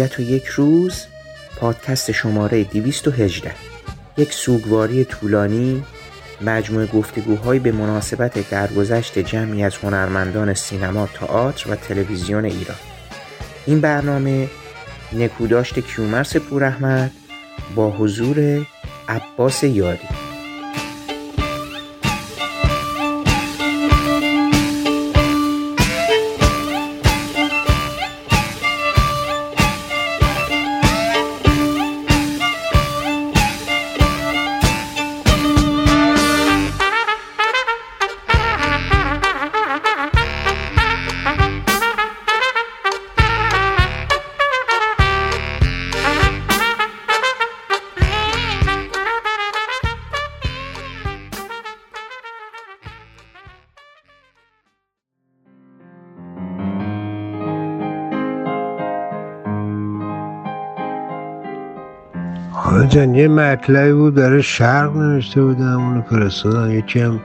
[0.00, 1.06] ابدیت و یک روز
[1.56, 3.52] پادکست شماره 218
[4.16, 5.84] یک سوگواری طولانی
[6.40, 12.76] مجموعه گفتگوهایی به مناسبت درگذشت جمعی از هنرمندان سینما، تئاتر و تلویزیون ایران.
[13.66, 14.48] این برنامه
[15.12, 17.12] نکوداشت کیومرس پوراحمد
[17.74, 18.66] با حضور
[19.08, 20.19] عباس یاری.
[62.90, 66.70] جان یه مطلبی بود برای شرق نوشته بودم اونو فرستادم.
[66.78, 67.20] یکی هم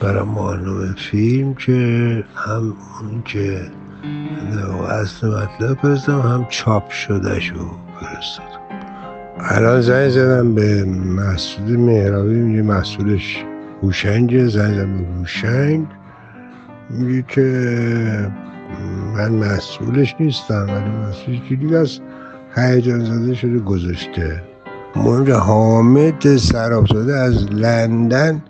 [0.00, 3.60] برای معلوم فیلم که هم اون که
[4.90, 7.54] اصل مطلب فرستم هم چاپ شده شو
[8.00, 8.60] فرستادم.
[9.38, 13.44] الان زنگ زدم به مسئول مهرابی میگه مسئولش
[13.82, 15.86] هوشنگ زنگ زدم به هوشنگ.
[16.90, 18.30] میگه که
[19.16, 22.00] من مسئولش نیستم ولی مسئولش دیگه از
[22.56, 24.53] هیجان زده شده گذاشته.
[24.96, 28.42] مهم حامد سرابزاده از لندن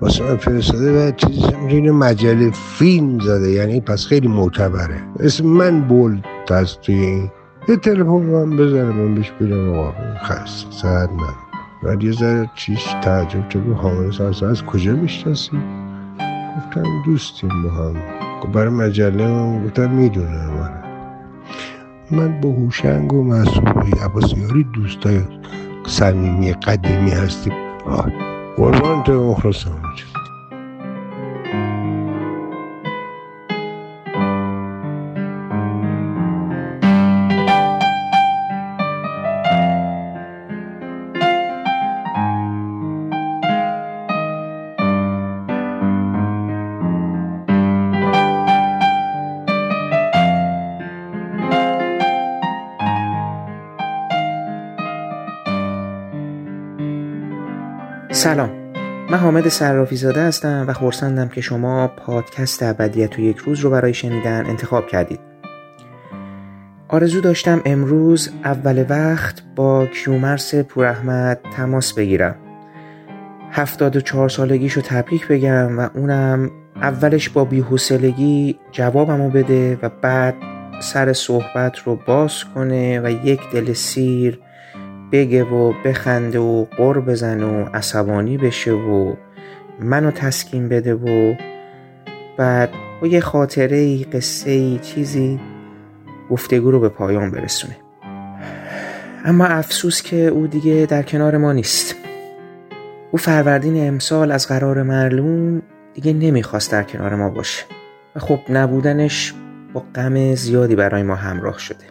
[0.00, 3.50] واسه من فرستاده و چیزی اینو مجله فیلم زده.
[3.50, 5.02] یعنی پس خیلی معتبره.
[5.20, 7.30] اسم من بولد هست توی این.
[7.68, 9.92] یه تلفن من بزنه من بهش بگم آقا
[10.24, 11.34] خست ساعت من
[11.82, 15.50] بعد یه ذره چیش تعجب که حامد سرابزاده از کجا می‌شناسی؟
[16.56, 17.94] گفتم دوستیم با هم.
[18.52, 20.84] برای مجله من گفتم می‌دونم من
[22.10, 25.20] من با هوشنگ و مسئولی عباسیاری دوستای
[25.86, 27.52] صمیمی قدیمی هستی
[28.56, 29.82] قربان تو مخلصم.
[58.24, 58.50] سلام.
[59.10, 63.70] من حامد صرافی زاده هستم و خورسندم که شما پادکست ابدیت و یک روز رو
[63.70, 65.20] برای شنیدن انتخاب کردید.
[66.88, 72.34] آرزو داشتم امروز اول وقت با کیومرس پوراحمد تماس بگیرم.
[73.50, 80.34] هفتاد و چهار سالگیشو تبریک بگم و اونم اولش با بیحسلگی جوابمو بده و بعد
[80.80, 84.40] سر صحبت رو باز کنه و یک دل سیر
[85.12, 89.14] بگه و بخنده و قر بزنه و عصبانی بشه و
[89.80, 91.34] منو تسکین بده و
[92.36, 92.70] بعد
[93.00, 95.40] با یه خاطره ای قصه ای چیزی
[96.30, 97.76] گفتگو رو به پایان برسونه.
[99.24, 101.96] اما افسوس که او دیگه در کنار ما نیست.
[103.10, 105.62] او فروردین امسال از قرار معلوم
[105.94, 107.64] دیگه نمی‌خواست در کنار ما باشه
[108.16, 109.34] و خب نبودنش
[109.72, 111.84] با غم زیادی برای ما همراه شده.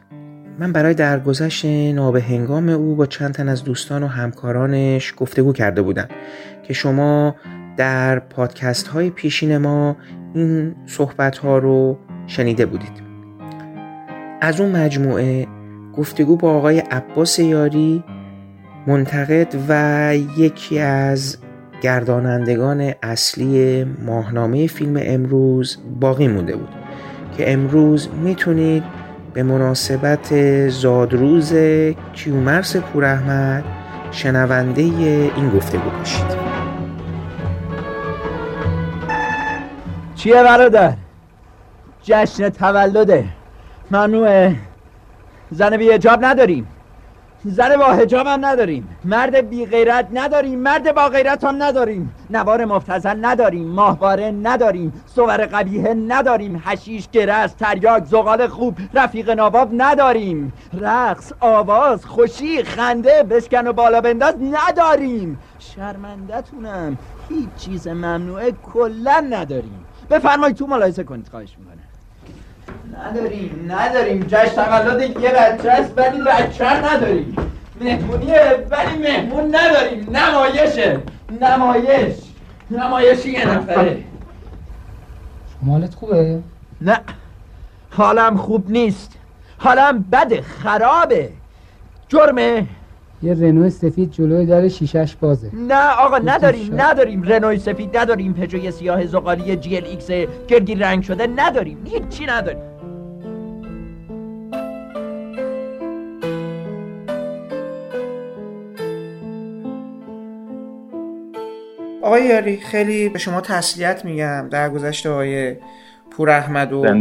[0.60, 6.08] من برای درگذشت نابهنگام او با چند تن از دوستان و همکارانش گفتگو کرده بودم
[6.64, 7.36] که شما
[7.78, 9.98] در پادکست های پیشین ما
[10.34, 11.98] این صحبت ها رو
[12.28, 13.04] شنیده بودید.
[14.42, 15.48] از اون مجموعه
[15.98, 18.04] گفتگو با آقای عباس یاری
[18.88, 21.38] منتقد و یکی از
[21.82, 26.70] گردانندگان اصلی ماهنامه فیلم امروز باقی مونده بود
[27.38, 28.84] که امروز می‌تونید
[29.34, 31.54] به مناسبت زادروز
[32.14, 33.64] کیومرس پوراحمد
[34.12, 36.26] شنونده این گفتگو باشید.
[40.16, 40.94] چیه برادر؟
[42.04, 43.26] جشن تولده.
[43.92, 44.56] ممنوعه.
[45.52, 46.68] زن بی اجاب نداریم.
[47.46, 48.90] زن با حجاب هم نداریم.
[49.06, 50.60] مرد بی غیرت نداریم.
[50.60, 52.16] مرد با غیرت هم نداریم.
[52.30, 53.68] نوار مفتزن نداریم.
[53.68, 55.04] ماهواره نداریم.
[55.06, 56.64] صور قبیه نداریم.
[56.66, 60.54] حشیش گرس تریاک زغال خوب رفیق نواب نداریم.
[60.82, 65.40] رقص آواز خوشی خنده بشکن و بالا بنداز نداریم.
[65.60, 66.98] شرمندتونم
[67.30, 69.86] هیچ چیز ممنوعه کلا نداریم.
[70.10, 71.28] بفرمایید تو ملاحظه کنید.
[71.28, 71.83] خواهش می‌کنم.
[72.98, 74.26] نداریم نداریم.
[74.28, 77.36] جشن تولد یه بچه است ولی بچه نداریم.
[77.82, 80.18] مهمونیه ولی مهمون نداریم.
[80.18, 81.00] نمایشه
[81.42, 82.16] نمایش.
[82.72, 84.04] نمایشی یه نفره.
[85.68, 86.40] حالت خوبه؟
[86.82, 87.00] نه.
[87.92, 89.12] حالم خوب نیست.
[89.58, 91.30] حالم بده خرابه.
[92.08, 92.66] جرمه.
[93.24, 95.50] یه رنو سفید جلوی در شیشش بازه.
[95.54, 100.12] نه آقا نداریم نداریم رنوی سفید نداریم پژوی سیاه زغالی جی ال ایکس
[100.48, 102.64] گردی رنگ شده نداریم هیچی نداریم.
[112.02, 115.56] آقای یاری خیلی به شما تسلیت میگم در گذشته آقای
[116.18, 116.94] پور احمد و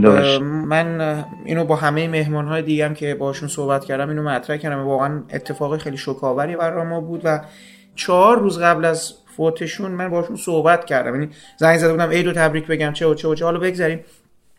[0.67, 4.85] من اینو با همه مهمان های دیگم که باشون صحبت کردم اینو مطرح کردم.
[4.85, 7.41] واقعا اتفاق خیلی شکاوری برای ما بود و
[7.95, 11.15] چهار روز قبل از فوتشون من باشون صحبت کردم.
[11.15, 13.45] یعنی زنگ زده بودم عید و تبریک بگم چه و چه و چه.
[13.45, 14.01] حالا بگذاریم.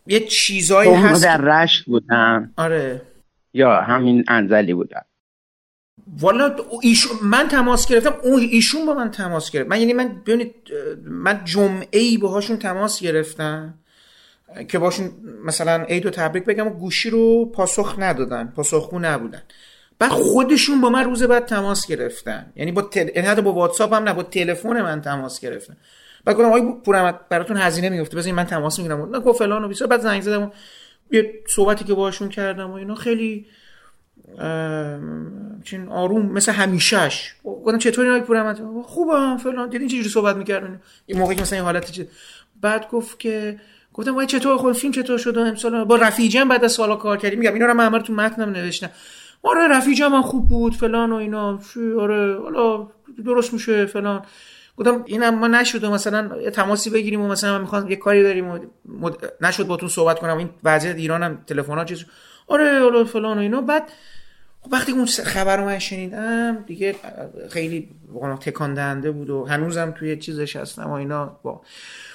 [0.06, 2.50] یه چیزایی هست در رشت بودم.
[2.56, 3.02] آره.
[3.54, 5.04] یا همین انزلی بودم.
[6.20, 9.68] والا ایشون من تماس گرفتم اون ایشون با من تماس گرفت.
[9.68, 10.54] من یعنی من ببینید
[11.04, 13.74] من جمعه ای باهاشون تماس گرفتم.
[14.68, 15.10] که باشون
[15.44, 19.42] مثلا عید و تبریک بگم و گوشی رو پاسخ ندادن پاسخگو نبودن.
[19.98, 22.52] بعد خودشون با من روز بعد تماس گرفتن.
[22.56, 23.08] یعنی با تل...
[23.16, 25.76] یعنی با واتساپ هم نه با تلفن من تماس گرفتن.
[26.24, 29.10] بعد گفتم آقای پورمت براتون هزینه میفته بزنین من تماس می‌گیرم.
[29.10, 29.88] نه گفت فلان و بیسار.
[29.88, 30.52] بعد زنگ زدم
[31.10, 33.46] یه صحبتی که باشون کردم و اینا خیلی
[35.64, 37.34] چین آروم مثل همیشهش.
[37.44, 39.68] گفتم چطوری آقای پورمت خوبم فلان.
[39.68, 42.06] دیدین چجوری صحبت می‌کردن این موقعی که مثلا این حالت چیز
[42.60, 43.60] بعد گفت که
[43.94, 47.38] گفتم وای چطور خود فیلم چطور شده امسال با رفیجم بعد از سالا کار کردیم.
[47.38, 48.90] میگم اینا رو من تو متنم نوشتم.
[49.42, 51.60] آره رفیجم هم خوب بود فلان و اینا.
[52.00, 52.88] آره حالا
[53.24, 54.22] درست میشه فلان.
[54.76, 58.48] گفتم اینم ما نشد مثلا یه تماسی بگیریم و مثلا من می‌خوام یه کاری داریم
[58.48, 59.32] و مد...
[59.40, 60.38] نشد باتون صحبت کنم.
[60.38, 62.04] این وضعیت ایرانم تلفن‌ها چیز
[62.46, 63.60] آره حالا فلان و اینا.
[63.60, 63.82] بعد
[64.60, 66.94] خب وقتی اون خبر رو من شنیدم دیگه
[67.50, 67.88] خیلی
[68.40, 71.40] تکان دهنده بود و هنوزم توی چیزش هستم و اینا.
[71.42, 71.60] با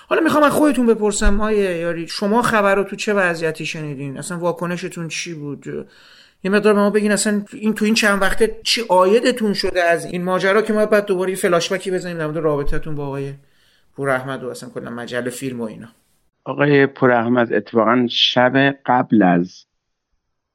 [0.09, 4.37] حالا می‌خوام از خودتون بپرسم آیه یاری شما خبر رو تو چه وضعیتی شنیدین؟ اصلا
[4.37, 5.87] واکنشتون چی بود؟
[6.43, 10.05] یه مقدار به ما بگین اصلا این تو این چند وقته چی آیدتون شده از
[10.05, 13.33] این ماجرا که ما بعد دوباره فلاش بکی بزنیم در مورد رابطتون با آقای
[13.95, 15.87] پور احمد و اصلا کلا مجله فیلم و اینا.
[16.43, 19.65] آقای پور احمد اتفاقا شب قبل از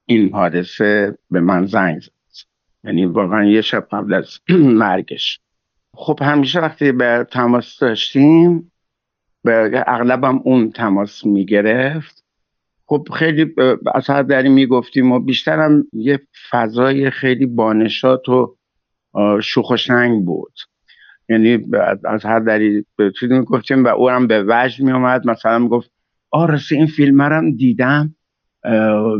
[0.07, 2.11] این حادثه به من زنگ زد.
[2.85, 4.39] یعنی واقعا یه شب قبل از
[4.83, 5.41] مرگش.
[5.95, 8.73] خب همیشه وقتی به تماس داشتیم
[9.87, 12.25] اغلبم اون تماس می‌گرفت.
[12.87, 13.55] خب خیلی
[13.95, 16.21] از هر دری می‌گفتیم و بیشترم یه
[16.51, 18.57] فضای خیلی بانشات و
[19.43, 20.53] شوخ و شنگ بود.
[21.29, 21.59] یعنی
[22.05, 22.85] از هر دری
[23.21, 25.91] چیزی می‌گفتیم و او هم به وجد میومد مثلا می‌گفت
[26.33, 28.15] راستی این فیلم هم دیدم.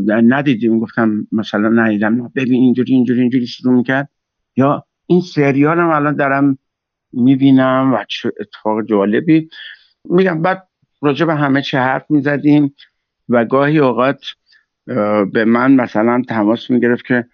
[0.07, 0.79] ندیدیم.
[0.79, 2.33] گفتم مثلا ندیدم.
[2.37, 4.09] ببین اینجوری اینجوری اینجوری شروع می‌کرد.
[4.57, 6.59] یا این سریال هم الان دارم
[7.13, 9.49] می‌بینم و چه اتفاق جالبی.
[10.11, 10.69] میگم بعد
[11.03, 12.75] راجع به همه چه حرف می‌زدیم
[13.29, 14.25] و گاهی اوقات
[15.33, 17.25] به من مثلا تماس می‌گرفت که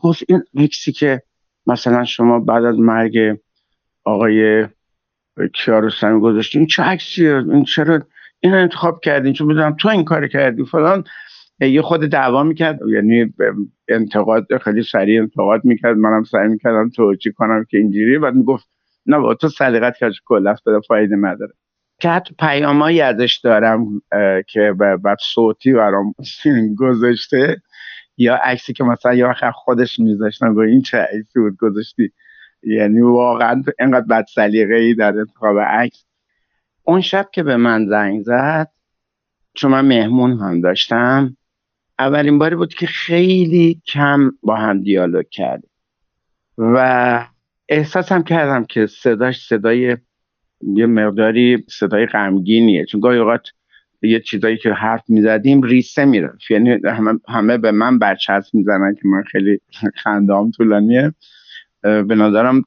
[0.00, 1.22] گفت این عکسی که
[1.66, 3.38] مثلا شما بعد از مرگ
[4.04, 4.66] آقای
[5.54, 8.02] کیارستمی گذاشتین چه عکسیه؟ این چرا
[8.40, 10.64] این انتخاب کردین؟ چون بدونم تو این کار کردی.
[10.64, 11.04] فلان
[11.60, 13.34] یه خود دعوا می‌کرد یعنی
[13.88, 15.96] انتقاد خیلی سریع انتقاد می‌کرد.
[15.96, 18.68] منم سعی می‌کردم توجیه کنم که اینجوری بعد می‌گفت
[19.06, 21.52] نه با تو سلیقت که کل داده فایده نداره.
[21.98, 24.02] که پیامایی ازش دارم
[24.46, 26.14] که بعد صوتی برام
[26.78, 27.62] گذاشته.
[28.18, 32.12] یا عکسی که مثلا یا خودش میذاشتن گویا این چه عکسی بود گذاشتی؟
[32.62, 36.04] یعنی واقعا اینقدر بد سلیقه ای در انتخاب عکس.
[36.82, 38.70] اون شب که به من زنگ زد
[39.54, 41.36] چون من مهمون هم داشتم
[41.98, 45.70] اولین باری بود که خیلی کم با هم دیالوگ کردیم.
[46.58, 47.26] و
[47.68, 49.96] احساسم کردم که صداش صدای
[50.62, 52.84] یه مقداری صدای غمگینیه.
[52.84, 53.48] چون گاهی اوقات
[54.02, 59.08] یه چیزایی که حرف می‌زدیم ریسه می‌رفت یعنی همه, همه به من برچسب می‌زنن که
[59.08, 59.60] من خیلی
[60.02, 61.14] خندام طولانیه.
[61.82, 62.62] به نظرم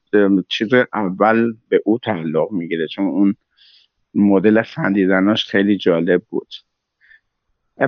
[0.48, 2.86] چیز اول به او تعلق می‌گیره.
[2.86, 3.34] چون اون
[4.14, 6.48] مدل خندیدناش خیلی جالب بود.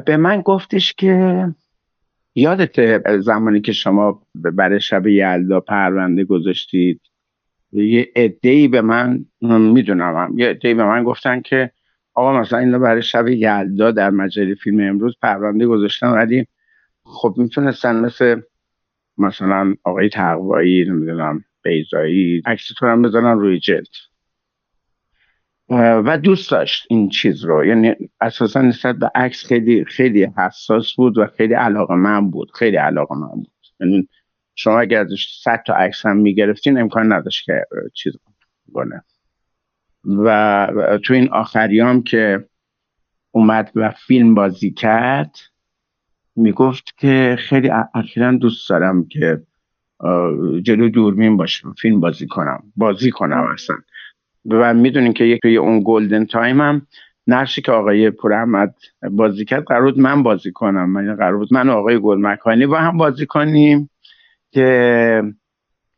[0.07, 1.47] به من گفتش که
[2.35, 7.01] یادت زمانی که شما برای شب یلدا پرونده گذاشتید؟
[7.73, 11.71] یه ای به من می‌دونم یه ای به من گفتن که
[12.15, 16.47] آقا مثلا اینو برای شب یلدا در مجله فیلم امروز پرونده گذاشتن ولی
[17.05, 18.41] خب می‌تونستن مثل
[19.19, 23.87] مثلا آقای تقوایی نمی‌دونم بیزایی عکستون هم بزنن روی جلد.
[25.79, 27.65] و دوست داشت این چیز رو.
[27.65, 32.77] یعنی اساسا نسبت به عکس خیلی خیلی حساس بود و خیلی علاقه من بود خیلی
[32.77, 33.53] علاقه من بود.
[33.81, 34.09] یعنی
[34.55, 38.13] شما اگر ازش صد تا عکس هم می‌گرفتین امکان نداشت که چیز
[38.75, 39.05] کنه.
[40.05, 40.69] و
[41.05, 42.45] تو این آخریام که
[43.31, 45.37] اومد و فیلم بازی کرد
[46.37, 49.43] می‌گفت که خیلی اخیرا دوست دارم که
[50.63, 52.63] جلو دورمین باشم فیلم بازی کنم.
[52.77, 53.77] بازی کنم اصلا.
[54.51, 56.87] و می‌دونین که یک اون گلدن تایم هم
[57.27, 58.75] نقشی که آقای پور احمد
[59.11, 60.91] بازی کرد قرار من بازی کنم.
[60.91, 63.91] من قرار بود من آقای گل مکانی با هم بازی کنیم.
[64.53, 65.23] که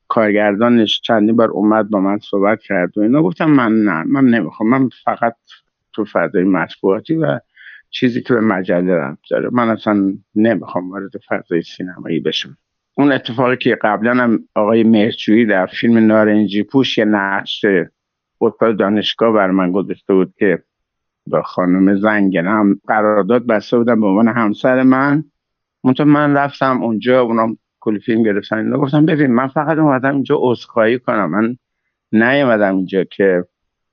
[0.09, 3.23] کارگردانش چندی بار اومد با من صحبت کرد و اینا.
[3.23, 4.71] گفتم من نه من نمی‌خوام.
[4.71, 5.37] من فقط
[5.93, 7.41] تو فضای مطبوعاتی و
[7.91, 9.49] چیزی که به مجله رفت داره.
[9.53, 12.57] من اصلا نمی‌خوام وارد فضای سینمایی بشم.
[12.95, 17.65] اون اتفاقی که قبلا هم آقای مرچویی در فیلم نارنجی پوش یه نقش
[18.41, 20.63] استاد دانشگاه بر من گذاشته بود که
[21.27, 25.25] با خانم زنگنه هم قرارداد بسته بودم به عنوان همسر من.
[25.85, 28.79] منتها من رفتم اونجا اونم کلی فیلم گرفتن اینا.
[28.79, 31.31] گفتم ببین من فقط اومدم اینجا عذرخواهی کنم.
[31.31, 31.57] من
[32.13, 33.45] نیومدم اینجا که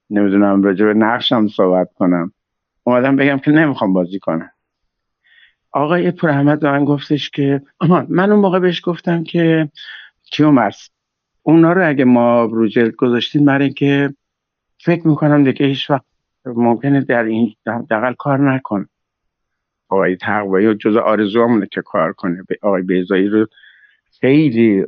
[0.10, 2.32] نمی‌دونم راجع به نقشم صحبت کنم.
[2.84, 4.52] اومدم بگم که نمی‌خوام بازی کنم.
[5.72, 7.62] آقای پور احمد من گفتش که
[8.10, 9.70] من اون موقع بهش گفتم که
[10.24, 10.90] کیومرس
[11.44, 14.14] اونا رو اگه ما رو جلد گذاشتیم برای که
[14.78, 16.04] فکر می‌کنم دیگه هیچ وقت
[16.46, 18.88] ممکنه در این دقل کار نکن
[19.90, 22.44] آقای تقوایی و جز آرزو که کار کنه.
[22.62, 23.48] آقای بیزایی رو
[24.22, 24.86] خیلی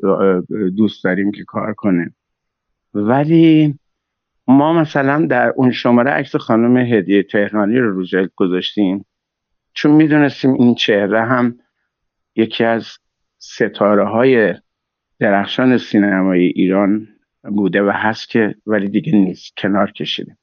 [0.78, 2.14] دوست داریم که کار کنه
[2.94, 3.76] ولی
[4.48, 9.06] ما مثلا در اون شماره عکس خانم هدیه تهرانی رو رو جلد گذاشتیم.
[9.74, 11.60] چون می‌دونستیم این چهره هم
[12.36, 12.88] یکی از
[13.38, 14.56] ستاره های
[15.20, 17.08] درخشان سینمای ایران
[17.44, 20.38] بوده و هست که ولی دیگه نیست کنار کشیده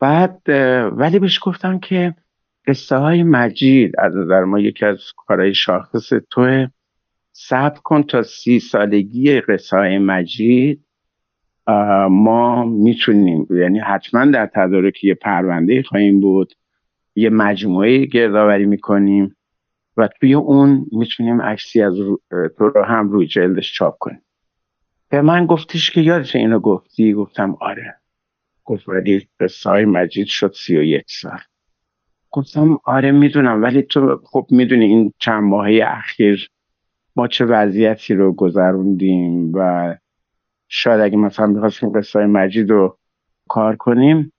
[0.00, 0.40] بعد
[0.92, 2.14] ولی بهش گفتم که
[2.66, 6.66] قصه های مجید از نظر ما یکی از کارهای شاخص توه.
[7.32, 10.84] صبر کن تا سی سالگی قصه های مجید
[12.10, 16.52] ما می‌تونیم یعنی حتما در تدارک یه پرونده خواهیم بود
[17.14, 19.36] یه مجموعه گردآوری می‌کنیم
[19.96, 21.94] و توی اون می‌تونیم عکسی از
[22.58, 24.22] تو رو هم روی جلدش چاپ کنیم.
[25.08, 27.96] به من گفتیش که یادش اینو گفتی؟ گفتم آره.
[28.64, 31.38] گفت ولی قصه های مجید شد سی و یک سال.
[32.30, 36.50] گفتم آره می‌دونم ولی تو خب می‌دونی این چند ماهه اخیر
[37.16, 39.94] ما چه وضعیتی رو گذروندیم و
[40.68, 42.98] شاید اگه مثلا می‌خواستیم قصه های مجید رو
[43.48, 44.32] کار کنیم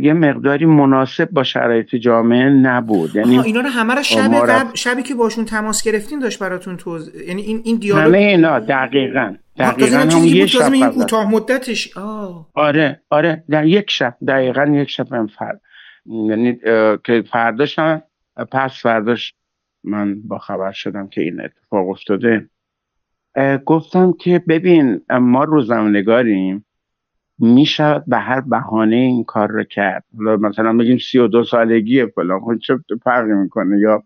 [0.00, 3.16] یه مقداری مناسب با شرایط جامعه نبود.
[3.16, 7.14] یعنی اینا رو همه رو شب قبل شبی که باشون تماس گرفتین داشت براتون توز
[7.28, 9.34] یعنی این این دیالوگ همه اینا دقیقا.
[9.56, 12.46] دقیقا هم یه شب این کوتاه مدتش آه.
[12.54, 15.60] آره آره در یک شب دقیقا یک شب هم فرد.
[16.06, 16.58] یعنی
[17.04, 17.78] که فرداش
[18.52, 19.34] پس فرداش
[19.86, 22.48] من با خبر شدم که این اتفاق افتاده.
[23.64, 26.64] گفتم که ببین ما روزنامه‌نگاریم.
[27.38, 30.04] می‌شود به هر بهانه این کار رو کرد.
[30.18, 34.02] مثلا بگیم سی و دو سالگی فلان خود خب چه فرقی می‌کنه؟ یا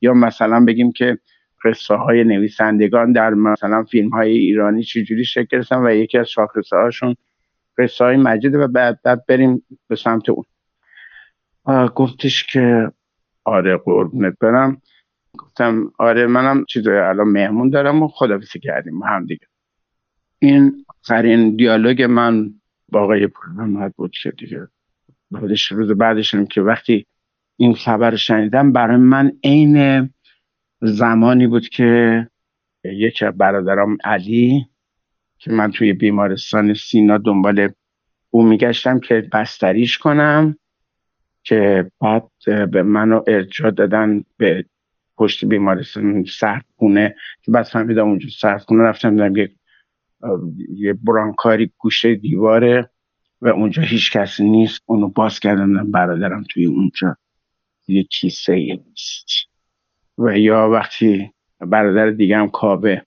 [0.00, 1.18] یا مثلا بگیم که
[1.64, 6.76] قصه های نویسندگان در مثلا فیلم های ایرانی چجوری شکل گرفتن و یکی از شاخصه
[6.76, 7.14] هاشون
[7.78, 10.44] قصه های مجید و بعد, بعد بریم به سمت اون.
[11.94, 12.92] گفتش که
[13.44, 14.82] آره قربونت برم.
[15.38, 19.46] گفتم آره منم چیزای الان مهمون دارم و خدافیسی کردیم هم دیگه.
[20.38, 22.54] این آخرین دیالوگ من
[22.88, 24.68] با آقای محمد بود که دیگه.
[25.30, 27.06] بعدش روز بعدش که وقتی
[27.56, 30.10] این خبر شنیدم برای من عین
[30.82, 32.28] زمانی بود که
[32.84, 34.66] یکی از برادرام علی
[35.38, 37.68] که من توی بیمارستان سینا دنبال
[38.30, 40.56] او میگشتم که بستریش کنم
[41.42, 42.30] که بعد
[42.70, 44.64] به منو ارجاع دادن به
[45.16, 49.50] پشت بیمارستان سردخونه که بعد فهمیدم اونجا سردخونه رفتم دیدم یه
[50.74, 52.90] یه برانکاری گوشه دیواره
[53.40, 54.82] و اونجا هیچ کسی نیست.
[54.86, 57.16] اونو باز کردم برادرم توی اونجا.
[57.88, 59.26] یه کیسه نیست
[60.18, 63.02] و یا وقتی برادر دیگه هم کابه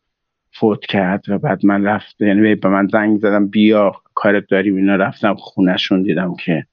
[0.52, 4.96] فوت کرد و بعد من رفت یعنی به من زنگ زدم بیا کارت داریم اینا.
[4.96, 6.66] رفتم خونهشون دیدم که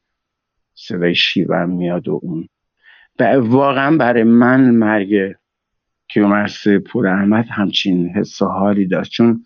[0.74, 2.48] صدای شیون میاد و اون
[3.20, 5.34] واقعا برای من مرگ
[6.08, 9.12] کیومرس پور احمد همچین حس و حالی داشت.
[9.12, 9.44] چون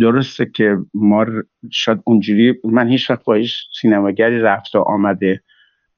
[0.00, 1.26] درسته که ما
[1.70, 5.42] شاید اونجوری من هیچ وقت با هیچ سینماگری رفت و آمده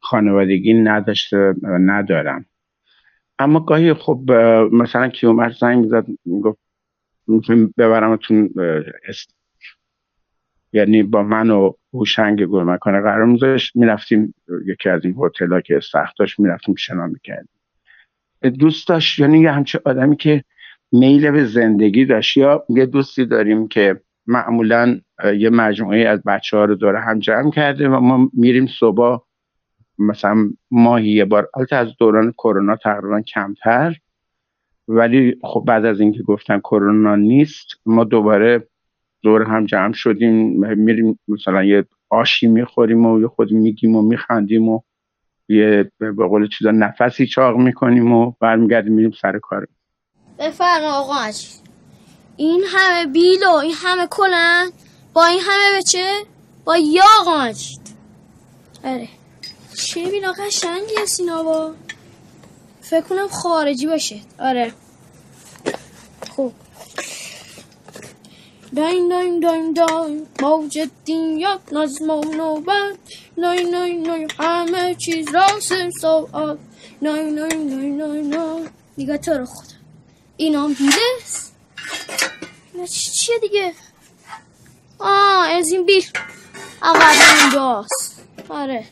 [0.01, 2.47] خانوادگی نداشته ندارم.
[3.39, 4.33] اما گاهی خب
[4.73, 6.59] مثلا کیومرس زنگ می‌زد می‌گفت
[7.79, 8.51] ببرمتون
[10.73, 14.35] یعنی با من و هوشنگ گل مکانه قرار میذاشت می‌رفتیم
[14.67, 17.49] یکی از این هتل که سخت داشت می‌رفتیم شنا می‌کردیم.
[18.59, 20.45] دوست داشت یعنی یه همچه آدمی که
[20.93, 22.37] میل به زندگی داشت.
[22.37, 25.01] یا یه دوستی داریم که معمولا
[25.37, 29.19] یه مجموعه از بچه ها رو داره هم جمع کرده و ما میریم صبح
[29.99, 31.49] مثلا ماهی یه بار.
[31.55, 33.97] البته از دوران کرونا تقریبا کمتر.
[34.89, 38.69] ولی خب بعد از اینکه گفتن کرونا نیست ما دوباره
[39.23, 40.35] دور هم جمع شدیم
[40.79, 44.81] میریم مثلا یه آشی می‌خوریم و یه خود میگیم و میخندیم و
[45.49, 49.67] یه به قول چیزا نفسی چاق می‌کنیم و برمیگردیم میریم سر کار.
[50.39, 51.31] بفرما آقا
[52.37, 54.71] این همه بیل و این همه کلن
[55.13, 56.13] با این همه به چه؟
[56.65, 57.81] با یا آقا مجید
[58.85, 59.09] آره.
[59.75, 61.73] چه بیلا قشنگی سینا با.
[62.81, 64.17] فکر کنم خارجی باشه.
[64.39, 64.73] آره.
[66.31, 66.53] خوب
[68.77, 72.99] داین داین داین موج دین یک نظم و نوبت
[73.39, 76.59] نای نای نای همه چیز راسم ساعت
[77.03, 79.77] نای نای نای نای نای دیگه تو رو خدا
[80.37, 81.55] این هم بیلست
[82.73, 83.75] اینا چیه دیگه
[84.99, 86.05] آه از این بیل
[86.83, 88.87] اول این داست آره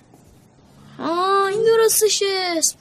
[0.98, 2.76] آه این درستش اسم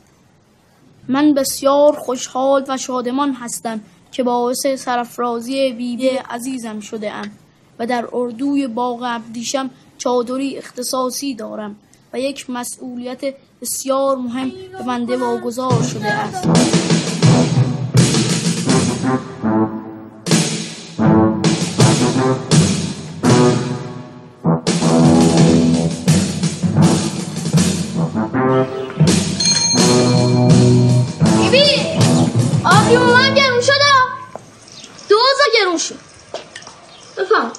[1.08, 3.82] من بسیار خوشحال و شادمان هستم
[4.18, 7.32] که باعث سرفرازی بیبی عزیزم شده ام
[7.80, 11.76] و در اردوی باغ عبدیشم چادری اختصاصی دارم
[12.14, 13.22] و یک مسئولیت
[13.62, 16.97] بسیار مهم به بنده واگذار شده است.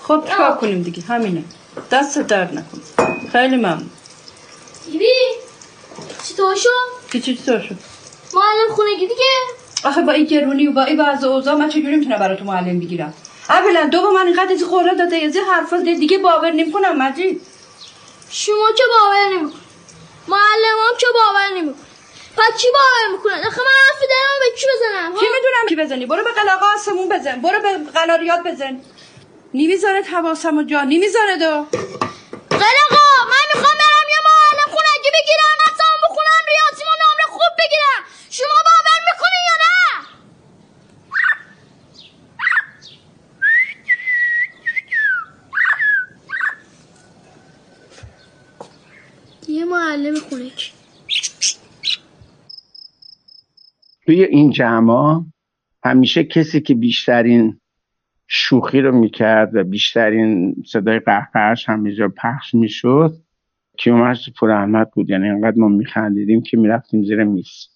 [0.02, 1.44] خب چیکار کنیم دیگه؟ همینه.
[1.90, 2.82] دست درد نکن.
[3.32, 3.90] خیلی ممنون.
[4.92, 5.04] بیبی
[6.28, 7.76] چطور شد؟ چی چطور شد؟
[8.34, 9.30] معلم خونگی دیگه.
[9.84, 12.80] آخه با این گرونی و با این بعض اوضاع من چجوری می‌تونم برای تو معلم
[12.80, 13.14] بگیرم؟
[13.48, 17.42] اولا دو با من اینقدر از خوره داده از حرفا دیگه باور نمی‌کنم مجید.
[18.30, 19.58] شما که باور نمیکن
[20.28, 21.87] معلمام که باور نمیکن
[22.38, 26.06] پس چی باور می‌کنه؟ آخه من حرفی دارم به کی بزنم؟ کی می‌دونم کی بزنی؟
[26.06, 27.40] برو به قلاقه آسمون بزن.
[27.40, 28.80] برو به قلاریات بزن.
[29.54, 30.82] نمی‌ذاره حواسمو جا.
[30.82, 31.66] نمی‌ذاره دو.
[32.50, 38.02] قلقا من می‌خوام برم یه معلم خونگی بگیرم اصلا بخونم ریاضیمو نمره خوب بگیرم.
[38.30, 39.78] شما باور می‌کنی یا نه؟
[49.48, 50.77] یه معلم خونگی
[54.08, 55.24] توی این جمع
[55.84, 57.60] همیشه کسی که بیشترین
[58.26, 63.12] شوخی رو می‌کرد و بیشترین صدای قهقهش هم اینجا پخش می‌شد
[63.78, 65.10] کیومرس پور احمد بود.
[65.10, 67.68] یعنی انقدر ما میخندیدیم که می‌رفتیم زیر میز.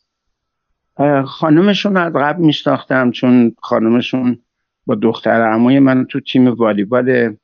[1.24, 4.38] خانمشون از قبل میشناختم چون خانمشون
[4.86, 7.36] با دختر عموی من تو تیم والیبال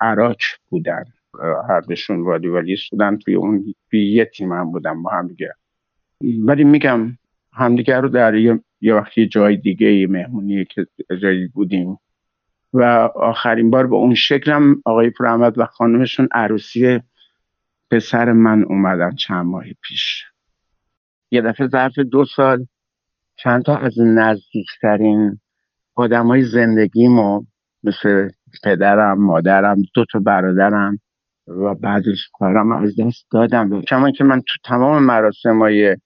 [0.00, 0.36] عراق
[0.68, 1.04] بودن.
[1.68, 5.54] هر دوشون والیبالی بودن توی اون یه تیم هم بودن با هم دیگه.
[6.44, 7.18] ولی میگم
[7.54, 10.86] همدیگه رو در یه, وقتی جای دیگه مهمونی که
[11.22, 11.98] جایی بودیم.
[12.72, 12.82] و
[13.14, 17.00] آخرین بار به اون شکلم آقای پراحمد و خانمشون عروسی
[17.90, 20.24] پسر من اومدن چند ماه پیش.
[21.30, 22.66] یه دفعه ظرف دو سال
[23.36, 25.40] چند تا از نزدیکترین
[25.94, 27.44] آدم های زندگیمو
[27.82, 28.30] مثل
[28.64, 30.98] پدرم مادرم دو تا برادرم
[31.46, 33.82] و بعدش کارم از دست دادم.
[33.82, 35.96] کما که من تو تمام مراسم های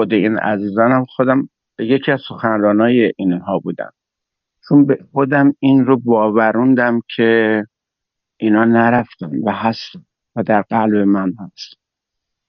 [0.00, 3.92] خود این عزیزانم خودم یکی از سخنرانای اینها بودم.
[4.68, 7.62] چون به خودم این رو باوروندم که
[8.36, 10.04] اینا نرفتن و هستن
[10.36, 11.74] و در قلب من هست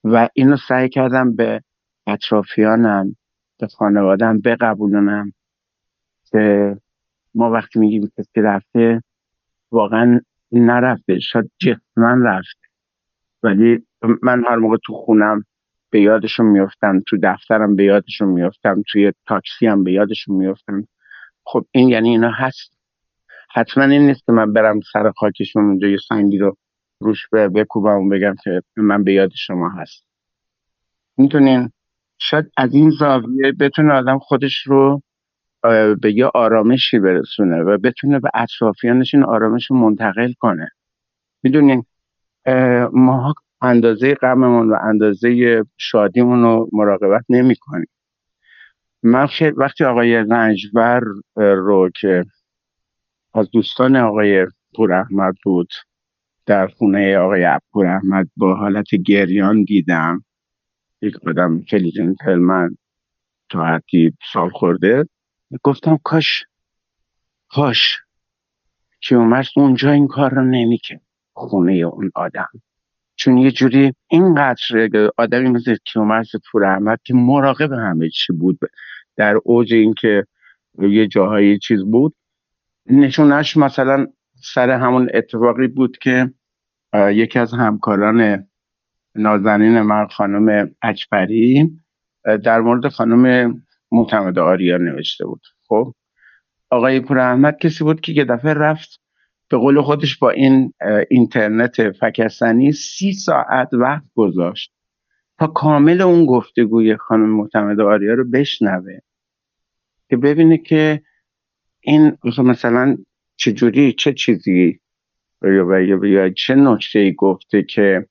[0.03, 1.61] و اینو سعی کردم به
[2.07, 3.15] اطرافیانم
[3.59, 5.31] به خانوادم بقبولونم
[6.31, 6.75] که
[7.35, 9.03] ما وقتی میگیم کسی رفته
[9.71, 10.19] واقعا
[10.51, 12.67] نرفته شاید جسمن رفته.
[13.43, 13.85] ولی
[14.23, 15.43] من هر موقع تو خونم
[15.91, 20.87] به یادشون میفتم تو دفترم به یادشون میفتم توی تاکسی هم به یادشون میفتم
[21.43, 22.77] خب این یعنی اینا هست.
[23.53, 26.57] حتما این نیست که من برم سر خاکشون اونجا یه سنگی رو
[26.99, 30.05] روش به بکوبم و بگم که من به یاد شما هست
[31.17, 31.71] می‌تونین
[32.17, 35.01] شاید از این زاویه بتونه آدم خودش رو
[36.01, 40.69] به یه آرامشی برسونه و بتونه به اطرافیانش این آرامش رو منتقل کنه.
[41.43, 41.85] می‌دونین؟
[42.93, 47.87] ما اندازه غممون و اندازه شادیمون رو مراقبت نمی کنیم
[49.03, 51.01] من وقتی آقای رنجبر
[51.35, 52.25] رو که
[53.33, 55.69] از دوستان آقای پور احمد بود
[56.45, 60.25] در خونه آقای پور احمد با حالت گریان دیدم.
[61.01, 62.77] یک آدم خیلی جنتلمن
[63.49, 65.05] تا حدی سال خورده.
[65.63, 66.45] گفتم کاش
[67.49, 67.97] کاش
[69.01, 71.01] کیومرس اونجا این کار رو نمی‌کرد
[71.33, 72.49] خونه اون آدم.
[73.21, 78.59] چون یه جوری اینقدر آدمی مثل کیومرس پور احمد که مراقب همه چی بود
[79.15, 80.25] در اوج اینکه
[80.79, 82.15] یه جاهایی چیز بود
[82.85, 84.07] نشونش مثلا
[84.43, 86.31] سر همون اتفاقی بود که
[86.93, 88.47] یکی از همکاران
[89.15, 91.71] نازنین من خانم اکبری
[92.43, 93.55] در مورد خانم
[93.91, 95.41] معتمد آریا نوشته بود.
[95.67, 95.93] خب
[96.69, 99.01] آقای پور احمد کسی بود که یه دفعه رفت
[99.51, 100.73] به قول خودش با این
[101.09, 104.73] اینترنت فکستنی سی ساعت وقت گذاشت
[105.39, 108.97] تا کامل اون گفتگوی خانم معتمد آریا رو بشنوه
[110.09, 111.01] که ببینه که
[111.79, 112.97] این مثلا
[113.35, 114.79] چجوری چه چیزی
[116.03, 118.07] یا, چه نکته ای گفته که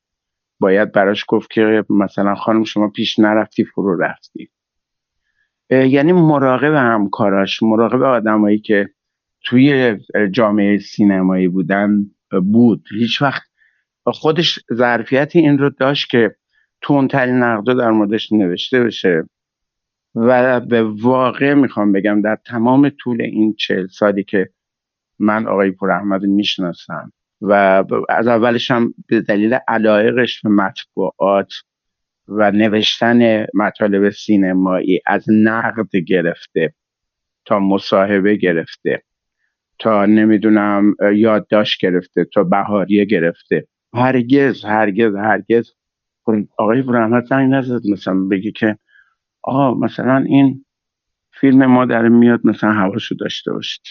[0.60, 4.50] باید براش گفت که مثلا خانم شما پیش نرفتی فرو رفتی.
[5.70, 8.88] یعنی مراقب همکاراش مراقب آدمایی که
[9.44, 9.98] توی
[10.30, 12.06] جامعه سینمایی بودن
[12.52, 12.84] بود.
[12.98, 13.42] هیچ وقت
[14.04, 16.36] خودش ظرفیت این رو داشت که
[16.80, 19.22] تونترین نقدا در موردش نوشته بشه.
[20.14, 24.48] و به واقع می‌خوام بگم در تمام طول این چهل سالی که
[25.18, 31.52] من آقای پور احمد می‌شناسم و از اولش هم به دلیل علایقش به مطبوعات
[32.28, 36.74] و نوشتن مطالب سینمایی از نقد گرفته
[37.44, 39.02] تا مصاحبه گرفته.
[39.80, 43.66] تا نمی‌دونم یادداشت گرفته تا بهاریه گرفته.
[43.94, 45.70] هرگز هرگز هرگز.
[46.58, 48.78] آقای برحمت زنگ نزد مثلا بگی که
[49.42, 50.64] آقا مثلا این
[51.40, 53.82] فیلم ما در میاد مثلا حواشو داشته باشید.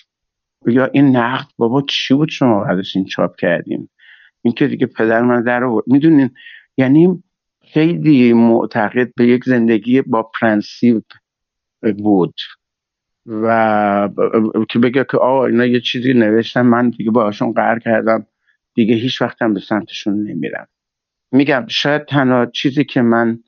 [0.68, 3.90] یا این نقد بابا چی بود شما بعدش این چاپ کردیم
[4.42, 5.86] این که دیگه پدر من در آورد.
[5.88, 6.30] می‌دونین
[6.78, 7.24] یعنی
[7.62, 11.04] خیلی معتقد به یک زندگی با پرنسیپ
[11.98, 12.34] بود.
[13.26, 14.10] و
[14.70, 18.26] که بگه که آقا اینا یه چیزی نوشتن من دیگه باشون قهر کردم.
[18.74, 20.68] دیگه هیچ وقتم به سمتشون نمیرم.
[21.32, 23.40] میگم شاید تنها چیزی که من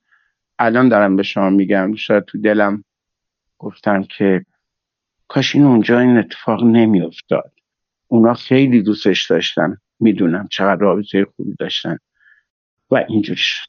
[0.60, 2.84] الان دارم به شما میگم شاید تو دلم
[3.58, 4.46] گفتم که
[5.28, 7.52] کاش این اونجا این اتفاق نمیافتاد.
[8.08, 9.78] اونا خیلی دوستش داشتن.
[10.00, 11.98] می‌دونم چقدر رابطه خوبی داشتن.
[12.92, 13.68] و اینجوری شد.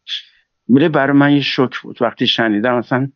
[0.68, 2.02] میره برای من یه شک بود.
[2.02, 3.08] وقتی شنیدم مثلا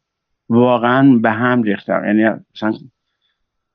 [0.49, 2.79] واقعا به هم ریختم یعنی مثلا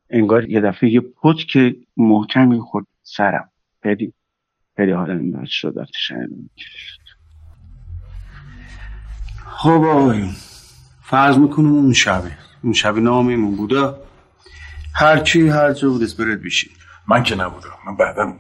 [0.10, 3.52] انگار یه دفعه یه پت که محکمی خود سرم.
[3.84, 4.14] خیلی
[4.76, 5.76] خیلی حالم بد شد
[9.46, 10.36] خب آقایون
[11.04, 12.32] فرض می‌کنم اون شبه.
[12.64, 13.94] اون شب نامیمون بوده
[14.96, 16.72] هر کی هر جا بود اسپرت بیشین
[17.08, 18.40] من که نبودم من بعدا اومدم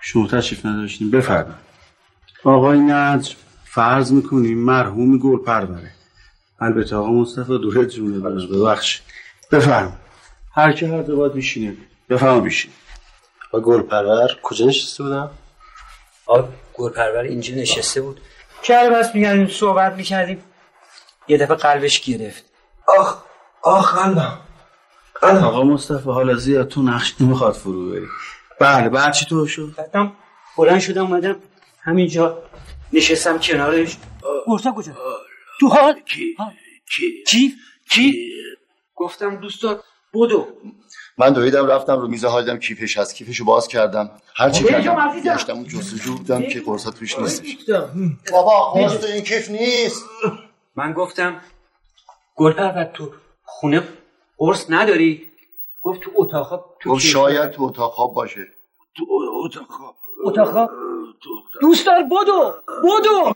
[0.00, 1.66] شما تشریف نداشتیم بفرمایید.
[2.44, 5.95] آقای نجم فرض می‌کنیم مرحومی گل پروره.
[6.60, 9.00] البته آقا مصطفی دوره جونه براش ببخش
[9.52, 9.96] بفرم
[10.54, 11.76] هر کی هر جا باید بیشینه
[12.08, 12.70] بفرما بیشین
[13.54, 15.30] و گل پرور کجا نشسته بودم؟
[16.26, 18.20] آقا گل پرور اینجا نشسته بود.
[18.62, 20.42] که بس میگن صحبت می‌کردیم.
[21.28, 22.44] یه دفعه قلبش گرفت.
[22.98, 23.16] آخ
[23.62, 24.38] آخ قلبم.
[25.22, 28.06] آقا مصطفی حالا زیاد تو نقش نمی‌خواد فرو بری.
[28.60, 30.12] بله بعد چی تو شد؟ بعدم
[30.58, 31.36] بلند شدم اومدم
[31.80, 32.42] همینجا.
[32.92, 33.96] نشستم کنارش.
[34.46, 34.92] مرتا کجا؟
[35.60, 36.36] تو حال کی؟
[36.96, 37.54] کی کی
[37.90, 38.32] کی؟
[38.94, 39.80] گفتم دوستا
[40.14, 40.46] بدو.
[41.18, 43.14] من دویدم رفتم رو میز حالدم کیفش هست.
[43.14, 44.10] کیفشو باز کردم.
[44.36, 47.56] هر چی کردم گشتم اون جستجو بودم که قرصا توش نیستش
[48.32, 50.04] بابا قرص این کیف نیست.
[50.76, 51.40] من گفتم
[52.36, 53.12] گل پرور تو
[53.44, 53.82] خونه
[54.38, 55.30] قرص نداری؟
[55.82, 58.46] گفت تو اتاق تو گفت شاید تو اتاق خواب باشه.
[58.96, 59.04] تو
[59.44, 59.96] اتاق خواب.
[60.24, 60.70] اتاق
[61.60, 62.52] دوست دار بدو
[62.84, 63.32] بدو.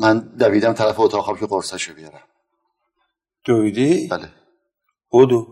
[0.00, 2.22] من دویدم طرف اتاق خواب که قرصشو بیارم.
[3.44, 4.28] دویدی؟ بله.
[5.12, 5.46] بدو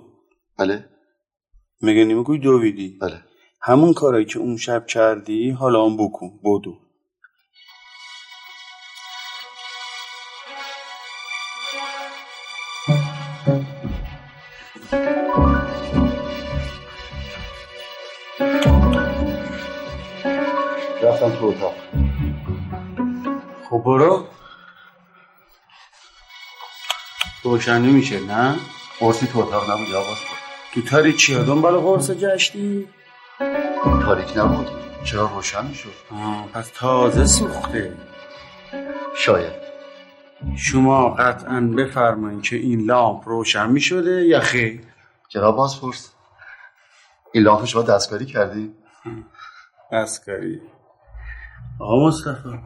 [0.58, 0.88] بله.
[1.82, 3.22] مگه نمیگوی دویدی؟ بله.
[3.62, 6.40] همون کارایی که اون شب کردی حالا هم بکن.
[6.44, 6.78] بدو
[21.02, 21.74] رفتم تو اتاق.
[23.70, 24.38] خب برو.
[27.42, 28.57] روشن نمیشه نه؟
[29.01, 30.18] قرصی تو اتاق نبود یا باز
[30.74, 32.88] تو تاریکی ها دنبال قرص گشتی؟
[34.03, 34.68] تاریک نبود.
[35.05, 35.92] چرا روشن می‌شد؟
[36.53, 37.96] پس تازه سوخته.
[39.16, 39.53] شاید.
[40.57, 44.81] شما قطعا بفرمایید که این لامپ روشن می‌شده یا خیر؟
[45.29, 46.12] جناب بازپرس
[47.33, 48.74] این لامپ شما دستکاری کردی؟
[49.92, 50.61] دستکاری.
[51.81, 52.61] آقا مصطفی.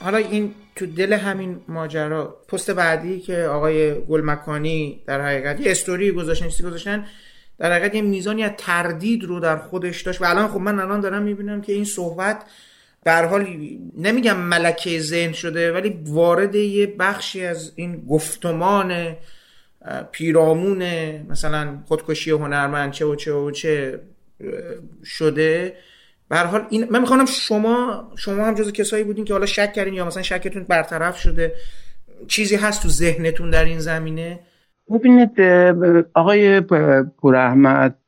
[0.00, 6.12] حالا این تو دل همین ماجرا پست بعدی که آقای گلمکانی در حقیقت یه استوری
[6.12, 7.06] گذاشتن چیزی گذاشتن
[7.58, 10.22] در حقیقت یه میزانی از تردید رو در خودش داشت.
[10.22, 12.44] و الان خب من الان دارم می‌بینم که این صحبت
[13.04, 13.46] در حال
[13.96, 19.16] نمیگم ملکه ذهن شده ولی وارد یه بخشی از این گفتمان
[20.12, 20.82] پیرامون
[21.28, 24.00] مثلا خودکشی هنرمند چه و چه و چه
[25.04, 25.76] شده.
[26.28, 29.94] به حال این من می‌خوام شما شما هم جز کسایی بودین که حالا شک کردین
[29.94, 31.54] یا مثلا شکتون برطرف شده.
[32.28, 34.40] چیزی هست تو ذهنتون در این زمینه؟
[34.90, 35.40] ببینید
[36.14, 36.60] آقای
[37.20, 37.98] پور احمد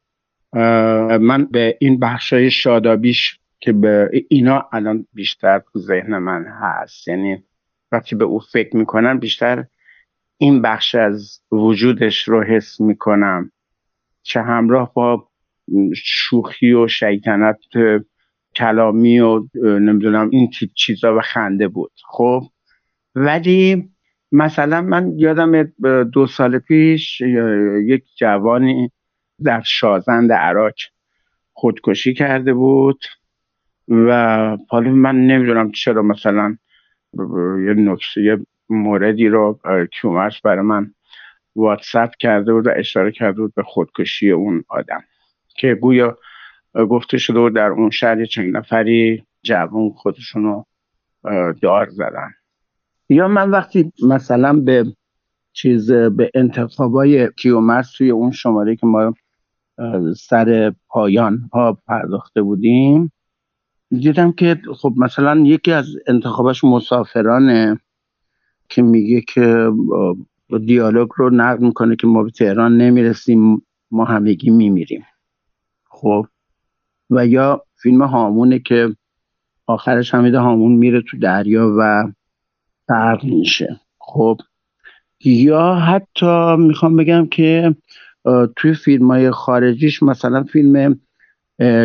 [1.20, 7.09] من به این بخشای شادابیش که به اینا الان بیشتر تو ذهن من هست.
[7.09, 7.44] یعنی
[7.92, 9.64] وقتی به او فکر می‌کنم بیشتر
[10.38, 13.52] این بخش از وجودش رو حس می‌کنم.
[14.22, 15.27] چه همراه با
[15.94, 17.59] شوخی و شیطنت
[18.57, 21.92] کلامی و نمی‌دونم این تیپ چیزا و خنده بود.
[22.04, 22.42] خب
[23.14, 23.90] ولی
[24.33, 25.62] مثلا من یادم
[26.12, 27.20] دو سال پیش
[27.87, 28.90] یک جوانی
[29.44, 30.74] در شازند عراق
[31.52, 33.04] خودکشی کرده بود
[33.88, 36.57] و حالا من نمی‌دونم چرا مثلا
[37.66, 39.61] یه نکته یه موردی رو
[39.92, 40.94] کیومرس برای من
[41.57, 45.04] واتساپ کرده بود و اشاره کرده بود به خودکشی اون آدم.
[45.58, 46.18] که گویا
[46.74, 50.62] گفته شده در اون شهر چند نفری جوان خودشونو
[51.62, 52.30] دار زدن.
[53.08, 54.84] یا من وقتی مثلا به
[55.52, 59.14] چیز به انتخابای کیومرس توی اون شماره که ما
[60.16, 63.12] سر پایان ها پرداخته بودیم
[63.90, 67.80] دیدم که خب مثلا یکی از انتخاباش مسافرانه
[68.68, 69.70] که میگه که
[70.66, 75.04] دیالوگ رو نقل می‌کنه که ما به تهران نمی‌رسیم ما همگی میمیریم.
[76.00, 76.26] خب.
[77.11, 78.96] و یا فیلم هامونه که
[79.66, 82.12] آخرش حمید هامون میره تو دریا و
[82.88, 83.80] غرق میشه.
[83.98, 84.38] خب.
[85.24, 87.76] یا حتی می‌خوام بگم که
[88.56, 91.00] توی فیلم های خارجیش مثلا فیلم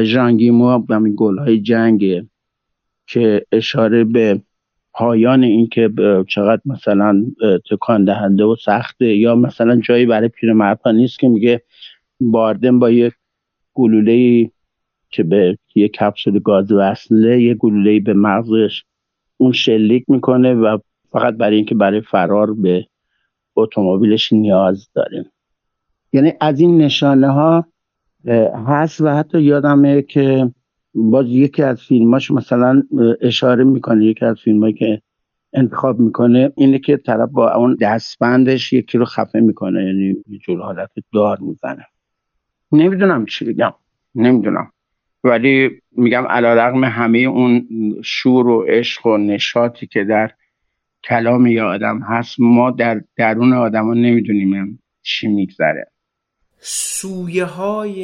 [0.04, 2.28] ژانگیمو همین گل های جنگه
[3.08, 4.42] که اشاره به
[4.94, 5.90] پایان این که
[6.28, 7.26] چقدر مثلا
[7.72, 11.62] تکان دهنده و سخته یا مثلا جایی برای پیرمردها نیست که میگه
[12.20, 13.14] باردن با یک
[13.74, 14.50] گلوله
[15.10, 18.84] که به یه کپسول گاز وصله یه گلوله به مغزش
[19.38, 20.78] اون شلیک می‌کنه و
[21.12, 22.86] فقط برای اینکه برای فرار به
[23.56, 25.26] اتومبیلش نیاز داریم
[26.14, 27.66] یعنی از این نشانه ها
[28.68, 30.52] هست و حتی یادمه که
[30.96, 32.84] باز یکی از فیلماش مثلا
[33.22, 35.02] اشاره می‌کنه یکی از فیلمایی که
[35.54, 40.62] انتخاب می‌کنه اینه که طرف با اون دستبندش یکی رو خفه می‌کنه یعنی یه جور
[40.62, 41.86] حالت دار می‌زنه.
[42.74, 43.74] نمی‌دونم چی بگم.
[44.16, 44.72] نمی‌دونم.
[45.24, 47.68] ولی میگم علا رقم همه اون
[48.04, 50.32] شور و عشق و نشاطی که در
[51.04, 55.88] کلام یه آدم هست ما در درون آدم ها نمی‌دونیم چی میگذره.
[56.60, 58.04] سویه های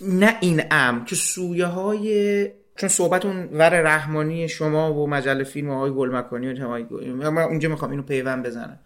[0.00, 5.70] نه این ام که سویه های چون صحبت اون ور رحمانی شما و مجله فیلم
[5.70, 8.78] های گلمکانی و اونجا می‌خوام اینو پیوند بزنم.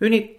[0.00, 0.30] ببینید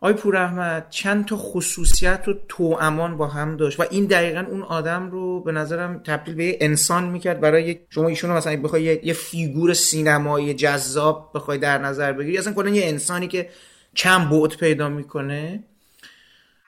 [0.00, 4.44] آی پور احمد چند تا خصوصیت رو تو امان با هم داشت و این دقیقا
[4.50, 9.06] اون آدم رو به نظرم تبدیل به انسان می‌کرد برای شما ایشونو مثلا بخوای یه,
[9.06, 13.48] یه فیگور سینمایی جذاب بخوای در نظر بگیری اصلا کلا یه انسانی که
[13.94, 15.64] چند بعد پیدا می‌کنه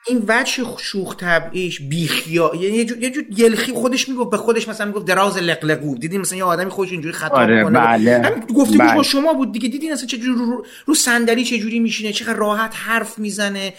[0.07, 4.67] این وجه شوخ طبعیش بیخیا یعنی یه جور, یه جور یلخی خودش می‌گفت به خودش
[4.67, 5.97] مثلا می‌گفت دراز لقلقو.
[5.97, 8.95] دیدین مثلا یه آدمی خودش اینجوری خطا آره می‌کنه؟ بله همین گفته بله.
[8.95, 9.69] با شما بود دیگه.
[9.69, 13.73] دیدین اصلا چه جور رو, رو صندلی چه جوری میشینه چقدر راحت حرف می‌زنه.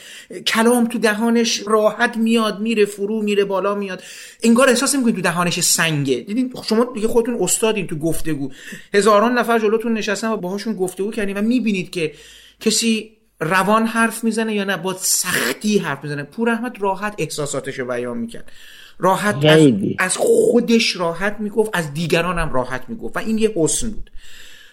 [0.46, 4.02] کلام تو دهانش راحت میاد میره فرو میره بالا میاد.
[4.42, 6.16] انگار احساس می‌کنید تو دهانش سنگه.
[6.16, 8.50] دیدین شما دیگه خودتون استادین تو گفتگو.
[8.94, 12.12] هزاران نفر جلوتون نشستن و باهاشون گفتگو کردین و می‌بینید که
[12.60, 13.10] کسی
[13.42, 16.22] روان حرف می‌زنه یا نه؟ با سختی حرف می‌زنه.
[16.22, 18.52] پور احمد راحت احساساتش رو بیان می‌کرد.
[18.98, 19.68] راحت از.
[19.98, 24.10] از خودش راحت می‌گفت از دیگران هم راحت می‌گفت و این یه حسن بود.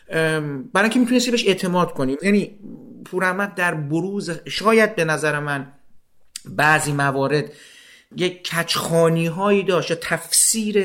[0.09, 2.59] برای اینکه می‌تونستی بهش اعتماد کنیم یعنی
[3.05, 5.67] پور احمد در بروز شاید به نظر من
[6.45, 7.51] بعضی موارد
[8.15, 10.83] یک کچخانی هایی داشت یا تفسیر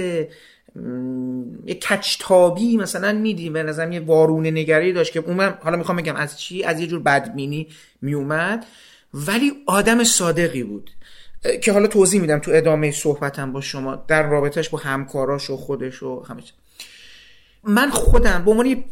[1.66, 3.50] یه کچتابی مثلا میدی.
[3.50, 6.86] به نظرم یه وارونه نگری داشت که اون حالا می‌خوام بگم از چی؟ از یه
[6.86, 7.68] جور بدبینی
[8.02, 8.66] میومد
[9.14, 10.90] ولی آدم صادقی بود.
[11.62, 16.02] که حالا توضیح میدم تو ادامه صحبتم با شما در رابطهش با همکاراش و خودش
[16.02, 16.42] و همه
[17.64, 18.84] من خودم به عنوان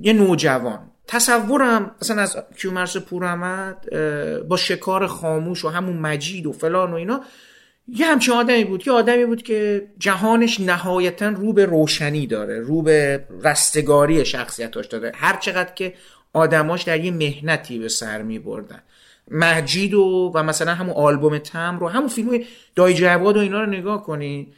[0.00, 3.88] یه نوجوان تصورم مثلا از کیومرس پورمد
[4.48, 7.24] با شکار خاموش و همون مجید و فلان و اینا
[7.88, 8.86] یه همچین آدمی بود.
[8.86, 15.12] یه آدمی بود که جهانش نهایتا رو به روشنی داره رو به رستگاری شخصیتاش داره
[15.14, 15.94] هر چقدر که
[16.32, 18.82] آدماش در یه مهنتی به سر می بردن
[19.30, 23.70] مجید و, و مثلا همون آلبوم تم رو همون فیلم دای جواد و اینا رو
[23.70, 24.52] نگاه کنی.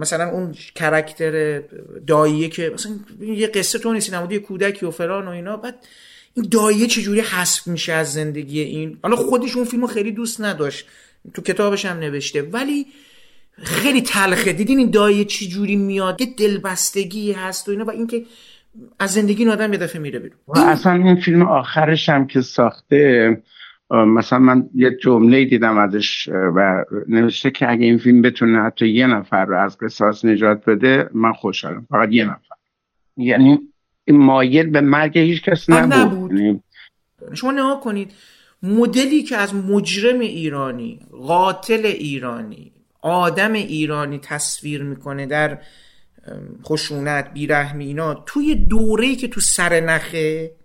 [0.00, 1.62] مثلا اون کرکتر
[2.06, 5.56] داییه که مثلا یه قصه تو نیستی نمود یه کودکی و فلان و اینا.
[5.56, 5.74] بعد
[6.34, 10.86] این داییه چجوری حذف میشه از زندگی این؟ حالا خودش اون فیلمو خیلی دوست نداشت.
[11.34, 12.42] تو کتابش هم نوشته.
[12.42, 12.86] ولی
[13.62, 14.52] خیلی تلخه.
[14.52, 18.24] دیدین این دایه چی جوری میاد؟ یه دلبستگی هست و اینا و اینکه
[18.98, 20.38] از زندگی این آدم یه دفعه میره بیرون.
[20.48, 23.42] و اصلا این فیلم آخرش هم که ساخته
[23.90, 29.06] مثلا من یه جمله دیدم ازش و نوشته که اگه این فیلم بتونه حتی یه
[29.06, 31.86] نفر رو از قصاص نجات بده من خوشحالم.
[31.90, 32.54] فقط یه نفر.
[33.16, 33.58] یعنی
[34.04, 36.32] این مایل به مرگ هیچ کس نبود, نبود.
[36.32, 36.62] یعنی
[37.34, 38.12] شما نها کنید.
[38.64, 45.58] مدلی که از مجرم ایرانی قاتل ایرانی آدم ایرانی تصویر می‌کنه در
[46.64, 50.56] خشونت بیرحمی اینا توی دوره‌ای که تو سر نخه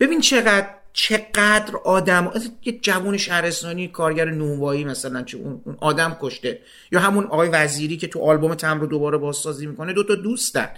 [0.00, 2.32] ببین چقدر چقدر آدم
[2.64, 6.60] یه جوون شهرستانی کارگر نونوایی مثلا چه اون آدم کشته
[6.92, 10.68] یا همون آقای وزیری که تو آلبوم تم رو دوباره بازسازی می‌کنه دوتا دوستن.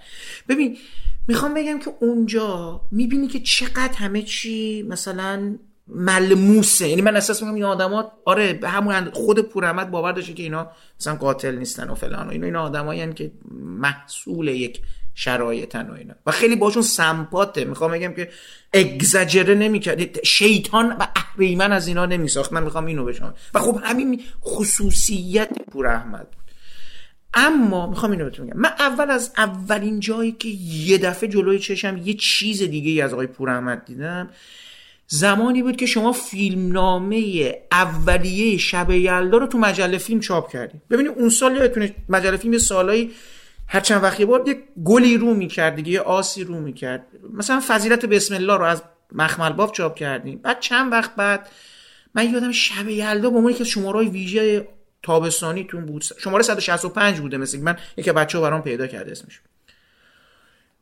[0.48, 0.76] ببین
[1.28, 5.58] می‌خوام بگم که اونجا می‌بینی که چقدر همه چی مثلا
[5.94, 6.88] ملموسه.
[6.88, 11.14] یعنی من احساس می‌کنم این آدما آره همون خود پورحمد باور داشته که اینا مثلا
[11.14, 12.46] قاتل نیستن و فلان و اینا.
[12.46, 14.80] این آدمایی که محصول یک
[15.14, 16.14] شرایطن و اینا.
[16.26, 17.64] و خیلی باشون سمپاته.
[17.64, 18.30] می‌خوام بگم که
[18.72, 20.24] اگزاجره نمی‌کرد.
[20.24, 22.52] شیطان و اهریمن از اینا نمیساخت.
[22.52, 26.40] من می‌خوام اینو بشم و خب همین خصوصیت پورحمد بود.
[27.34, 28.60] اما می‌خوام اینو بهتون بگم.
[28.60, 30.48] من اول از اولین جایی که
[30.88, 34.30] یه دفعه جلوی چشم یه چیز دیگه ای از آقای پورحمد دیدم
[35.12, 41.12] زمانی بود که شما فیلمنامه اولیه شب یلدا رو تو مجله فیلم چاپ کردیم ببینید
[41.18, 43.10] اون سال یادتونه مجله فیلم سالایی
[43.66, 47.06] هر چند وقتی بار یک گلی رو می‌کرد دیگه یه آسی رو می‌کرد.
[47.32, 50.38] مثلا فضیلت بسم الله رو از مخمل باف چاپ کردیم.
[50.38, 51.48] بعد چند وقت بعد
[52.14, 54.68] من یادم شب یلدا به عنوان که شماره ویژه
[55.02, 56.04] تابستانیتون بود.
[56.18, 59.40] شماره 165 بوده مثل من یکی بچه ها برام پیدا کرده اسمش.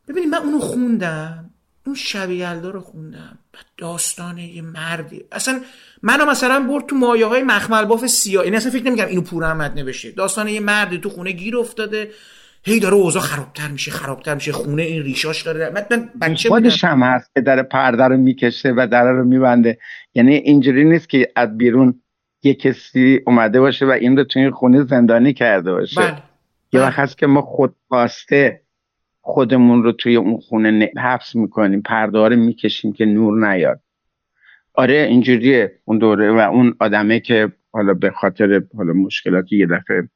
[0.07, 1.49] ببینید من اونو خوندم.
[1.89, 3.39] اون شب یلدا رو خوندم.
[3.77, 5.21] داستان یه مردی.
[5.31, 5.59] اصلا
[6.01, 8.43] منو مثلا برد تو مایه های مخمل باف سیاه.
[8.43, 10.11] این اصلا فکر نمیگم اینو پور احمد نوشته.
[10.11, 12.11] داستان یه مردی تو خونه گیر افتاده.
[12.63, 14.51] هی داره اوضاع خرابتر میشه خرابتر میشه.
[14.51, 15.69] خونه این ریشاش داره.
[15.69, 19.77] من بچه خودش هم هست که در پرده رو می‌کشه و در رو میبنده.
[20.15, 22.01] یعنی اینجوری نیست که از بیرون
[22.43, 26.01] یه کسی اومده باشه و این رو تو این خونه زندانی کرده باشه.
[26.01, 26.17] بله.
[26.73, 28.61] یه وقت هست که ما خود خواسته
[29.33, 31.81] خودمون رو توی اون خونه حبس می‌کنیم.
[31.81, 33.79] پرده رو می‌کشیم که نور نیاد.
[34.73, 35.71] آره اینجوریه.
[35.85, 40.09] اون دوره و اون آدمه که حالا به خاطر حالا مشکلاتی یه دفعه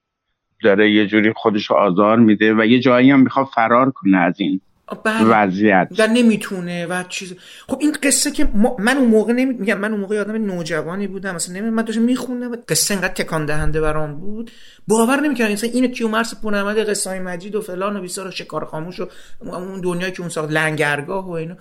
[0.63, 4.39] داره یه جوری خودش رو آزار میده و یه جایی هم می‌خواد فرار کنه از
[4.39, 4.61] این.
[5.05, 5.87] وضعیت.
[5.97, 7.35] و نمی‌تونه و چیز.
[7.67, 8.47] خب این قصه که
[8.79, 9.53] من اون موقع نمی...
[9.53, 11.35] میگم من اون موقع آدم نوجوانی بودم.
[11.35, 11.69] مثلا نمی...
[11.69, 14.51] من داشتم میخوندم قصه اینقدر تکان دهنده برام بود.
[14.87, 15.53] باور نمی‌کردم.
[15.53, 19.07] مثلا اینو کیومرث پونمد قصه های مجید و فلان و بیسار و شکار خاموش و
[19.39, 21.55] اون دنیایی که اون ساخت لنگرگاه و اینا.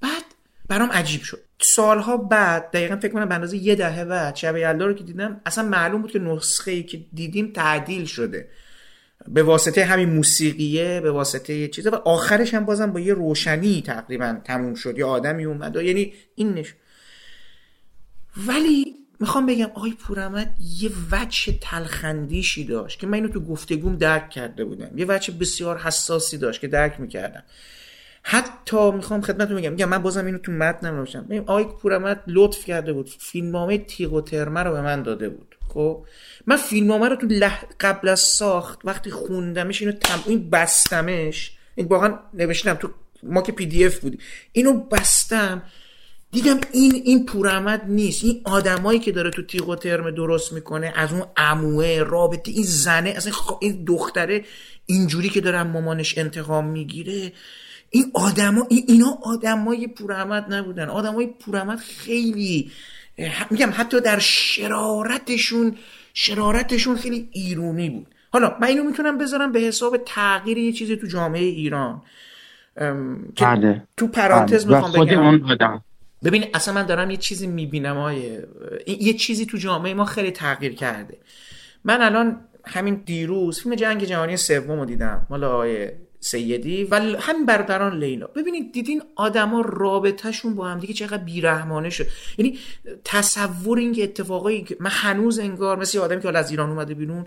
[0.00, 0.22] بعد
[0.68, 1.38] برام عجیب شد.
[1.60, 5.40] سالها بعد دقیقا فکر کنم به اندازه یه دهه بعد شب یلدا رو که دیدم
[5.46, 8.48] اصلا معلوم بود که نسخه ای که دیدیم تعدیل شده.
[9.32, 14.40] به واسطه همین موسیقیه به واسطه چیزه و آخرش هم بازم با یه روشنی تقریبا
[14.44, 14.98] تموم شد.
[14.98, 16.74] یه آدمی اومد و یعنی این نش
[18.46, 24.30] ولی می‌خوام بگم آقای پورمد یه وجه تلخندیشی داشت که من اینو تو گفتگوم درک
[24.30, 24.98] کرده بودم.
[24.98, 27.42] یه وجه بسیار حساسی داشت که درک می‌کردم.
[28.30, 32.64] حتی می‌خوام خدمتتون بگم میگم من بازم اینو تو متن نمیشم ببین آقای پورمد لطف
[32.64, 33.10] کرده بود.
[33.18, 35.56] فیلمنامه تیغ و ترمه رو به من داده بود.
[35.68, 36.04] خب؟
[36.46, 37.64] من فیلمنامه رو تو لح...
[37.80, 40.22] قبل از ساخت وقتی خوندمش اینو تم...
[40.26, 42.90] این بستمش این واقعا نوشتم تو
[43.22, 44.20] ما که پی دی اف بودیم.
[44.52, 45.62] اینو بستم
[46.32, 48.24] دیدم این این پورمد نیست.
[48.24, 52.64] این آدمایی که داره تو تیغ و ترم درست می‌کنه از اون عموه رابطه این
[52.64, 54.44] زنه اصلا این دختره
[54.86, 57.32] اینجوری که داره مامانش انتقام می‌گیره.
[57.90, 60.88] این آدما این اینا آدمای پورحمد نبودن.
[60.88, 62.70] آدمای پورحمد خیلی
[63.50, 65.76] میگم حتی در شرارتشون
[66.14, 68.06] شرارتشون خیلی ایرونی بود.
[68.32, 72.02] حالا من اینو می‌تونم بذارم به حساب تغییر یه چیزی تو جامعه ایران.
[73.36, 73.82] که بله.
[73.96, 74.76] تو پرانتز بله.
[74.76, 75.26] می‌خوام بگم.
[75.26, 75.84] اون آدم.
[76.24, 78.38] ببین اصلا من دارم یه چیزی می‌بینم های
[78.86, 81.18] یه چیزی تو جامعه ما خیلی تغییر کرده.
[81.84, 85.26] من الان همین دیروز فیلم جنگ جهانی سوم رو دیدم.
[85.30, 88.26] مال آقای سیدی و همین برادران لیلا.
[88.26, 92.06] ببینید دیدین آدما رابطهشون با هم دیگه چقدر بیرحمانه شد.
[92.38, 92.58] یعنی
[93.04, 96.94] تصور این که اتفاقایی که من هنوز انگار مثل آدمی که حالا از ایران اومده
[96.94, 97.26] بیرون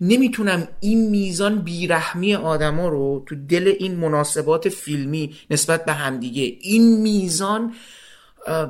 [0.00, 7.00] نمی‌تونم این میزان بیرحمی آدما رو تو دل این مناسبات فیلمی نسبت به همدیگه این
[7.00, 7.74] میزان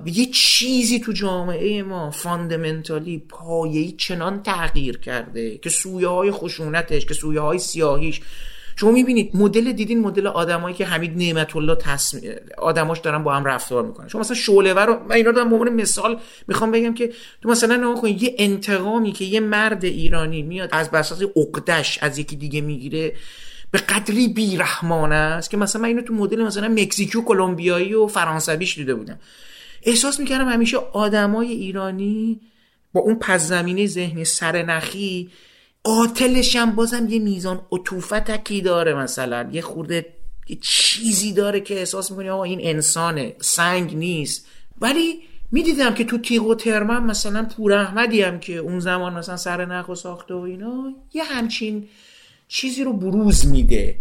[0.07, 7.15] یه چیزی تو جامعه ما فاندمنتالی پایه‌ای چنان تغییر کرده که سویه های خشونتش که
[7.15, 8.21] سویه های سیاهیش
[8.77, 12.19] شما می‌بینید مدل دیدین مدل آدمایی که حمید نعمت الله تصم...
[12.59, 14.09] آدماش دارن با هم رفتار می‌کنن.
[14.09, 17.13] شما مثلا شعله رو من اینا دارم به عنوان مثال می‌خوام بگم که
[17.43, 22.19] تو مثلا نگاه کن یه انتقامی که یه مرد ایرانی میاد از بساط عقدش از
[22.19, 23.13] یکی دیگه می‌گیره
[23.71, 28.75] به قدری بیرحمانه است که مثلا من اینو تو مدل مثلا مکزیکو کلمبیایی و فرانسویش
[28.75, 29.19] دیده بودم.
[29.83, 32.41] احساس می‌کردم همیشه آدمای ایرانی
[32.93, 35.31] با اون پس زمینه ذهنی سرنخی
[35.85, 39.49] قاتلش هم بازم یه میزان عطوفتکی داره مثلا.
[39.53, 40.07] یه خورده
[40.49, 43.37] یه چیزی داره که احساس می‌کنی آقا این انسانه.
[43.41, 44.47] سنگ نیست.
[44.81, 45.23] ولی
[45.53, 49.89] می‌دیدم که تو تیغ و ترمن مثلا پور احمدی هم که اون زمان مثلا سرنخ
[49.89, 51.89] و ساخته و اینا یه همچین
[52.49, 53.97] چیزی رو بروز میده.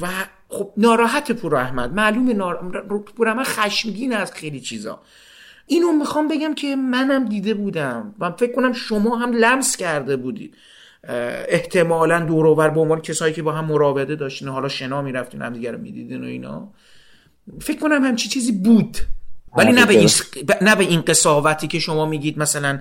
[0.00, 0.08] و
[0.48, 2.84] خب ناراحت پور احمد معلوم نار...
[3.16, 5.00] پور احمد خشمگین از خیلی چیزا.
[5.66, 10.54] اینو می‌خوام بگم که منم دیده بودم و فکر کنم شما هم لمس کرده بودید.
[11.48, 15.70] احتمالا دوروور به عنوان کسایی که با هم مراوده داشتین حالا شنا می‌رفتین هم دیگه
[15.70, 16.72] رو می‌دیدین و اینا.
[17.60, 18.96] فکر کنم همچی چیزی بود.
[19.56, 20.08] ولی نه به این
[20.62, 22.80] نه به این قصاوتی که شما میگید مثلا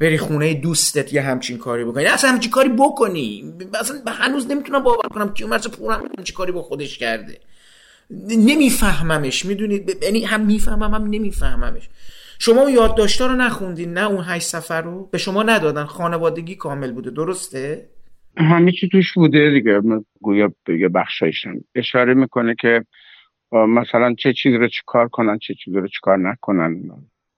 [0.00, 2.04] بری خونه دوستت یه همچین کاری بکنی.
[2.04, 3.52] اصلا همچین کاری بکنی.
[3.80, 7.40] اصلا هنوز نمی‌تونم باور کنم که مرز پورم همچین کاری با خودش کرده.
[8.28, 11.88] نمیفهممش می‌دونید یعنی هم می‌فهمم هم نمیفهممش.
[12.38, 15.84] شما اون یادداشتا رو نخوندین نه اون هشت سفر رو؟ به شما ندادن.
[15.84, 17.10] خانوادگی کامل بوده.
[17.10, 17.88] درسته؟
[18.36, 19.80] همه چی توش بوده دیگه.
[20.22, 22.84] گویا یه بخشایشم اشاره می‌کنه که
[23.52, 26.82] مثلا چه چیز رو چیکار کنن چه چیز رو چیکار نکنن.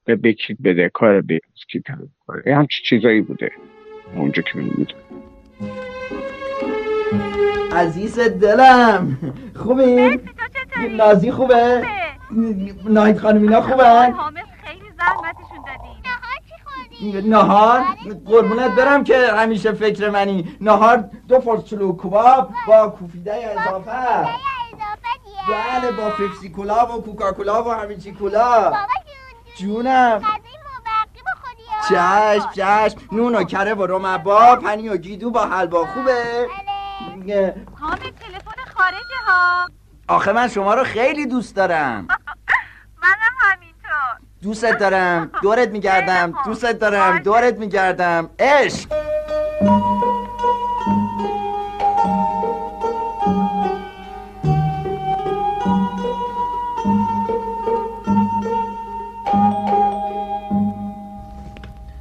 [0.04, 1.40] به بکید بده کار به
[1.72, 1.82] کی
[2.26, 3.50] کار همچی چیزایی بوده.
[4.14, 4.86] اونجا که می‌دونم
[7.72, 9.18] عزیز دلم
[9.56, 10.20] خوبی؟
[10.96, 11.82] نازی خوبه؟
[12.88, 14.14] ناهید خانم اینا خوبه؟
[15.00, 17.28] زحمتشون دادی.
[17.28, 17.84] نهار
[18.26, 20.56] قربونت برم که همیشه فکر منی.
[20.60, 20.96] نهار
[21.28, 24.28] دو فرس چلو کباب با کوفیده اضافه.
[25.48, 28.72] بله با پپسی کولا و کوکاکولا و همین چی کولا
[29.58, 30.22] جونم.
[31.88, 32.98] چشم چشم.
[33.12, 36.48] نون و کره و رومبا پنی و گیدو با حلوا خوبه.
[37.80, 39.66] حامد تلفن خارجه ها.
[40.08, 42.06] آخه من شما رو خیلی دوست دارم.
[43.02, 43.69] منم همینطور
[44.42, 45.30] دوستت دارم.
[45.42, 46.32] دورت میگردم.
[46.46, 47.18] دوستت دارم.
[47.18, 48.30] دورت میگردم.
[48.38, 48.88] عشق.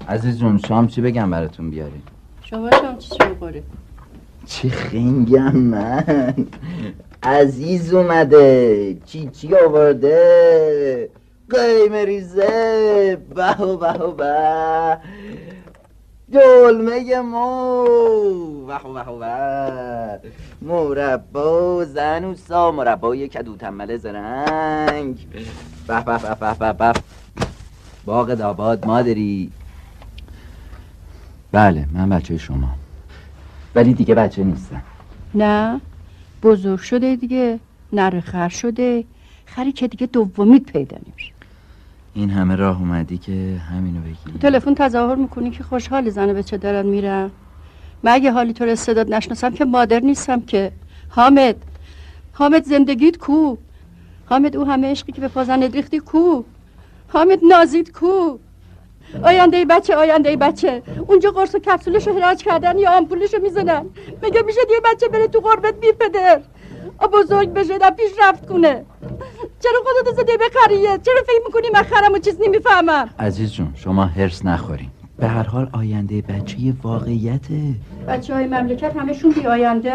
[0.09, 2.01] عزیز جون شام چی بگم براتون بیاری
[2.43, 3.63] شما شام چی چی بخوری
[4.45, 6.35] چی خنگم من؟
[7.23, 8.97] عزیز اومده.
[9.05, 11.09] چی چی آورده؟
[11.49, 14.97] قیمه ریزه به به به
[16.31, 17.85] دلمه مو.
[18.65, 20.29] به به به
[20.61, 25.27] مربا زنوسا مربای کدو تنبل زرنگ.
[25.87, 26.93] به به به به به
[28.05, 29.51] باغ داباد مادری.
[31.51, 32.69] بله من بچه شما.
[33.75, 34.81] ولی دیگه بچه نیستم.
[35.35, 35.81] نه
[36.43, 37.59] بزرگ شده دیگه
[37.93, 39.03] نره خر شده.
[39.45, 41.28] خری که دیگه دومیت پیدا نمیشه.
[42.13, 43.31] این همه راه اومدی که
[43.71, 44.39] همینو بگی.
[44.39, 47.31] تلفن تظاهر می‌کنی که خوشحال زنه به چه دارن میرم
[48.03, 50.71] من اگه حالی تو استعداد نشناسم که مادر نیستم که.
[51.09, 51.55] حامد
[52.33, 53.55] حامد زندگیت کو؟
[54.25, 56.43] حامد او همه عشقی که به پازن ریختی کو؟
[57.07, 58.37] حامد نازید کو؟
[59.23, 60.83] آینده بچه آینده بچه.
[61.07, 63.85] اونجا قرص و کپسولش رو حراج کردن یا آمپولش رو می‌زنن.
[64.23, 66.41] میگه میشه یه بچه بره تو قربت بی پدر
[67.13, 68.85] بزرگ بشه در پیش رفت کنه.
[69.59, 74.05] چرا خودت زده بخریه؟ چرا فکر می‌کنی من خرم و چیز نمی‌فهمم؟ عزیز جون شما
[74.05, 74.89] هرس نخورین.
[75.17, 77.61] به هر حال آینده بچه یه واقعیته.
[78.07, 79.93] بچه های مملکت همشون بی آینده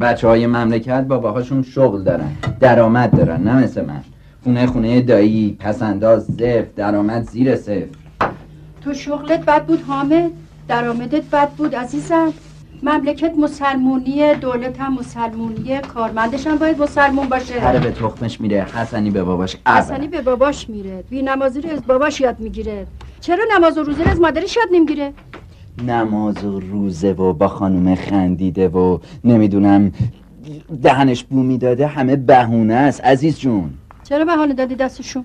[0.00, 4.00] بچه های مملکت باباهاشون شغل دارن درآمد دارن نه مثل من.
[4.44, 7.86] خونه خونه دایی پسنداز زفت درآمد زیر صفر.
[8.84, 10.30] تو شغلت بد بود حامد؟
[10.68, 12.32] درآمدت بد بود عزیزم؟
[12.82, 17.60] مملکت مسلمونیه دولت هم مسلمونیه کارمندش هم باید مسلمون باشه.
[17.60, 21.04] هر به تخمش میره حسنی به باباش حسنی به باباش میره.
[21.10, 22.86] بی نمازی رو از باباش یاد می‌گیره.
[23.20, 25.12] چرا نماز و روزه رو از مادرش یاد نمی‌گیره؟
[25.86, 29.92] نماز و روزه و با خانوم خندیده و نمی‌دونم
[30.82, 33.00] دهنش بو می‌داده همه بهونه است.
[33.00, 33.70] عزیز جون.
[34.04, 35.24] چرا بهانه دادی دستشون؟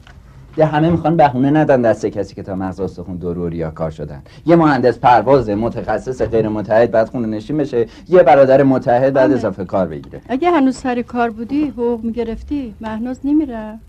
[0.55, 4.21] ده همه می‌خوان بهونه ندن دست کسی که تا مغز استخون دور یا کار شدن.
[4.45, 7.87] یه مهندس پرواز متخصص غیر متحد بعد خونه نشین بشه.
[8.09, 10.21] یه برادر متحد بعد اضافه کار بگیره.
[10.29, 13.79] اگه هنوز سر کار بودی حقوق می‌گرفتی مهناز نمیره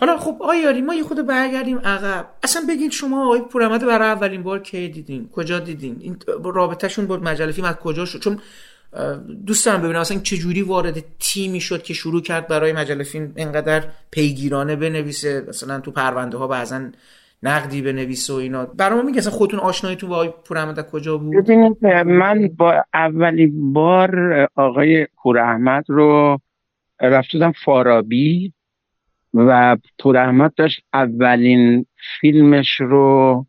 [0.00, 2.28] حالا خب آیاری ما یه خود برگردیم عقب.
[2.42, 7.16] اصلا بگید شما آقای پورمد برای اولین بار کی دیدین؟ کجا دیدین؟ این رابطهشون با
[7.16, 8.38] مجله فیلم از کجا شد؟ چون
[9.46, 13.32] دوست دارم ببینم اصلا چه جوری وارد تیمی شد که شروع کرد برای مجله فیلم
[13.36, 15.44] اینقدر پیگیرانه بنویسه.
[15.48, 16.80] مثلا تو پرونده ها بعضا
[17.42, 18.66] نقدی بنویسه و اینا.
[18.66, 24.48] برام میگه اصلا خودتون آشناییتون با آقای پورحمد کجا بود؟ ببینید من با اولین بار
[24.54, 26.38] آقای پوراحمد رو
[27.00, 28.52] رفتم فارابی.
[29.34, 31.86] و پور احمد داشت اولین
[32.20, 33.46] فیلمش رو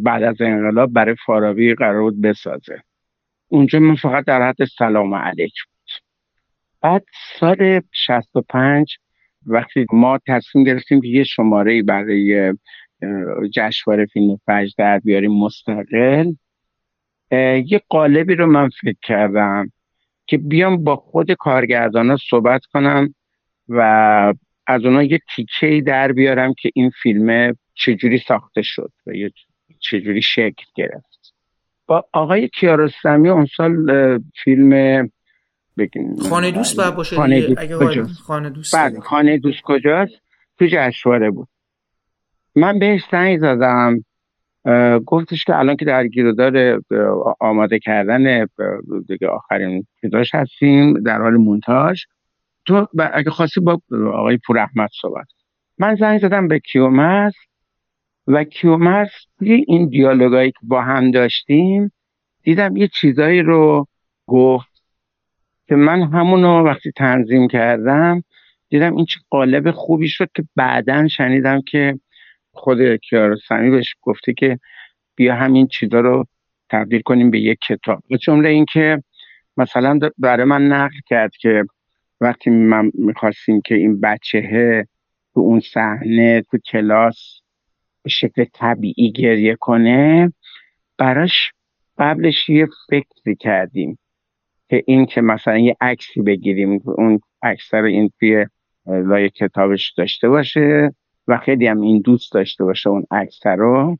[0.00, 2.82] بعد از انقلاب برای فارابی قرار بود بسازه.
[3.48, 5.90] اونجا من فقط در حد سلام علیک بود.
[6.80, 7.04] بعد
[7.38, 8.96] سال 65
[9.46, 12.54] وقتی ما تصمیم گرفتیم که یه شماره برای
[13.52, 16.32] جشنواره فیلم فجر در بیاریم مستقل
[17.66, 19.72] یه قالبی رو من فکر کردم
[20.26, 23.14] که بیام با خود کارگردان ها صحبت کنم
[23.68, 24.34] و
[24.68, 29.12] از اونا یه تیکه در بیارم که این فیلم چجوری ساخته شد و
[29.80, 31.34] چجوری شکل گرفت.
[31.86, 34.70] با آقای کیارستمی اون سال فیلم
[35.78, 37.76] بگیم خانه دوست باید باشه خانه دوست اگه
[38.26, 40.14] خانه دوست بله خانه دوست کجاست؟
[40.58, 41.48] تو جشنواره بود.
[42.54, 44.04] من بهش زنگ زدم
[45.06, 46.82] گفتش که الان که در گیرودار
[47.40, 48.46] آماده کردن
[49.08, 52.04] دیگه آخرین پیداش هستیم در حال مونتاژ.
[52.68, 53.80] تو اگه خواستی با
[54.14, 55.26] آقای پور احمد صحبت
[55.78, 57.34] من زنگ زدم به کیومرس
[58.26, 61.92] و کیومرس توی این دیالوگایی که با هم داشتیم
[62.42, 63.88] دیدم یه چیزایی رو
[64.26, 64.82] گفت
[65.68, 68.22] که من همونو وقتی تنظیم کردم
[68.68, 72.00] دیدم این چه قالب خوبی شد که بعدا شنیدم که
[72.52, 74.58] خود کیارستمی بهش گفته که
[75.14, 76.26] بیا همین چیزا رو
[76.70, 78.02] تبدیل کنیم به یک کتاب.
[78.08, 79.02] به جمله اینکه
[79.56, 81.64] مثلا برای من نقل کرد که
[82.20, 84.86] وقتی من می‌خواستیم که این بچه
[85.34, 87.40] تو اون صحنه تو کلاس
[88.02, 90.32] به شکل طبیعی گریه کنه
[90.98, 91.52] براش
[91.98, 93.98] قبلش یه فکری کردیم
[94.68, 97.20] که این که مثلا یه عکسی بگیریم اون
[97.72, 98.46] رو این توی
[98.86, 100.94] لای کتابش داشته باشه
[101.28, 103.98] و خیلی هم این دوست داشته باشه اون عکس رو.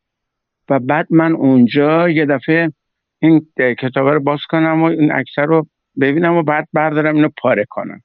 [0.68, 2.72] و بعد من اونجا یه دفعه
[3.18, 5.66] این کتاب رو باز کنم و این عکس رو
[6.00, 8.00] ببینم و بعد بردارم اینو پاره کنم.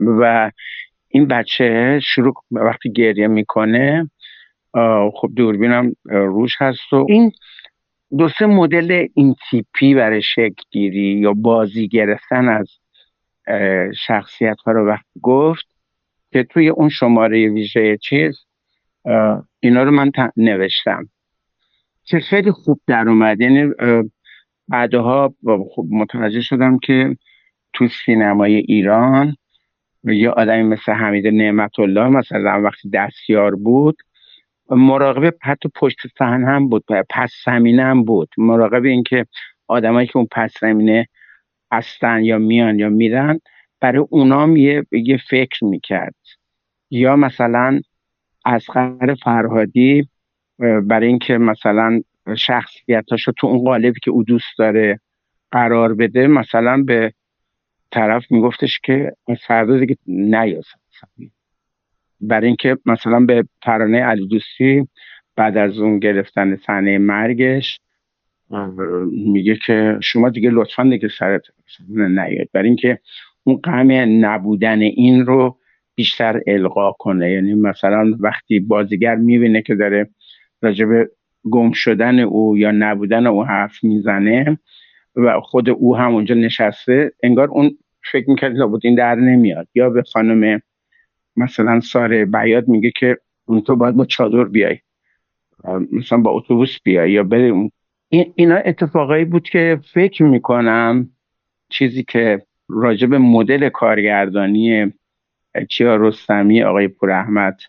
[0.00, 0.50] و
[1.08, 4.10] این بچه شروع وقتی گریه می‌کنه
[5.14, 7.32] خب دوربینم روش هست و این
[8.18, 12.68] دو سه مدل این تیپی برای شکل گیری یا بازی گرفتن از
[14.06, 15.66] شخصیت ها رو وقت گفت
[16.32, 18.46] که توی اون شماره ویژه چیز
[19.60, 21.08] اینا رو من نوشتم.
[22.04, 23.40] که خیلی خوب در اومد.
[23.40, 23.72] یعنی
[24.68, 25.34] بعدها
[25.74, 27.16] خب متوجه شدم که
[27.72, 29.36] تو سینمای ایران
[30.06, 33.96] یه آدمی مثل حمید نعمت الله مثلا وقتی دستیار بود
[34.70, 38.28] مراقب حتی پشت صحنه هم بود پس زمینه هم بود.
[38.38, 39.26] مراقب اینکه
[39.68, 41.08] آدمایی که اون پس زمینه
[41.72, 43.40] هستن یا میان یا میرن
[43.80, 46.14] برای اونام یه, یه فکر می‌کرد.
[46.90, 47.80] یا مثلا
[48.44, 50.08] اسقر فرهادی
[50.82, 52.00] برای اینکه مثلا
[52.36, 55.00] شخصیتاشو تو اون قالبی که او دوست داره
[55.50, 57.12] قرار بده مثلا به
[57.90, 59.12] طرف میگفتش که
[59.46, 60.64] فردا دیگه نیاز
[62.20, 64.88] برای اینکه مثلا به ترانه علی دوستی
[65.36, 67.80] بعد از اون گرفتن صحنه مرگش
[69.12, 71.42] میگه که شما دیگه لطفا دیگه سرت
[71.88, 72.48] نیاد.
[72.52, 72.98] برای اینکه
[73.44, 73.90] اون غم
[74.24, 75.58] نبودن این رو
[75.94, 77.30] بیشتر القا کنه.
[77.30, 80.10] یعنی مثلا وقتی بازیگر می‌بینه که داره
[80.62, 80.88] راجب
[81.50, 84.58] گم شدن او یا نبودن او حرف می‌زنه
[85.16, 87.78] و خود او هم اونجا نشسته انگار اون
[88.12, 89.68] فکر می‌کرد لابد این در نمیاد.
[89.74, 90.62] یا به خانم
[91.36, 94.78] مثلا ساره بیاد میگه که اون تو باید با چادر بیای.
[95.92, 97.70] مثلا با اتوبوس بیای یا اون.
[98.10, 101.10] اینا اتفاقایی بود که فکر می‌کنم
[101.68, 104.92] چیزی که راجب مدل کارگردانی
[105.68, 107.60] چیا رستمی آقای پور احمد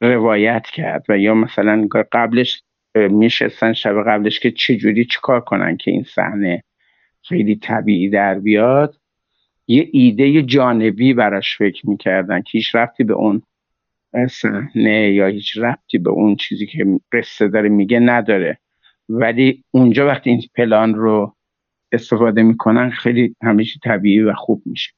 [0.00, 2.62] روایت کرد و یا مثلا قبلش
[2.94, 6.62] میشستن شب قبلش که چجوری چیکار کنن که این صحنه
[7.28, 8.96] خیلی طبیعی در بیاد
[9.66, 13.42] یه ایده جانبی براش فکر می‌کردن که هیچ رفتی به اون
[14.30, 18.58] صحنه یا هیچ ربطی به اون چیزی که قصه داره میگه نداره.
[19.08, 21.36] ولی اونجا وقتی این پلان رو
[21.92, 24.92] استفاده می‌کنن خیلی همیشه طبیعی و خوب میشه.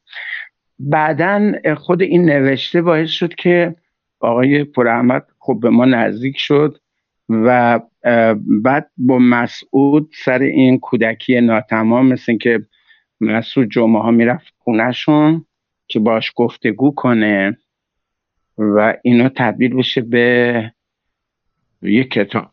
[0.78, 3.76] بعدا خود این نوشته باعث شد که
[4.20, 6.78] آقای پراحمد خب به ما نزدیک شد
[7.28, 7.80] و
[8.62, 12.66] بعد با مسعود سر این کودکی ناتمام مثل که
[13.20, 15.46] مسعود جمعه ها می‌رفت خونهشون
[15.88, 17.58] که باش گفتگو کنه
[18.58, 20.72] و اینا تبدیل بشه به
[21.82, 22.50] یک کتاب.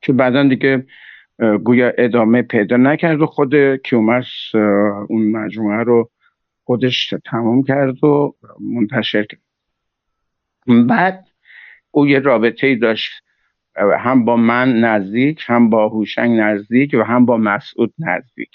[0.00, 0.86] که بعدا دیگه
[1.64, 4.54] گویا ادامه پیدا نکرد و خود کیومرس
[5.08, 6.10] اون مجموعه رو
[6.64, 9.40] خودش تمام کرد و منتشر کرد.
[10.86, 11.26] بعد
[11.90, 13.12] او یه رابطه ای داشت
[13.98, 18.50] هم با من نزدیک هم با هوشنگ نزدیک و هم با مسعود نزدیک.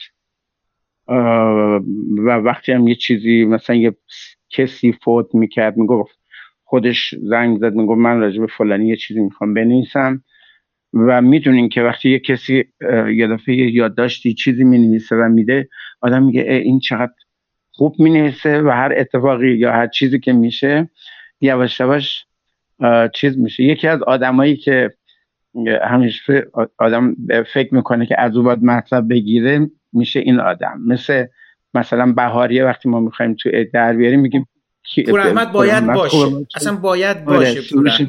[2.17, 3.95] و وقتی هم یه چیزی مثلا یه
[4.49, 6.19] کسی فوت می‌کرد می‌گفت
[6.63, 10.23] خودش زنگ زد می‌گفت من راجع به فلانی یه چیزی می‌خوام بنویسم.
[10.93, 12.65] و می‌دونین که وقتی یه کسی
[13.15, 15.69] یه دفعه یادداشتی چیزی می‌نویسه و میده
[16.01, 17.13] آدم میگه این چقدر
[17.71, 20.89] خوب می‌نویسه و هر اتفاقی یا هر چیزی که میشه
[21.41, 22.25] یواش یواش
[23.13, 23.63] چیز میشه.
[23.63, 24.89] یکی از آدمایی که
[25.83, 26.47] همیشه
[26.77, 27.15] آدم
[27.53, 30.81] فکر می‌کنه که از او باید مطلب بگیره میشه این آدم.
[30.87, 31.25] مثل
[31.73, 34.47] مثلا بهاریه وقتی ما می‌خوایم تو در بیاریم میگیم
[35.07, 36.17] پور احمد باید باشه.
[36.55, 38.01] اصلا باید آره، باشه سروش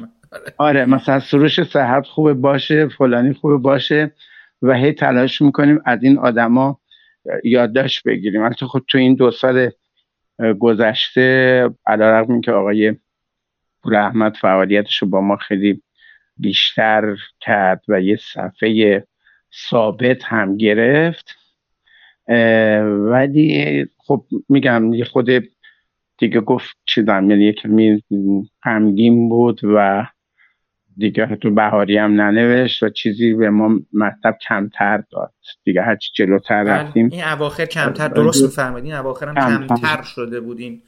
[0.59, 4.13] آره مثلا سروش صحت خوبه باشه فلانی خوبه باشه
[4.63, 6.81] و هی تلاش می‌کنیم از این آدما
[7.45, 8.43] یادداشت بگیریم.
[8.43, 9.71] البته خود تو این دو سال
[10.59, 12.95] گذشته علیرغم اینکه آقای
[13.83, 15.83] پور احمد فعالیتش رو با ما خیلی
[16.43, 19.05] بیشتر کرد و یه صفحه
[19.71, 21.37] ثابت هم گرفت.
[22.89, 25.31] ولی خب میگم یه خود
[26.19, 28.03] دیگه گفت چیدم یعنی یه کمی
[28.65, 30.07] غمگین بود و
[30.97, 35.33] دیگه تو بهاری هم ننوشت و چیزی به ما مطلب کمتر داد.
[35.65, 37.09] دیگه هرچی جلوتر بله، رفتیم.
[37.13, 40.03] این اواخر کمتر درست میفرمایید این اواخر هم کمتر.
[40.03, 40.83] شده بودین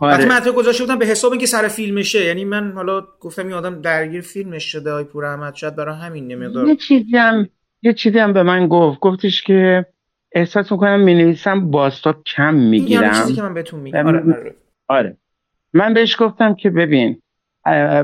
[0.00, 0.14] آره.
[0.14, 2.24] وقتی مطلب گذاشته بودم به حساب اینکه سر فیلمشه.
[2.24, 5.54] یعنی من حالا گفتم این آدم درگیر فیلمش شده های پور احمد.
[5.54, 7.48] شاید برای همین نمیدار یه چیزی هم
[7.82, 9.00] یه چیزی هم به من گفت.
[9.00, 9.86] گفتش که
[10.32, 13.12] احساس می‌کنم می نویسم باستا کم می‌گیرم.
[13.12, 14.06] چیزی که من بهتون میگم.
[14.06, 14.54] آره،, آره.
[14.88, 15.16] آره.
[15.72, 17.22] من بهش گفتم که ببین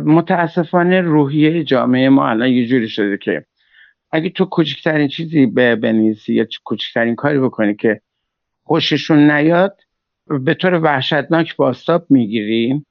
[0.04, 3.44] متاسفانه روحیه جامعه ما الان یه جوری شده که
[4.10, 8.00] اگه تو کوچکترین چیزی بنویسی یا کوچکترین کاری بکنی که
[8.64, 9.80] خوششون نیاد
[10.26, 12.86] به طور وحشتناک باستاب می‌گیریم.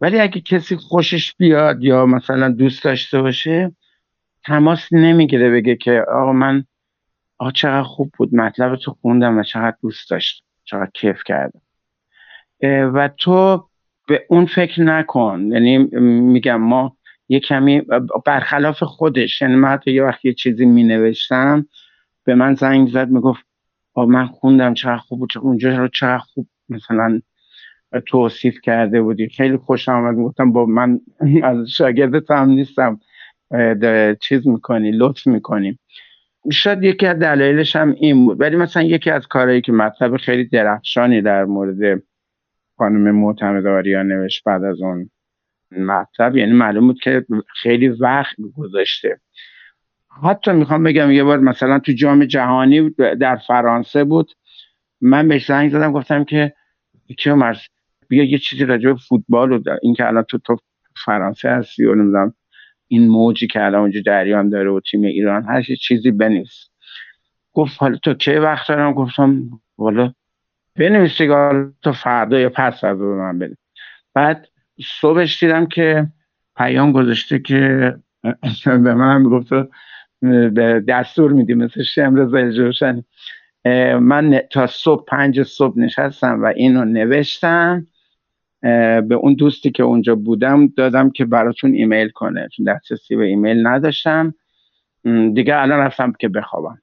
[0.00, 3.72] ولی اگه کسی خوشش بیاد یا مثلا دوست داشته باشه
[4.44, 6.64] تماس نمی‌گیره بگه که آقا من
[7.38, 11.60] آقا چقدر خوب بود مطلب تو خوندم و چقدر دوست داشتم چقدر کیف کردم.
[12.62, 13.68] و تو
[14.08, 15.48] به اون فکر نکن.
[15.52, 15.78] یعنی
[16.10, 16.96] میگم ما
[17.28, 17.82] یه کمی
[18.26, 21.66] برخلاف خودش یعنی من حتی یه وقت یه چیزی می نوشتم
[22.24, 23.47] به من زنگ زد می‌گفت
[24.06, 27.20] من خوندم چقدر خوب بود اونجا رو چقدر خوب مثلا
[28.06, 29.28] توصیف کرده بودی.
[29.28, 31.00] خیلی خوش آمد گفتم با من
[31.42, 33.00] از شاگردت هم نیستم.
[34.20, 35.78] چیز می‌کنی لطف می‌کنیم
[36.52, 38.40] شاید یکی از دلایلش هم این بود.
[38.40, 42.02] ولی مثلا یکی از کارهایی که مطلب خیلی درخشانی در مورد
[42.78, 45.10] خانم معتمد آریا نوشت بعد از اون
[45.70, 47.26] مطلب یعنی معلوم بود که
[47.62, 49.20] خیلی وقت گذاشته.
[50.22, 52.90] حتی می‌خوام بگم یه بار مثلا تو جام جهانی
[53.20, 54.32] در فرانسه بود
[55.00, 56.54] من بهش زنگ زدم گفتم که
[57.26, 57.58] مرز
[58.08, 60.56] بیا یه چیزی راجع به فوتبال و این که الان تو تو
[61.04, 62.34] فرانسه هستی و نمی‌دونم
[62.88, 66.68] این موجی که الان اونجا جریان داره و تیم ایران هر چیزی بنویس.
[67.52, 70.12] گفت حالا تو کی وقت دارم؟ گفتم والا
[70.76, 71.16] بنویس
[71.82, 73.56] تو فردا یا پس فردا به من بده.
[74.14, 74.48] بعد
[75.00, 76.06] صبحش دیدم که
[76.56, 77.94] پیام گذاشته که
[78.66, 79.68] به من هم گفت به
[80.88, 83.04] دستور میدی مثل شمر زلجوشنی
[84.00, 87.86] من تا صبح پنج صبح نشستم و اینو نوشتم.
[88.60, 92.48] به اون دوستی که اونجا بودم دادم که براتون ایمیل کنه.
[92.56, 94.34] چون دسترسی به ایمیل نداشتم.
[95.34, 96.78] دیگه الان رفتم که بخوابم.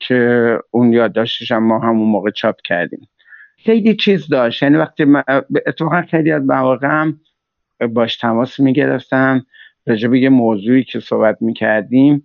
[0.00, 3.08] که اون یادداشتش ما همون موقع چاپ کردیم.
[3.56, 4.62] خیلی چیز داشت.
[4.62, 5.06] یعنی وقتی
[5.66, 7.10] اتفاقا خیلی از مواقع
[7.90, 9.46] باش تماس می‌گرفتم.
[9.86, 12.24] راجع به یه موضوعی که صحبت می‌کردیم.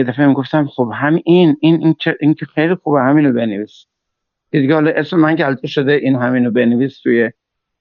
[0.00, 3.86] یه دفعه می‌گفتم خب هم این این این, این که خیلی خوبه همینو بنویس.
[4.50, 7.30] دیگه حالا اسم من که شده این همینو بنویس توی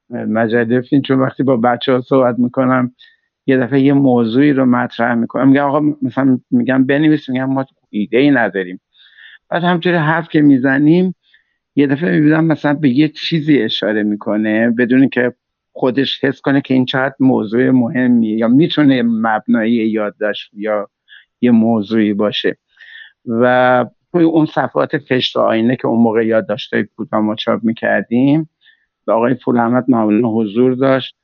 [0.10, 2.96] مجله فیلم چون وقتی با بچه ها صحبت می‌کنم
[3.46, 5.48] یه دفعه یه موضوعی رو مطرح می‌کنم.
[5.48, 8.82] میگم آقا مثلا میگم بنویس میگم ما ایده ای نداریم.
[9.50, 11.16] بعد همطوری حرف که می‌زنیم
[11.76, 15.34] یه دفعه می‌بینم مثلا به یه چیزی اشاره می‌کنه بدون که
[15.72, 20.90] خودش حس کنه که این چقدر موضوع مهمیه یا می‌تونه مبنایی یادداشت یا
[21.42, 22.58] یه موضوعی باشه.
[23.26, 28.50] و توی اون صفحات فشت و آینه که اون موقع یادداشتای کوتاه ما چاپ می‌کردیم
[29.08, 31.16] و آقای پول احمد معمولا حضور داشت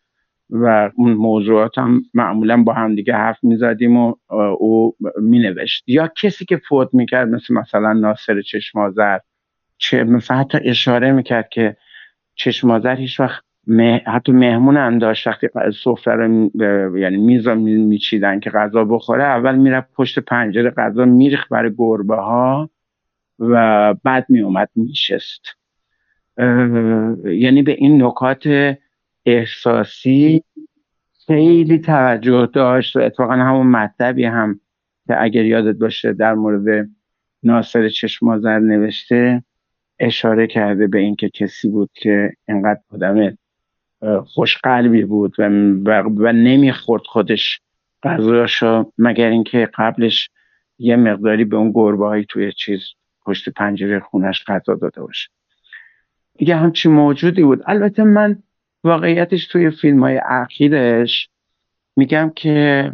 [0.49, 4.15] و اون موضوعات هم معمولا با هم دیگه حرف می‌زدیم و
[4.59, 5.83] او مینوشت.
[5.87, 9.19] یا کسی که فوت می‌کرد مثل مثلا ناصر چشمازر
[9.79, 11.77] چه مثلا حتی اشاره می‌کرد که
[12.35, 13.44] چشمازر هیچ وقت
[14.07, 15.27] حتی مهمون هم داشت.
[15.27, 15.47] وقتی
[15.83, 21.49] سفره رو یعنی میز رو میچیدن که غذا بخوره اول می‌رفت پشت پنجره غذا میریخت
[21.49, 22.69] برای گربه ها
[23.39, 25.41] و بعد میومد میشست
[27.25, 28.75] یعنی به این نکات
[29.25, 30.43] احساسی
[31.27, 34.59] خیلی توجه داشت و اتفاقا همون مطلبی هم
[35.07, 36.89] که اگر یادت باشه در مورد
[37.43, 39.43] ناصر چشمازر نوشته
[39.99, 43.37] اشاره کرده به اینکه کسی بود که اینقدر آدم
[44.27, 45.43] خوشقلبی بود و,
[46.01, 47.61] و, نمی‌خورد خودش
[48.03, 50.29] غذاشو مگر اینکه قبلش
[50.79, 52.81] یه مقداری به اون گربه هایی توی چیز
[53.25, 55.29] پشت پنجره خونش غذا داده باشه.
[56.37, 57.63] دیگه همچی موجودی بود.
[57.65, 58.43] البته من
[58.83, 61.29] واقعیتش توی فیلم های اخیرش
[61.95, 62.91] میگم که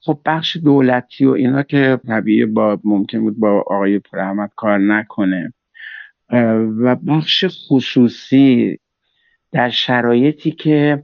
[0.00, 5.52] خب بخش دولتی و اینا که طبیعی با ممکن بود با آقای پرحمد کار نکنه
[6.78, 8.78] و بخش خصوصی
[9.52, 11.02] در شرایطی که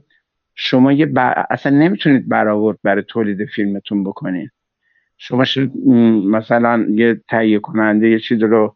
[0.55, 1.11] شما یه
[1.49, 4.51] اصلا نمی‌تونید برآورد برای تولید فیلمتون بکنید.
[5.17, 5.43] شما
[6.25, 8.75] مثلا یه تهیه کننده یه چیز رو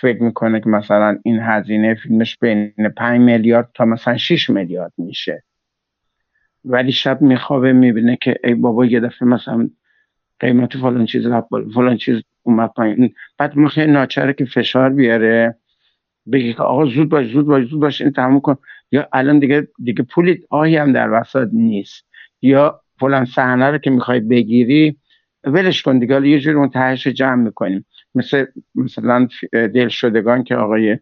[0.00, 5.42] فکر می‌کنه که مثلا این هزینه فیلمش بین 5 میلیارد تا مثلا 6 میلیارد میشه.
[6.64, 9.70] ولی شب میخوابه می‌بینه که ای بابا یه دفعه مثلا
[10.40, 11.26] قیمت فلان چیز
[11.74, 13.14] فلان چیز اومد پایین.
[13.38, 15.54] بعد ناچره که فشار بیاره
[16.32, 18.56] بگی که آقا زود باش زود باش زود باش این تموم کن.
[18.92, 22.06] یا الان دیگه دیگه پولی آهی هم در وسط نیست.
[22.42, 24.96] یا فلان صحنه رو که می‌خوای بگیری
[25.44, 26.28] ولش کن دیگه.
[26.28, 27.86] یه جور اون تهش جمع می‌کنیم.
[28.14, 30.98] مثل مثلا دل شدگان که آقای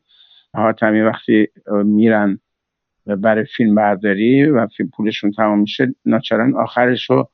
[0.55, 1.49] حاتمی وقتی
[1.85, 2.41] میرن
[3.07, 7.31] برای فیلم برداری و فیلم پولشون تمام میشه ناچارن آخرش رو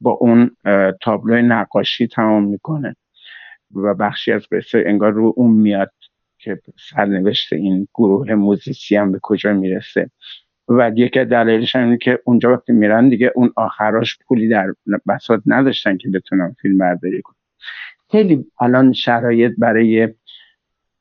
[0.00, 0.56] با اون
[1.02, 2.96] تابلو نقاشی تمام می‌کنه.
[3.74, 5.92] و بخشی از قصه انگار رو اون میاد.
[6.54, 10.10] که سرنوشت این گروه موزیسی هم به کجا می‌رسه.
[10.68, 14.74] و یکی دلایلش اینه که اونجا وقتی میرن دیگه اون آخراش پولی در
[15.08, 17.36] بساط نداشتن که بتونن فیلم برداری کنن.
[18.10, 20.08] خیلی الان شرایط برای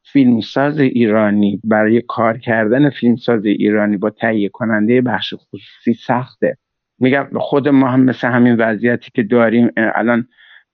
[0.04, 6.58] فیلمساز ایرانی برای کار کردن فیلمساز ایرانی با تهیه کننده بخش خصوصی سخته.
[7.00, 10.28] میگم خود ما هم مثل همین وضعیتی که داریم الان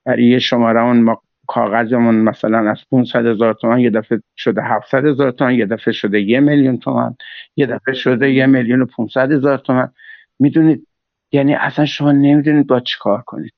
[0.06, 1.22] برای یه شماره ما
[1.52, 6.22] کاغذمون مثلا از 500 هزار تومان یه دفعه شده 700 هزار تومان یه دفعه شده
[6.22, 7.16] یه میلیون تومان
[7.56, 9.92] یه دفعه شده یه میلیون و 500 هزار تومان.
[10.40, 10.88] می‌دونید؟
[11.32, 13.54] یعنی اصلا شما نمی‌دونید با چی کار کنید.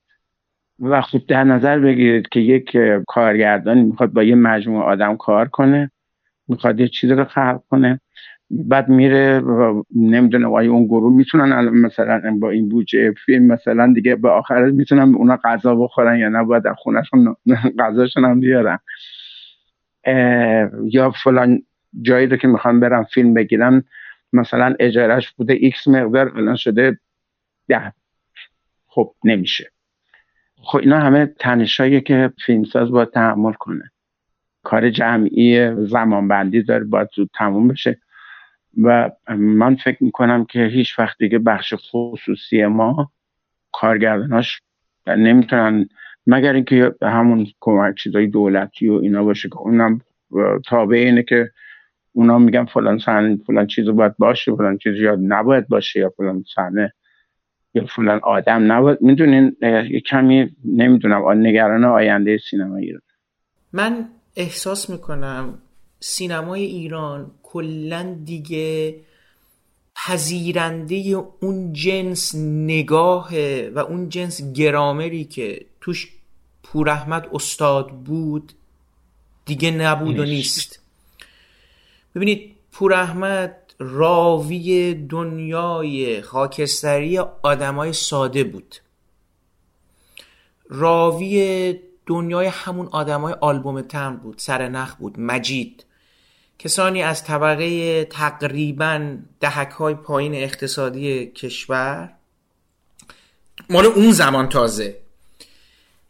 [0.79, 2.77] و خود در نظر بگیرید که یک
[3.07, 5.91] کارگردان می‌خواد با یه مجموعه آدم کار کنه
[6.47, 7.99] می‌خواد یه چیزی رو خلق کنه.
[8.53, 9.41] بعد میره
[9.95, 15.15] نمی‌دونه وای اون گروه می‌تونن مثلا با این بودجه فیلم مثلا دیگه به آخر می‌تونن
[15.15, 17.35] اونا غذا بخورن یا نباید در خونشون
[17.79, 18.79] غذاشون هم بیارن.
[20.91, 21.63] یا فلان
[22.01, 23.83] جایی رو که می‌خوان برن فیلم بگیرن
[24.33, 26.99] مثلا اجارش بوده X مقدار الان شده
[27.67, 27.93] ده.
[28.87, 29.71] خب نمیشه.
[30.55, 33.91] خب اینا همه تنشایی که فیلمساز باید تحمل کنه.
[34.63, 37.99] کار جمعی زمان بندی داره باید زود تموم بشه.
[38.77, 43.11] و من فکر می‌کنم که هیچ وقت دیگه بخش خصوصی ما
[43.71, 44.61] کارگرداناش
[45.07, 45.87] نمی‌تونن
[46.27, 50.01] مگر اینکه همون کمک چیزای دولتی و اینا باشه که اونم
[50.65, 51.51] تابع اینه که
[52.13, 56.43] اونا میگن فلان صحنه فلان چیز باید باشه فلان چیز یاد نباید باشه یا فلان
[56.55, 56.93] صحنه
[57.73, 59.01] یا فلان آدم نباید.
[59.01, 61.29] می‌دونین یه کمی نمی‌دونم.
[61.31, 63.01] نگران آینده سینما ایران.
[63.73, 64.05] من
[64.35, 65.59] احساس می‌کنم
[66.05, 68.99] سینمای ایران کلا دیگه
[69.95, 70.95] پذیرنده
[71.39, 73.29] اون جنس نگاه
[73.75, 76.11] و اون جنس گرامری که توش
[76.63, 76.89] پور
[77.33, 78.53] استاد بود
[79.45, 80.79] دیگه نبود و نیست.
[82.15, 88.75] ببینید پور احمد راوی دنیای خاکستری آدمای ساده بود.
[90.69, 95.85] راوی دنیای همون آدمای آلبوم تم بود سرنخ بود مجید.
[96.63, 102.13] کسانی از طبقه تقریبا دهک های پایین اقتصادی کشور
[103.69, 104.97] مال اون زمان تازه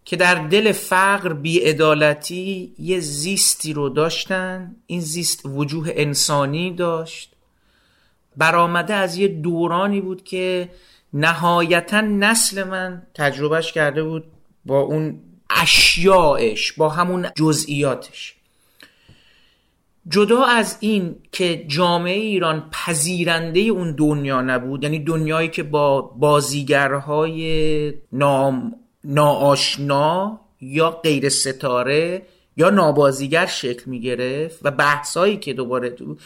[0.05, 7.31] که در دل فقر بیعدالتی یه زیستی رو داشتن این زیست وجوه انسانی داشت.
[8.37, 10.69] برآمده از یه دورانی بود که
[11.13, 14.23] نهایتا نسل من تجربهش کرده بود
[14.65, 18.35] با اون اشیاعش با همون جزئیاتش.
[20.09, 27.93] جدا از این که جامعه ایران پذیرنده اون دنیا نبود یعنی دنیایی که با بازیگرهای
[28.11, 32.21] نام ناآشنا یا غیر ستاره
[32.57, 36.17] یا نابازیگر شکل می گرفت و بحثایی که دوباره تو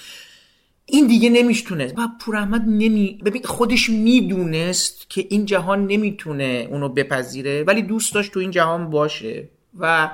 [0.85, 6.89] این دیگه نمیشتونه و پور احمد نمی ببین خودش می‌دونست که این جهان نمی‌تونه اونو
[6.89, 9.49] بپذیره ولی دوست داشت تو این جهان باشه.
[9.79, 10.09] و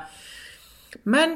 [1.05, 1.35] من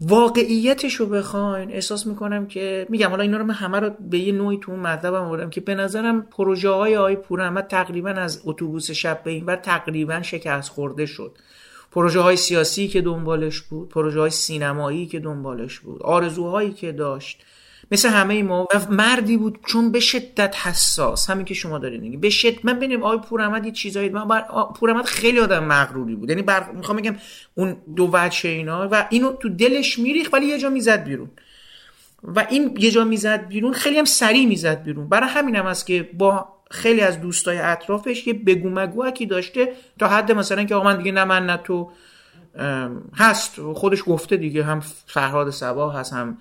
[0.00, 4.32] واقعیتش رو بخواین احساس می‌کنم که میگم حالا اینا رو من همه رو به یه
[4.32, 8.90] نوعی تو اون مطلبم آوردم که به نظرم پروژه های آقای پور تقریبا از اتوبوس
[8.90, 11.32] شب به این بر تقریبا شکست خورده شد.
[11.92, 17.44] پروژه های سیاسی که دنبالش بود پروژه های سینمایی که دنبالش بود آرزوهایی که داشت.
[17.90, 21.30] مثل همه ما و مردی بود چون به شدت حساس.
[21.30, 24.44] همین که شما دارید میگید به شدت من ببینم آقای پورحمد یه چیزایی من بر
[24.76, 26.28] پورحمد خیلی آدم مغروری بود.
[26.28, 26.70] یعنی بر...
[26.72, 27.16] می‌خوام بگم
[27.54, 31.30] اون دو وجه اینا و اینو تو دلش میریخ ولی یه جا می‌زد بیرون.
[32.22, 35.08] و این یه جا می‌زد بیرون خیلی هم سریع می‌زد بیرون.
[35.08, 40.32] برای همین هم است که با خیلی از دوستای اطرافش یه بگو داشته تا حد
[40.32, 41.90] مثلا که آقا من دیگه نه من نه تو
[43.14, 43.60] هست.
[43.74, 46.38] خودش گفته دیگه هم فرهاد سبا هست هم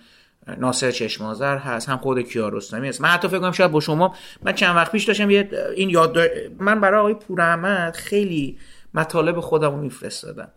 [0.59, 3.01] ناصر چشمازر هست هم خود کیارستمی هست.
[3.01, 6.17] من حتی فکر کنم شاید با شما من چند وقت پیش داشتم یه این یاد
[6.59, 8.57] من برای آقای پور خیلی
[8.93, 10.47] مطالب خودم رو میفرستادم.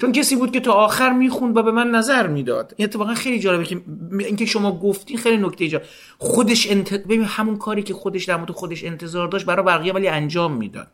[0.00, 2.74] چون کسی بود که تا آخر می‌خوند و به من نظر می‌داد.
[2.76, 3.80] این اتفاقا خیلی جالبه که
[4.18, 5.80] اینکه شما گفتین خیلی نکته ایجا
[6.18, 6.94] خودش انت...
[6.94, 10.88] ببین همون کاری که خودش در مورد خودش انتظار داشت برای بقیه ولی انجام می‌داد.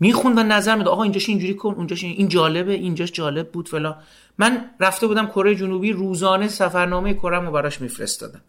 [0.00, 3.96] می‌خوند و نظر می‌داد آقا اینجاش اینجوری کن اونجاش این جالبه اینجاش جالب بود فلا
[4.38, 8.40] من رفته بودم کره جنوبی روزانه سفرنامه کره رو براش میفرستادم.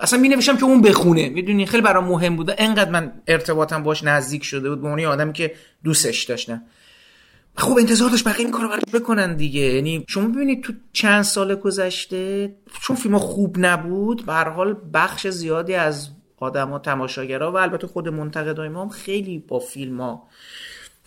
[0.00, 1.28] اصلا می نوشتم که اون بخونه.
[1.28, 5.32] می‌دونی خیلی برام مهم بوده انقدر من ارتباطم باش نزدیک شده بود به اون آدمی
[5.32, 6.62] که دوستش داشتم
[7.56, 9.60] خب انتظار داشت بقیه این کارو بکنن دیگه.
[9.60, 15.74] یعنی شما ببینید تو چند سال گذشته چون فیلم خوب نبود به حال بخش زیادی
[15.74, 16.10] از
[16.42, 20.22] آدما تماشاگرها و البته خود منتقدای ما هم خیلی با فیلم ها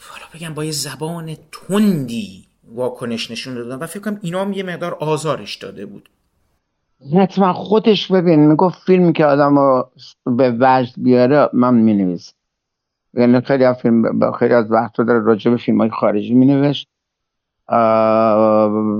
[0.09, 4.63] حالا بگم با یه زبان تندی واکنش نشون دادن و فکر کنم اینا هم یه
[4.63, 6.09] مقدار آزارش داده بود.
[7.17, 9.91] حتما خودش ببین می‌گفت فیلمی که آدم رو
[10.25, 12.33] به وجد بیاره من مینویس
[13.13, 16.87] یعنی خیلی از فیلم خیلی از وقت داره راجع به فیلم های خارجی مینوشت.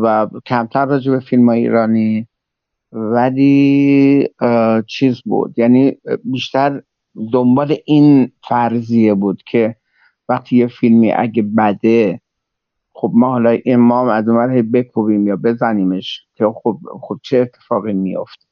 [0.03, 2.27] و کمتر راجع به فیلم های ایرانی.
[2.91, 4.29] ولی
[4.87, 5.59] چیز بود.
[5.59, 6.81] یعنی بیشتر
[7.33, 9.75] دنبال این فرضیه بود که
[10.29, 12.21] وقتی یه فیلمی اگه بده
[12.93, 18.47] خب ما حالا امام از اون بکوبیم یا بزنیمش که خب خب چه اتفاقی میافت؟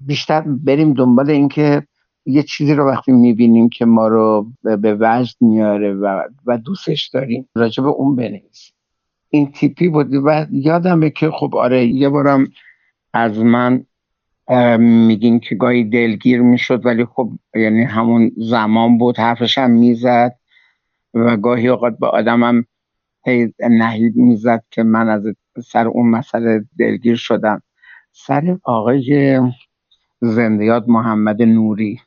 [0.00, 1.86] بیشتر بریم دنبال اینکه
[2.26, 7.48] یه چیزی رو وقتی می‌بینیم که ما رو به وجد میاره و, و دوستش داریم
[7.54, 8.74] راجع به اون بنویسیم.
[9.30, 12.48] این تیپی بود و یادمه که خب آره یه بارم
[13.12, 13.86] از من
[14.78, 20.38] میگین که گاهی دلگیر می‌شد ولی خب یعنی همون زمان بود حرفش هم می‌زد
[21.14, 22.64] و گاهی اوقات به آدمم
[23.26, 25.26] هی نهید می‌زد که من از
[25.64, 27.62] سر اون مسئله دلگیر شدم.
[28.12, 29.40] سر آقای
[30.20, 32.00] زندیات محمد نوری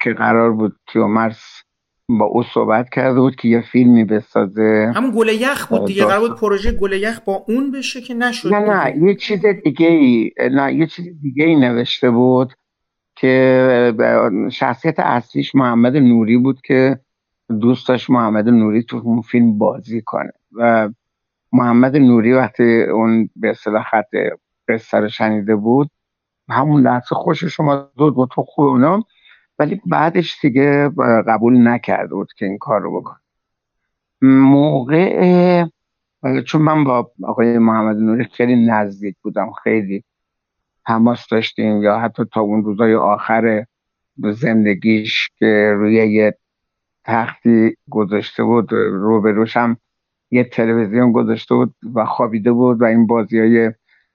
[0.00, 1.61] که قرار بود کیومرس
[2.08, 4.92] با او صحبت کرده بود که یه فیلمی بسازه.
[4.96, 8.54] همون گل یخ بود دیگه قرار بود پروژه گل یخ با اون بشه که نشد
[8.54, 12.52] نه نه یه چیز دیگه ای نه یه چیز دیگه ای نوشته بود
[13.16, 13.94] که
[14.52, 16.98] شخصیت اصلیش محمد نوری بود که
[17.60, 20.32] دوست داشت محمد نوری تو اون فیلم بازی کنه.
[20.52, 20.90] و
[21.52, 24.14] محمد نوری وقتی اون به اصطلاح خط
[24.68, 25.90] قصه رو شنیده بود
[26.48, 29.02] همون لحظه خوش شما دود با تو خوب اونم
[29.62, 30.88] ولی بعدش دیگه
[31.26, 33.16] قبول نکرده بود که این کار رو بکن
[34.22, 35.64] موقع
[36.46, 40.04] چون من با آقای محمد نوری خیلی نزدیک بودم خیلی
[40.86, 43.66] تماس داشتیم یا حتی تا اون روزای آخر
[44.16, 46.38] زندگیش که روی یه
[47.04, 49.76] تختی گذاشته بود روبروش هم
[50.30, 53.72] یه تلویزیون گذاشته بود و خوابیده بود و این بازی های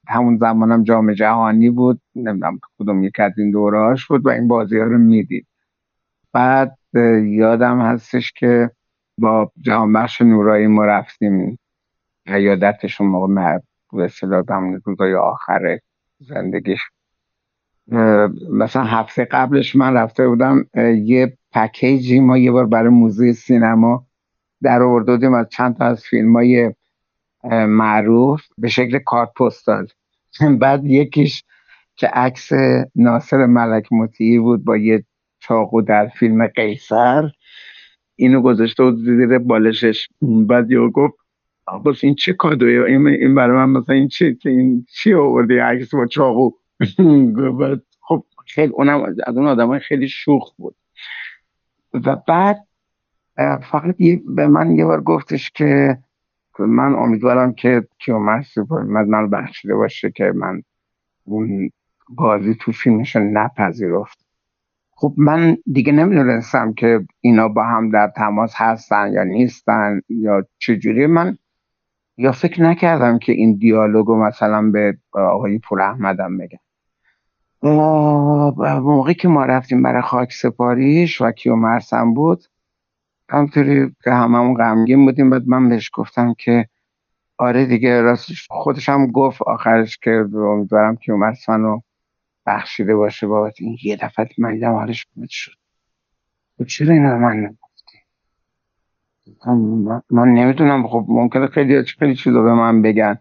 [0.08, 4.48] همون زمان هم جام جهانی بود نمی‌دونم کدوم یک از این دورهاش بود و این
[4.48, 5.48] بازی ها رو می‌دید.
[6.34, 6.78] بعد
[7.24, 8.72] یادم هستش که
[9.18, 11.60] با جهان بخش نورایی ما رفتیم.
[12.26, 13.60] عیادتشون موقع
[13.94, 15.80] به اصطلاح همون روزای آخر
[16.20, 16.80] زندگیش.
[18.52, 20.66] مثلا هفته قبلش من رفته بودم
[21.04, 24.06] یه پکیجی ما یه بار برای موزه سینما
[24.62, 26.74] در آورده بودیم از چند تا از فیلم های
[27.54, 29.88] معروف به شکل کارت پستال.
[30.62, 31.44] بعد یکیش
[31.96, 32.50] که عکس
[32.96, 35.04] ناصر ملک مطیعی بود با یه
[35.40, 37.32] چاقو در فیلم قیصر.
[38.16, 40.08] اینو گذاشته بود زیر بالشش.
[40.22, 41.14] بعد یه گفت
[41.66, 45.96] آقاس این چه کادویه؟ این, این برای من مثلا این چی این چی آورده عکس
[45.96, 46.52] با چاقو؟
[47.60, 50.76] بعد خب خیلی اونم از اون آدم خیلی شوخ بود.
[51.94, 52.68] و بعد
[53.72, 53.96] فقط
[54.36, 55.98] به من یه بار گفتش که
[56.66, 60.62] من امیدوارم که کیومرث سوپر من بخشیده باشه که من
[61.24, 61.72] اون
[62.10, 64.26] بازی تو فیلمش نپذیرفت.
[64.92, 71.06] خب من دیگه نمی‌دونستم که اینا با هم در تماس هستن یا نیستن یا چجوری.
[71.06, 71.38] من
[72.18, 76.60] یا فکر نکردم که این دیالوگو مثلا به آقای پور احمدم بگم.
[78.82, 82.44] موقعی که ما رفتیم برای خاک سپاریش و کیو مرسم بود
[83.30, 86.68] همطوری که هممون غمگین بودیم بعد من بهش گفتم که
[87.38, 91.84] آره دیگه راستش خودش هم گفت آخرش که امیدوارم که مرسم رو
[92.46, 95.52] بخشیده باشه بابت این یه دفعه من دیدم حالش بود شد.
[96.58, 97.98] خب چرا اینا من نگفتی؟
[100.10, 100.88] من نمی‌دونم.
[100.88, 103.18] خب ممکنه خیلی خیلی چیزا به من بگن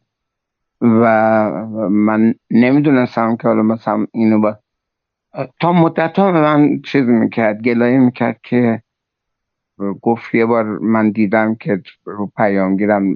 [0.81, 1.51] و
[1.91, 4.59] من نمی‌دونستم که حالا مثلا اینو با
[5.61, 8.83] تا مدت ها به من چیز می‌کرد گلایه می‌کرد که
[9.79, 13.15] گفت یه بار من دیدم که رو پیامگیرم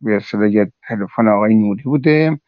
[0.00, 2.40] به یه تلفن آقای نوری بوده.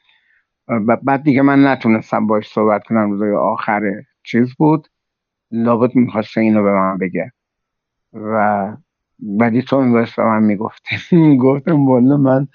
[0.68, 3.82] و بعد دیگه من نتونستم باش صحبت کنم روزای آخر
[4.22, 4.88] چیز بود.
[5.51, 7.32] لابد می‌خواسته اینو به من بگه.
[8.12, 8.76] و
[9.18, 10.97] بعدی تو میباست به من می‌گفته
[11.43, 12.49] گفتم بالا من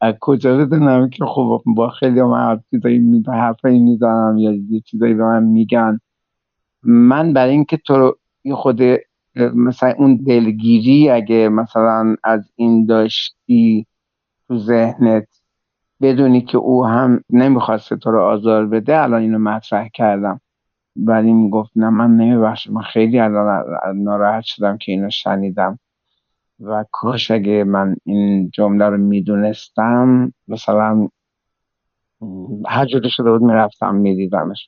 [0.00, 5.24] از کجا بدونم که خب با خیلی من چیزایی حرفایی می‌زنم یا یه چیزایی به
[5.24, 6.00] من میگن.
[6.82, 8.16] من برای اینکه تو
[8.52, 8.80] خود
[9.36, 13.86] مثلا اون دلگیری اگه مثلا از این داشتی
[14.48, 15.28] تو ذهنت
[16.02, 20.40] بدونی که او هم نمی‌خواسته تو رو آزار بده الان اینو مطرح کردم.
[20.96, 22.72] ولی می‌گفت نه من نمیبخشم.
[22.72, 23.62] من خیلی الان
[23.94, 25.78] ناراحت شدم که اینو شنیدم.
[26.60, 31.08] و کاش اگه من این جمله رو می‌دونستم مثلا
[32.66, 34.66] هر شده بود می‌رفتم میدیدمش.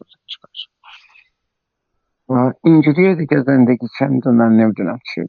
[2.65, 5.21] اینجوری دیگه زندگی چه می‌دونم نمی‌دونم چی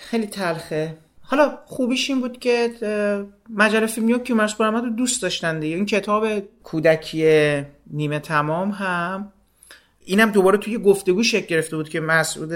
[0.00, 0.94] خیلی تلخه.
[1.22, 2.70] حالا خوبیش این بود که
[3.50, 5.76] مجله فیلمی و کیومرث برآمد رو دوست داشتن دیگه.
[5.76, 6.26] این کتاب
[6.62, 9.32] کودکی نیمه تمام هم
[10.04, 12.52] اینم دوباره توی گفتگو شکل گرفته بود که مسعود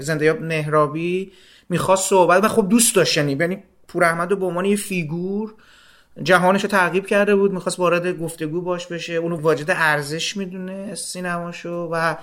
[0.00, 1.32] زندیاب مهرابی
[1.68, 5.54] می‌خواست صحبت و خب دوست داشت یعنی پور احمد رو به عنوان یه فیگور
[6.22, 9.12] جهانش رو تعقیب کرده بود می‌خواست وارد گفتگو باش بشه.
[9.12, 12.16] اونو واجد ارزش می‌دونه سینماشو و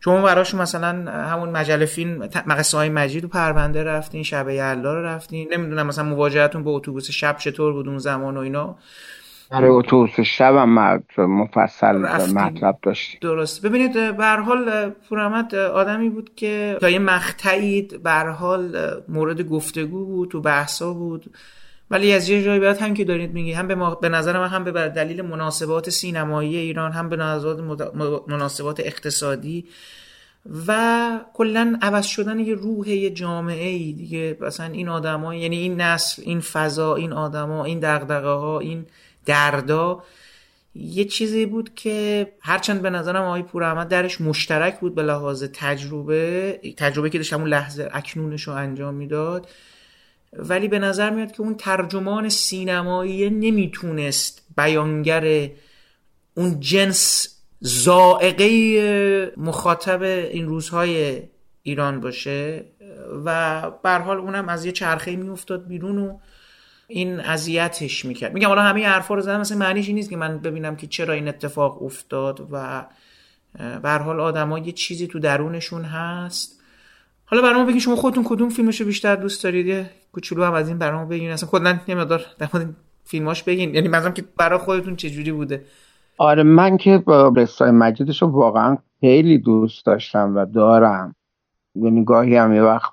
[0.00, 5.02] شما براش مثلا همون مجله فیلم مقصه های مجید و پرونده رفتین شب یلدا رو
[5.02, 5.48] رفتین.
[5.52, 8.76] نمی‌دونم مثلا مواجهتون با اتوبوس شب چطور بود اون زمان و اینا.
[9.50, 11.96] برای اتوبوس شب هم مفصل
[12.32, 13.66] مطلب داشت درست.
[13.66, 18.76] ببینید به حال پورمت آدمی بود که تا یه مقطعی به حال
[19.08, 21.36] مورد گفتگو بود تو بحثا بود.
[21.90, 24.64] ولی از یه جایی بعد هم که دارید میگی هم به, به نظر من هم
[24.64, 27.16] به دلیل مناسبات سینمایی ایران هم به
[28.26, 29.64] مناسبات اقتصادی
[30.66, 34.36] و کلا عوض شدن یه روح یه جامعه ای دیگه.
[34.40, 38.86] مثلا این آدما یعنی این نسل این فضا این آدما این دغدغه ها این
[39.26, 40.02] دردا
[40.74, 45.44] یه چیزی بود که هرچند به نظرم آقای پور احمد درش مشترک بود به لحاظ
[45.44, 49.48] تجربه تجربه که داشت همون لحظه اکنونش رو انجام می‌داد.
[50.32, 55.50] ولی به نظر میاد که اون ترجمان سینمایی نمی‌تونست بیانگر
[56.34, 57.28] اون جنس
[57.60, 61.22] زائقه مخاطب این روزهای
[61.62, 62.64] ایران باشه
[63.24, 66.18] و حال اونم از یه چرخه میافتاد بیرون و
[66.88, 68.34] این اذیتش می‌کرد.
[68.34, 71.28] میگم حالا همه حرفا رو زدم مثلا معنیش نیست که من ببینم که چرا این
[71.28, 72.86] اتفاق افتاد و
[73.82, 76.60] به حال آدما یه چیزی تو درونشون هست.
[77.24, 79.86] حالا برام بگین شما خودتون کدوم فیلمشو بیشتر دوست دارید؟
[80.16, 82.68] کوچولو هم از این برام بگین اصلا کلا نمیدار در مورد
[83.04, 83.74] فیلماش بگین.
[83.74, 85.64] یعنی مثلا که برای خودتون چه جوری بوده؟
[86.18, 86.98] آره من که
[87.36, 91.14] قصه مجیدش رو واقعا خیلی دوست داشتم و دارم.
[91.74, 92.92] یعنی گاهی هم یه وقت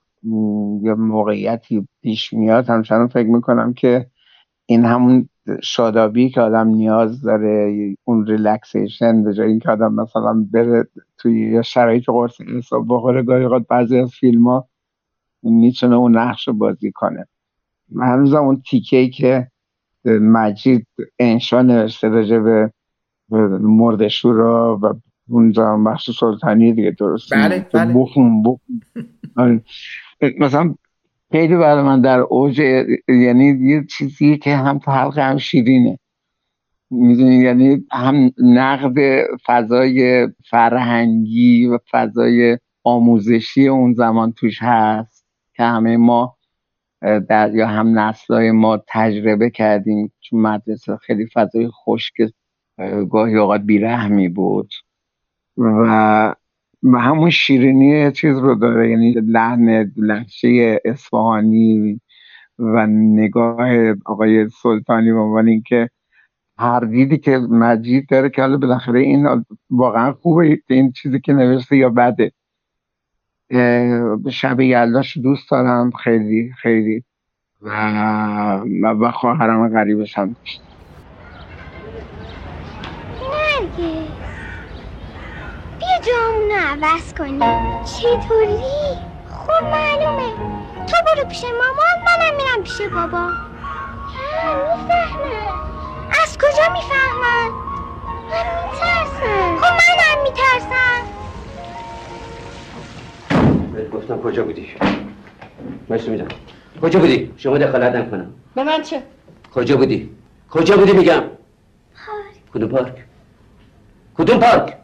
[0.81, 2.69] یه موقعیتی پیش میاد.
[2.69, 4.07] همچنان فکر می‌کنم که
[4.65, 5.29] این همون
[5.63, 11.61] شادابی که آدم نیاز داره اون ریلکسیشن به جای اینکه آدم مثلا بره توی یه
[11.61, 14.67] شرایط قرص حساب بخوره گاهی اوقات بعضی از فیلم ها
[15.43, 17.27] می‌تونه اون نقش رو بازی کنه.
[17.99, 19.47] هنوزم اون تیکه که
[20.05, 20.87] مجید
[21.19, 22.71] انشا نوشته راجع به
[23.59, 24.93] مردشو را و
[25.29, 27.93] اونجا بخش سلطانی دیگه درست بله بله.
[27.93, 28.81] بخون بخون.
[29.35, 29.61] آره.
[30.39, 30.75] مثلا
[31.31, 32.59] خیلی برای من در اوج
[33.07, 35.99] یعنی یه چیزی که هم تو حلقه هم شیرینه.
[36.89, 45.12] می‌دونی؟ یعنی هم نقد فضای فرهنگی و فضای آموزشی اون زمان توش هست.
[45.55, 46.37] که همه ما
[47.01, 52.13] در یا هم نسلای ما تجربه کردیم چون مدرسه خیلی فضای خشک
[53.09, 54.73] گاهی اوقات بیرحمی بود.
[55.57, 56.35] و
[56.83, 62.01] و همون شیرینی چیز رو داره یعنی لحن لحشه اصفهانی
[62.59, 65.89] و نگاه آقای سلطانی به عنوان اینکه
[66.57, 71.77] هر دیدی که مجید داره که حالا بالاخره این واقعا خوبه این چیزی که نوشته
[71.77, 72.31] یا بده.
[74.31, 75.91] شب یلداش دوست دارم.
[75.91, 77.03] خیلی خیلی.
[77.61, 77.69] و
[78.99, 80.63] و خواهرم غریبش هم داشت.
[85.79, 87.39] بیا جامونو عوض کنی
[87.85, 88.97] چطوری؟
[89.29, 90.29] خب معلومه.
[90.87, 93.29] تو برو پیش مامان منم میرم پیش بابا.
[94.43, 95.53] می‌فهمم
[96.23, 97.49] از کجا می‌فهمن؟
[98.31, 99.57] من میترسم.
[99.61, 101.22] خب منم میترسم.
[103.73, 104.67] بهت گفتم کجا بودی؟
[105.89, 106.27] مشت میدم
[106.81, 108.33] کجا بودی؟ شما دخالت نکنم.
[108.55, 109.03] به من چه؟
[109.53, 110.09] کجا بودی؟
[110.49, 111.23] کجا بودی میگم؟
[112.05, 112.51] پارک.
[112.53, 113.03] کدوم پارک؟
[114.17, 114.77] کدوم پارک؟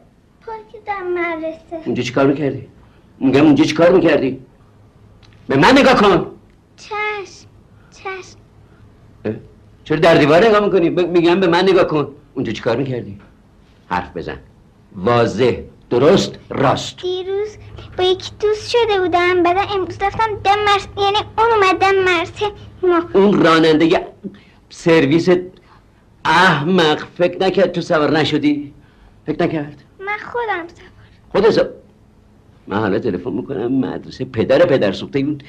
[0.46, 1.86] پارک در مدرسه.
[1.86, 2.68] اونجا چیکار می‌کردی؟
[3.20, 4.40] میگم اونجا چیکار می‌کردی؟
[5.48, 6.32] به من نگاه کن.
[6.78, 7.48] چشم
[7.92, 8.40] چشم؟
[9.84, 12.08] چرا در دیوار نگاه می‌کنی؟ میگم به من نگاه کن.
[12.34, 13.20] اونجا چیکار می‌کردی؟
[13.88, 14.38] حرف بزن.
[14.96, 15.58] واضح
[15.90, 17.02] درست راست.
[17.02, 17.58] دیروز
[18.00, 19.43] با یکی دوست شده بودم.
[19.43, 22.52] بعد امروز رفتم دم مرس یعنی اون اومد دم مرسه
[22.84, 24.08] ما اون راننده
[24.70, 25.30] سرویس
[26.26, 27.04] احمق.
[27.18, 28.74] فکر نکرد تو سوار نشدی؟
[29.26, 30.89] فکر نکرد؟ من خودم سوار.
[31.32, 31.70] خودت سوار
[32.68, 33.72] من حالا تلفن می‌کنم.
[33.72, 35.41] مدرسه پدر پدر سوخته اون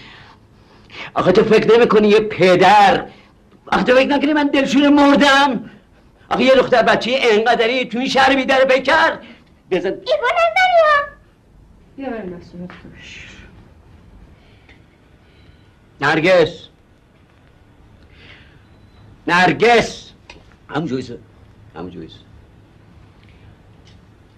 [1.14, 3.06] آخه تو فکر نمی‌کنی یه پدر
[3.72, 5.70] آخه تو فکر نکنی من دلشون مردم؟
[6.30, 9.18] آخه یه دختر بچه انقدری تو این شهر میداره بکر
[9.70, 11.09] بزن ایوان نزنیم
[16.00, 16.68] نرگس
[19.26, 20.10] نرگس
[20.68, 21.18] همون جویسه
[21.76, 22.18] همون جویسه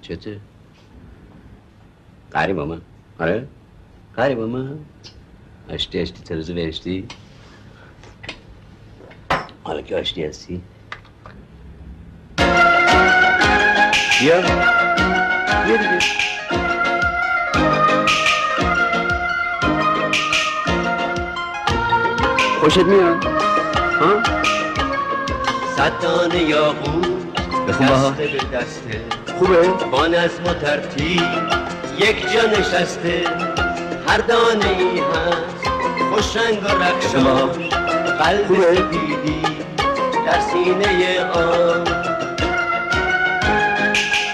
[0.02, 0.40] چته
[2.30, 2.80] قریب با من
[3.20, 3.46] آره
[4.16, 4.78] قریب با من
[5.68, 7.06] اشتی اشتی ترزه برشتی
[9.64, 10.62] حالا که آشتی هستی
[14.20, 14.40] بیا
[15.66, 16.21] بیا دیگه
[22.62, 23.24] خوشت میاد؟
[24.00, 24.22] ها؟
[25.76, 27.06] صد دانه یاقوت
[27.68, 29.00] بخون دسته به دسته.
[29.38, 31.22] خوبه؟ با نظم و ترتیب
[31.98, 33.24] یک جا نشسته.
[34.08, 35.68] هر دانه ای هست
[36.12, 37.48] خوش رنگ و رخشان
[38.18, 39.42] قلب سپیدی
[40.26, 41.88] در سینه آن.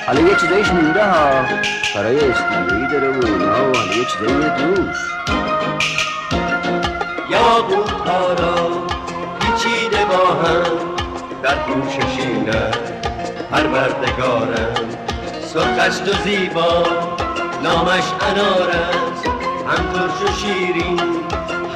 [0.07, 1.45] حالا یه چیزایش مونده ها.
[1.95, 5.18] برای استودیویی داره و اینا و حالا یه چیزایی میاد روش
[7.31, 8.87] یاقوت ها را
[9.41, 10.63] پیچیده با هم
[11.43, 12.71] در پوششینه
[13.51, 14.75] پروردگارم
[15.55, 16.83] سرخ و زیبا
[17.63, 19.27] نامش انار است
[19.69, 21.01] هم ترش و شیرین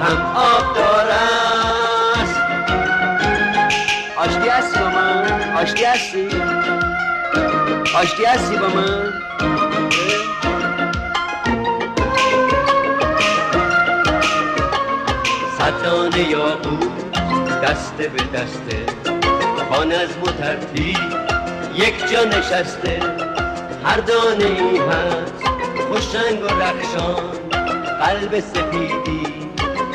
[0.02, 0.76] هم آب
[2.22, 2.40] است
[4.16, 6.28] آشتی هستی با من آشتی هستی.
[7.96, 9.12] آشتی هستی با من.
[15.62, 18.86] صدانه یاقوت دسته به دسته
[19.70, 20.98] با نظم و ترتیب
[21.74, 23.00] یک جا نشسته.
[23.84, 25.34] هر دانه ای هست
[25.88, 27.32] خوش رنگ و رخشان.
[28.00, 29.22] قلب سپیدی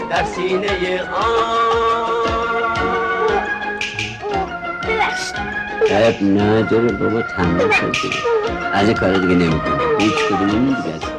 [0.10, 2.08] در سینه آن.
[5.90, 7.96] عیب نداره بابا تمام شد.
[8.74, 11.17] از کار دیگه نمی‌کنه هیچ کدوم دیگه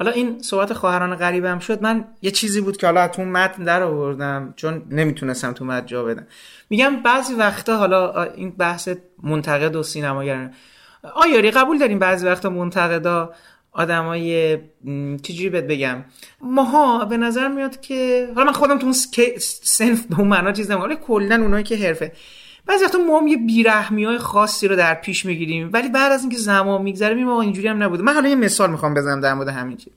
[0.00, 3.82] حالا این صحبت خواهران غریبم شد من یه چیزی بود که حالا تو متن در
[3.82, 6.26] آوردم چون نمی‌تونستم تو متن جا بدم.
[6.70, 8.88] میگم بعضی وقتا حالا این بحث
[9.22, 10.50] منتقد و سینماگر
[11.14, 13.32] آیاری قبول داریم بعضی وقتا منتقدا
[13.72, 14.58] آدمای
[15.22, 16.04] چجوری بهت بگم؟
[16.40, 18.92] ماها به نظر میاد که حالا من خودم تو اون
[19.62, 22.12] سنف به اون معنا چیز نمیگم کلا اونایی که حرفه.
[22.70, 26.20] بعضی وقتا ما هم یه بیرحمی های خاصی رو در پیش می‌گیریم ولی بعد از
[26.20, 28.02] اینکه زمان میگذره می‌بینیم آقا اینجوری هم نبوده.
[28.02, 29.92] من حالا یه مثال می‌خوام بزنم در مورد همین چیز.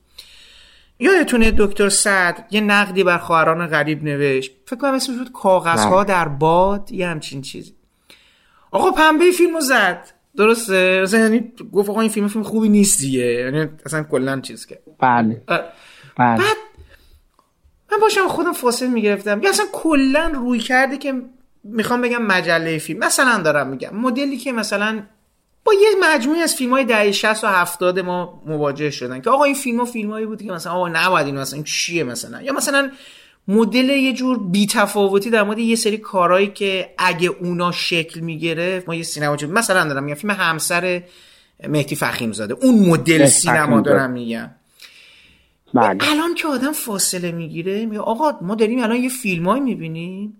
[0.98, 4.52] یادتونه دکتر صد یه نقدی بر خواهران غریب نوشت.
[4.66, 7.74] فکر کنم اسمش بود کاغذها در باد یه همچین چیزی.
[8.70, 10.10] آقا پنبه فیلمو زد.
[10.36, 13.24] درسته؟ مثلا یعنی گفت آقا این فیلم فیلم خوبی نیست دیگه.
[13.24, 15.42] یعنی اصلا کلا چیز کرد بله.
[15.46, 15.64] بله.
[16.16, 16.40] بعد
[17.92, 19.42] من باشم خودم فاصله می‌گرفتم.
[19.42, 21.22] یا اصلا کلا روی کرده که
[21.64, 22.98] می‌خوام بگم مجله فیلم.
[22.98, 23.96] مثلا دارم میگم.
[23.96, 25.02] مدلی که مثلا
[25.64, 29.44] با یه مجموعی از فیلم های دهه 60 و 70 ما مواجه شدن که آقا
[29.44, 32.42] این فیلم ها فیلم هایی بود که مثلا آقا نباید این مثلا چیه مثلا.
[32.42, 32.90] یا مثلا
[33.48, 38.94] مدل یه جور بیتفاوتی در مورد یه سری کارهایی که اگه اونا شکل می‌گرفت ما
[38.94, 41.02] یه سینما چه مثلا دارم میگم فیلم همسر
[41.68, 44.10] مهدی فخیم زاده اون مدل سینما دارم.
[44.10, 44.50] میگم.
[45.74, 45.98] بله.
[46.00, 50.36] الان که آدم فاصله می‌گیره میگه آقا ما داریم الان یه فیلمایی می‌بینیم.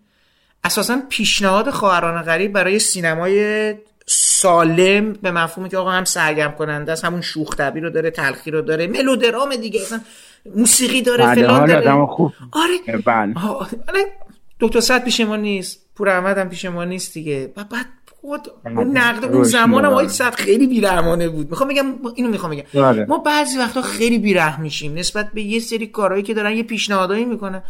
[0.64, 3.74] اساسا پیشنهاد خواهران غریب برای سینمای
[4.06, 8.50] سالم به مفهومی که آقا هم سرگرم کننده است همون شوخ طبعی رو داره تلخی
[8.50, 10.00] رو داره ملودرام دیگه اصلا
[10.56, 11.90] موسیقی داره بله فلان داره.
[11.90, 12.32] آدم خوب.
[12.52, 12.98] آره.
[13.06, 13.34] بله.
[13.88, 14.04] آره.
[14.60, 17.52] دکتر صد پیش ما نیست پور احمد هم پیش ما نیست دیگه.
[17.56, 17.86] و بعد
[18.20, 19.90] خود اون نقد اون زمان هم.
[19.90, 21.50] آقای صد خیلی بیرحمانه بود.
[21.50, 22.84] می‌خوام بگم اینو می‌خوام بگم.
[22.84, 23.06] آره.
[23.08, 27.24] ما بعضی وقتا خیلی بیرحم میشیم نسبت به یه سری کارهایی که دارن یه پیشنهادایی
[27.24, 27.62] می‌کنن.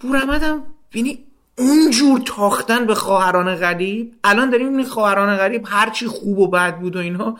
[0.00, 0.62] پور احمد هم
[0.94, 1.18] یعنی
[1.60, 4.12] اونجور تاختن به خواهران غریب.
[4.24, 7.36] الان داریم می‌بینیم خواهران غریب هرچی خوب و بد بود و اینا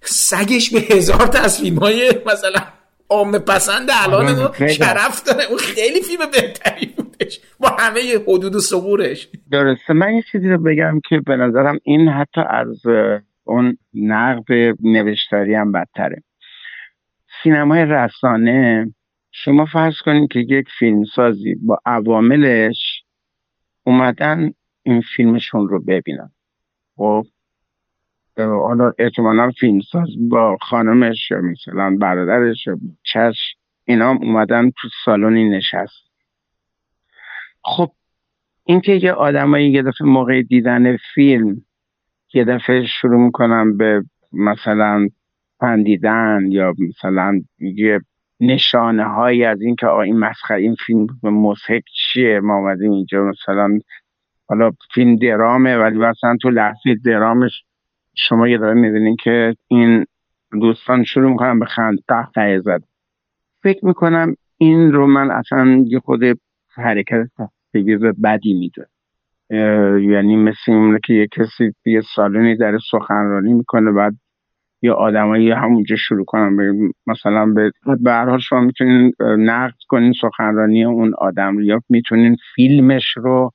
[0.00, 2.60] سگش به هزار تا از فیلم های مثلا
[3.08, 4.68] عامه پسند الان آره،.
[4.68, 5.44] شرف داره.
[5.44, 7.40] اون خیلی فیلم بهتری بودش.
[7.60, 9.92] با همه حدود و سقورش درسته.
[9.92, 12.82] من یه چیزی رو بگم که به نظرم این حتی از
[13.44, 14.52] اون نقد
[14.82, 16.22] نوشتاری هم بدتره.
[17.42, 18.94] سینمای رسانه
[19.32, 22.93] شما فرض کنید که یک فیلمسازی با عواملش
[23.84, 24.52] اومدن
[24.82, 26.30] این فیلمشون رو ببینن.
[26.96, 27.26] خب
[28.36, 36.10] حالا احتمالا فیلمساز با خانمش یا مثلا برادرش یا چشم اینا اومدن تو سالنی نشست.
[37.62, 37.90] خب
[38.64, 41.64] اینکه یه آدمایی یه دفعه موقع دیدن فیلم
[42.34, 45.08] یه دفعه شروع می‌کنن به مثلا
[45.60, 48.00] خندیدن یا مثلا یه
[48.46, 53.78] نشانه هایی از اینکه آقا این مسخره این فیلم مضحک چیه؟ ما اومدیم اینجا مثلا
[54.46, 57.64] حالا فیلم درامه ولی مثلا تو لحظه درامش
[58.14, 60.04] شما یه دفعه می‌بینین که این
[60.52, 62.82] دوستان شروع می‌کنن به خند قهقه زد.
[63.62, 66.20] فکر می‌کنم این رو من اصلا یه خود
[66.74, 68.88] حرکت تفکیر بدی می‌دونم
[70.10, 74.14] یعنی مثل اینه که یه کسی یه سالونی در سخنرانی می‌کنه بعد
[74.84, 76.72] یه آدمایی همونجا شروع کنن به
[77.06, 77.46] مثلا
[78.00, 83.50] به هر حال شما می‌تونین نقد کنین سخنرانی اون آدم یا می‌تونین فیلمش رو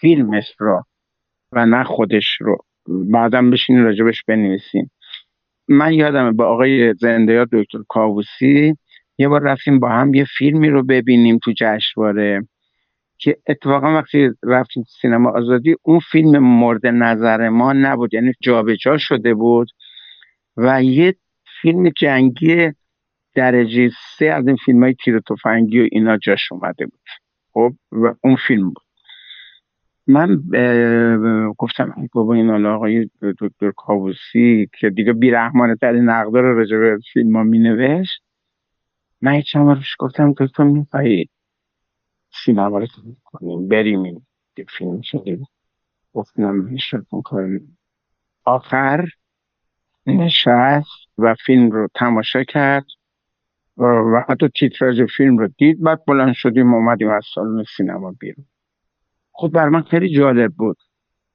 [0.00, 0.82] فیلمش رو
[1.52, 2.58] و نه خودش رو.
[2.86, 4.88] بعدم بشین راجبش بنویسین.
[5.68, 8.76] من یادمه با آقای زنده دکتر کاووسی
[9.18, 12.48] یه بار رفتیم با هم یه فیلمی رو ببینیم تو جشنواره
[13.18, 19.34] که اتفاقا وقتی رفتیم سینما آزادی اون فیلم مورد نظر ما نبود یعنی جابجا شده
[19.34, 19.68] بود.
[20.56, 21.14] و یه
[21.62, 22.72] فیلم جنگی
[23.34, 27.08] درجه سه از این فیلم های تیر تفنگی و اینا جاش اومده بود.
[27.52, 28.84] خب و اون فیلم بود.
[30.06, 30.42] من
[31.58, 33.10] گفتم بابا این حالا آقای
[33.40, 38.22] دکتر کاووسی که دیگه بیرحمانه ترین نقدا رو به فیلم ها می نوشت
[39.20, 41.28] من یه چند بهش گفتم دکتر میخوایی
[42.44, 42.86] سینما رو
[43.24, 44.22] کنیم؟ بریم این
[44.78, 45.38] فیلم شده
[46.12, 47.60] گفتم میشه کار
[48.44, 49.08] آخر
[50.06, 52.86] نشست و فیلم رو تماشا کرد
[53.76, 55.82] و حتی تیتراژ فیلم رو دید.
[55.82, 58.46] بعد بلند شدیم اومدیم از سالن سینما بیرون.
[59.32, 60.76] خب بر من خیلی جالب بود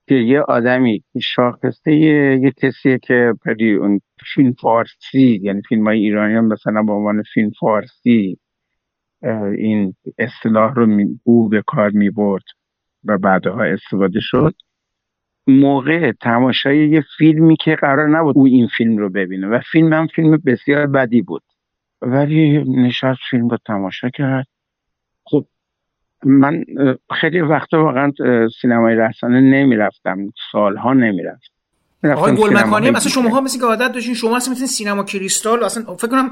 [0.07, 4.01] که یه آدمی شاخصه یه, یه کسیه که پری اون
[4.33, 8.37] فیلم فارسی یعنی فیلم های ایرانی هم مثلا به عنوان فیلم فارسی
[9.57, 12.43] این اصطلاح رو او به کار می برد
[13.03, 14.53] و بعدها استفاده شد.
[15.47, 20.07] موقع تماشای یه فیلمی که قرار نبود او این فیلم رو ببینه و فیلم هم
[20.07, 21.43] فیلم بسیار بدی بود.
[22.01, 24.47] ولی نشست فیلم رو تماشا کرد.
[25.23, 25.45] خب
[26.25, 26.63] من
[27.21, 28.11] خیلی وقتا واقعا
[28.61, 30.33] سینمای رسانه نمی‌رفتم.
[30.51, 31.53] سالها نمی‌رفتم.
[32.03, 35.95] آقای گلمکانی هم اصلا شماها مثل که عادت داشتین شما اصلا مثل سینما کریستال اصلا
[35.95, 36.31] فکر کنم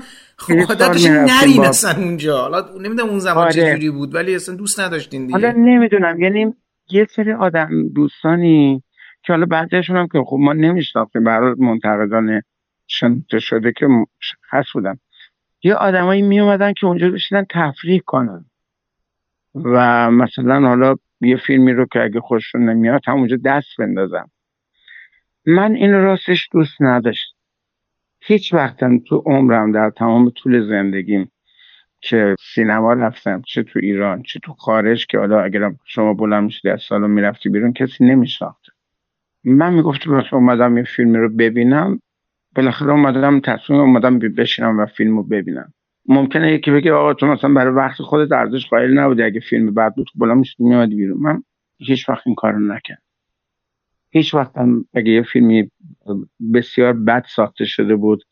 [0.50, 2.42] عادت داشتین نرین با- اصلا اونجا.
[2.42, 3.52] حالا نمی‌دونم اون زمان آره.
[3.54, 6.54] چجوری بود ولی اصلا دوست نداشتین حالا دیگه نمی‌دونم یعنی
[6.90, 8.84] یه سری آدم دوستانی
[9.26, 12.42] که حالا بعضیشون هم که خب ما نمیشناختیم برای منتقدان
[12.88, 14.98] شناخته شده که مشخص بودن.
[15.64, 18.46] یه آدمایی می اومدن که اونجا بشینن تفریح کنن.
[19.56, 24.26] و مثلا حالا یه فیلمی رو که اگه خوششون نمیاد همونجا دست بندازن.
[25.46, 27.36] من این راستش دوست نداشت
[28.20, 31.32] هیچ وقتم تو عمرم در تمام طول زندگیم
[32.02, 36.70] که سینما رفتم چه تو ایران چه تو خارج که حالا اگر شما بلند می‌شدی
[36.70, 38.75] از سالن می‌رفتی بیرون کسی نمیشناخت
[39.46, 42.00] من می‌گفتم وقتی اومدم یه فیلمی رو ببینم
[42.56, 45.74] بالاخره اومدم تصمیم اومدم بشینم و فیلم رو ببینم.
[46.06, 49.96] ممکنه یکی بگه آقا تو مثلا برای وقت خودت ارزش قائل نبودی اگه فیلم بعد
[49.96, 51.18] بود بالا میومدی بیرون.
[51.22, 51.44] من
[51.78, 53.02] هیچ وقت این کارو نکردم.
[54.12, 54.52] هیچ وقت
[54.94, 55.72] اگه یه فیلمی
[56.54, 58.24] بسیار بد ساخته شده بود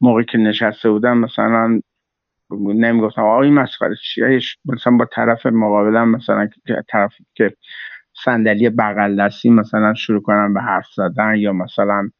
[0.00, 1.80] موقعی که نشسته بودم مثلا
[2.50, 6.48] نمی‌گفتم آقا این مسخره چیه؟ مثلا با طرف مقابلم مثلا
[6.88, 7.54] طرفی که
[8.24, 12.10] صندلی بغل دستی مثلا شروع کنم به حرف زدن یا مثلا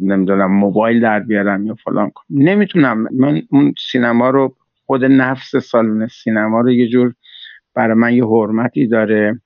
[0.00, 3.08] نمی‌دونم موبایل در بیارم یا فلان کنم نمی‌تونم.
[3.12, 4.56] من اون سینما رو
[4.86, 7.14] خود نفس سالن سینما رو یه جور
[7.74, 9.40] برای من یه حرمتی داره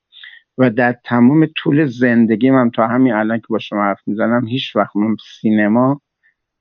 [0.58, 4.76] و در تمام طول زندگی من تا همین الان که با شما حرف می‌زنم هیچ
[4.76, 6.00] وقت من سینما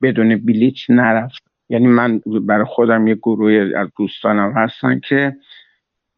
[0.02, 5.36] بدون بلیت نرفت یعنی من برای خودم یه گروه از دوستانم هستن که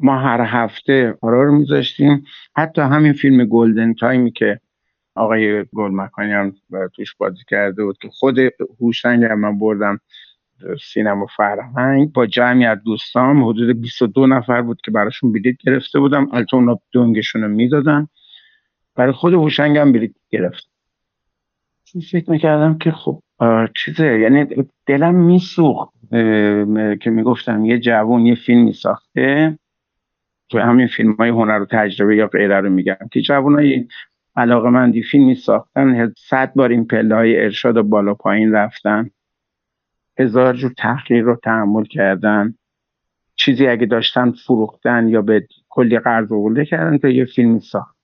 [0.02, 2.24] ما هر هفته قرار میذاشتیم.
[2.56, 4.60] حتی همین فیلم گلدن تایمی که
[5.14, 6.54] آقای گل مکانی هم
[6.96, 8.38] توش بازی کرده بود که خود
[8.80, 10.00] هوشنگ من بردم
[10.92, 16.28] سینما فرهنگ با جمعی از دوستان حدود 22 نفر بود که براشون بلیت گرفته بودم.
[16.32, 18.08] البته اونا دونگشون رو می‌دادن.
[18.94, 20.68] برای خود هوشنگ هم بلیت گرفت.
[22.10, 23.22] فکر می‌کردم که خب
[23.76, 24.18] چیزه.
[24.18, 24.46] یعنی
[24.86, 25.92] دلم میسوخت
[27.00, 29.58] که می‌گفتم یه جوون یه فیلمی ساخته.
[30.52, 32.96] تو همین فیلم های هنر و تجربه یا غیره رو میگم.
[33.12, 33.86] که جوون های
[34.36, 39.10] علاقه مندی فیلمی ساختن صد بار این پله های ارشاد و بالا پایین رفتن.
[40.18, 42.54] هزار جور تحقیر رو تحمل کردن.
[43.36, 47.96] چیزی اگه داشتن فروختن یا به کلی قرض و کردن تا یه فیلمی ساخت.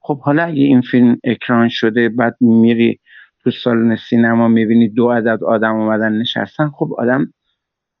[0.00, 3.00] خب حالا اگه این فیلم اکران شده بعد میری
[3.44, 7.32] تو سالن سینما می‌بینی دو عدد آدم اومدن نشستن خب آدم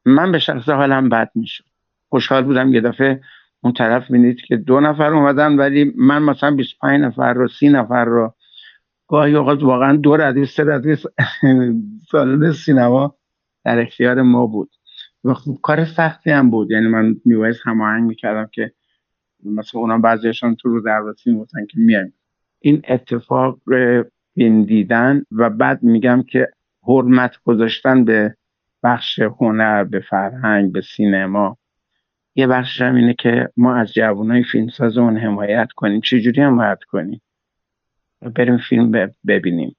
[0.04, 1.71] من به شخص حالم بد می‌شد.
[2.12, 3.20] خوشحال بودم یه دفعه
[3.62, 8.04] اون طرف بینید که دو نفر اومدن ولی من مثلا 25 نفر رو سی نفر
[8.04, 8.34] رو.
[9.08, 11.06] گاهی اوقات واقعا دو ردیف سه ردیف
[12.10, 13.16] سالن سینما
[13.64, 14.70] در اختیار ما بود.
[15.24, 16.70] و خب کار سختی هم بود.
[16.70, 18.72] یعنی من میبایست هماهنگ می‌کردم که
[19.44, 22.14] مثلا اونا بعضیشان تو رو درواسی می‌گفتن که میایم.
[22.60, 23.58] این اتفاق
[24.34, 26.48] فیلم دیدن و بعد میگم که
[26.88, 28.36] حرمت گذاشتن به
[28.82, 31.58] بخش هنر به فرهنگ به سینما.
[32.34, 36.00] یه بخش هم اینه که ما از جوانای فیلمساز اون حمایت کنیم.
[36.00, 37.22] چجوری حمایت کنیم؟
[38.34, 39.76] بریم فیلم ببینیم.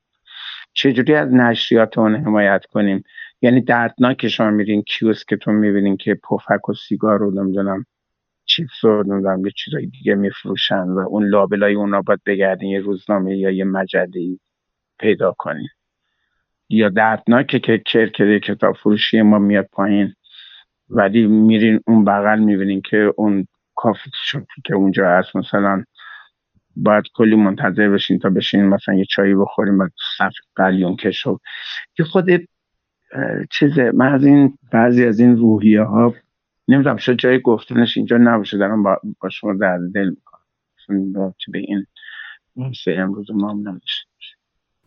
[0.74, 3.04] چجوری از نشریات اون حمایت کنیم؟
[3.42, 4.82] یعنی دردناک شما میرین.
[4.82, 7.86] کیوس که تو می‌بینین که پفک و سیگار رو نمی‌دونم
[8.46, 13.38] چیپس رو نمی‌دونم یه چیزای دیگه میفروشن و اون لابلای اونا باید بگردین یه روزنامه
[13.38, 14.40] یا یه مجله
[15.00, 15.68] پیدا کنین.
[16.70, 20.14] یا دردناکه که کرکره کتاب فروشی ما میاد پایین.
[20.90, 25.84] ولی میرین اون بغل می‌بینین که اون کافی شوپی که اونجا هست مثلا
[26.76, 29.88] باید کلی منتظر بشین تا بشین مثلا یه چایی بخوریم و
[30.18, 31.40] صف قلیون کشو.
[31.96, 32.26] که خود
[33.52, 36.14] چیزه من از این بعضی از این روحیه ها
[36.68, 41.34] نمی‌دونم شد جای گفتنش اینجا نباشه دارم با, با شما درد دل می‌کنم.
[41.52, 41.86] به این
[42.88, 44.06] امروز ما هم نمیشه.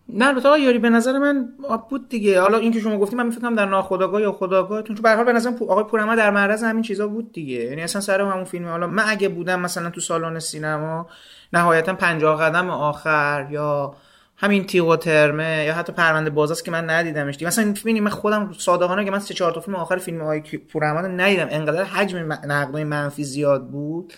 [0.08, 1.48] نه البته آقا یاری به نظر من
[1.90, 2.40] بود دیگه.
[2.40, 5.32] حالا این که شما گفتیم من میفکرم در ناخودآگاه یا خودآگاهتون تو به حال به
[5.32, 7.54] نظرم آقای پورما در معرض همین چیزا بود دیگه.
[7.54, 11.06] یعنی اصلا سر همون فیلم حالا من اگه بودم مثلا تو سالن سینما
[11.52, 13.94] نهایتا 50 قدم آخر یا
[14.36, 17.34] همین تیغ ترمه یا حتی پرونده بازاست که من ندیدمش.
[17.34, 20.40] دیگه مثلا می‌بینی من خودم صادقانه که من سه چهار تا فیلم آخر فیلم های
[20.40, 21.46] پورما ندیدم.
[21.50, 24.12] انقدر حجم نقدای منفی زیاد بود.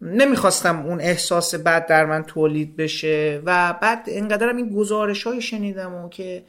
[0.00, 5.94] نمی‌خواستم اون احساس بد در من تولید بشه و بعد انقدرم این گزارش های شنیدم
[5.94, 6.42] و که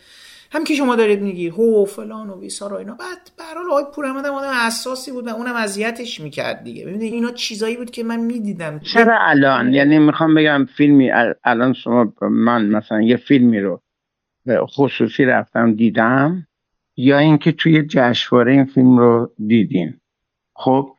[0.52, 2.96] هم که شما دارید میگی هو فلان و بیسار و اینا.
[2.96, 6.86] بعد برحال آقای پور احمد آدم اساسی بود و اونم اذیتش می‌کرد دیگه.
[6.86, 8.80] ببینید اینا چیزایی بود که من می‌دیدم.
[8.80, 11.12] چرا الان؟ یعنی می‌خوام بگم فیلمی
[11.44, 13.82] الان شما من مثلا یه فیلمی رو
[14.50, 16.48] خصوصی رفتم دیدم
[16.98, 19.94] یا اینکه توی جشنواره این فیلم رو دیدین.
[20.56, 20.97] خب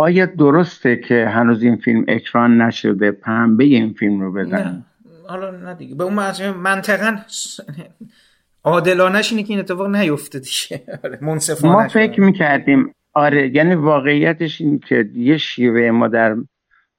[0.00, 4.84] آیا درسته که هنوز این فیلم اکران نشده؟ پنبه این فیلم رو بزن
[5.28, 5.94] حالا نه دیگه.
[5.94, 6.14] به اون
[6.50, 7.18] منطقا
[8.64, 10.82] عادلانش اینه که این اتفاق نیفته دیگه.
[11.04, 11.18] آره،
[11.62, 16.36] ما فکر می‌کردیم آره یعنی واقعیتش این که یه شیوه ما در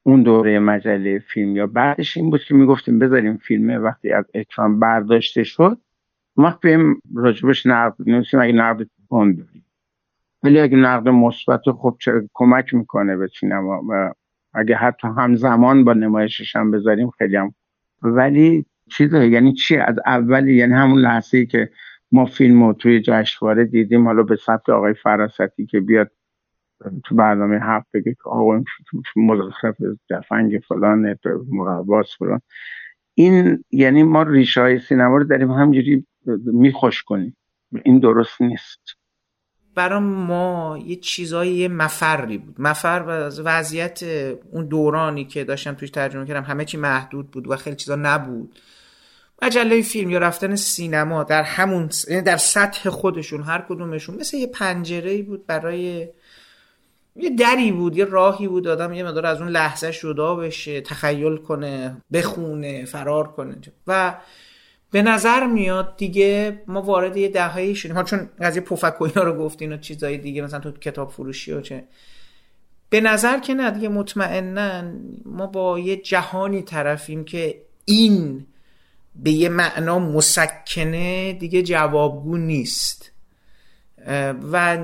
[0.03, 4.79] اون دوره مجله فیلم یا بعدش این بود که می‌گفتیم بذاریم فیلمه وقتی از اکران
[4.79, 5.77] برداشته شد
[6.37, 9.47] وقت بیم راجبش نقد نویسیم اگه نقد کن
[10.43, 14.13] ولی اگه نقد مثبت خب چه کمک می‌کنه به سینما و
[14.53, 17.53] اگه حتی همزمان با نمایشش هم بذاریم خیلی هم
[18.01, 21.69] ولی چیزه یعنی چی؟ از اولی یعنی همون لحظه ای که
[22.11, 26.11] ما فیلم رو توی جشنواره دیدیم حالا به سبت آقای فراستی که بیاد
[27.03, 27.21] تو
[27.61, 28.63] هفت بگه که آقا
[29.15, 29.75] مزخرف
[30.09, 31.15] جفنگ فلان
[31.51, 32.41] مقواس فلان.
[33.13, 36.07] این یعنی ما ریشه های سینما رو داریم همجوری
[36.45, 37.37] میخوش کنیم.
[37.85, 38.98] این درست نیست.
[39.75, 42.55] برای ما یه چیزایی یه مفری بود.
[42.61, 44.03] مفر و وضعیت
[44.51, 48.59] اون دورانی که داشتم توش ترجمه کردم همه چی محدود بود و خیلی چیزا نبود.
[49.41, 54.47] مجله فیلم یا رفتن سینما در همون یعنی در سطح خودشون هر کدومشون مثل یه
[54.47, 56.07] پنجره بود برای
[57.15, 61.37] یه دری بود یه راهی بود آدم یه مدار از اون لحظه جدا بشه تخیل
[61.37, 63.55] کنه بخونه فرار کنه.
[63.87, 64.15] و
[64.91, 67.95] به نظر میاد دیگه ما وارد یه دههایی شدیم.
[67.95, 71.51] ها چون قضیه پفک و اینا رو گفتین و چیزای دیگه مثلا تو کتاب فروشی
[71.51, 71.83] و چه.
[72.89, 74.91] به نظر که نه دیگه مطمئنا
[75.25, 78.45] ما با یه جهانی طرفیم که این
[79.15, 83.11] به یه معنا مسکنه دیگه جوابگو نیست.
[84.51, 84.77] و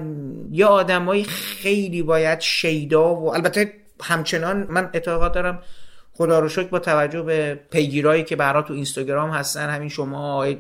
[0.51, 3.73] یه آدمایی خیلی باید شیدا و البته
[4.03, 5.61] همچنان من اعتقاد دارم
[6.17, 10.57] خدا رو شکر با توجه به پیگیرایی که برا تو اینستاگرام هستن همین شما آقای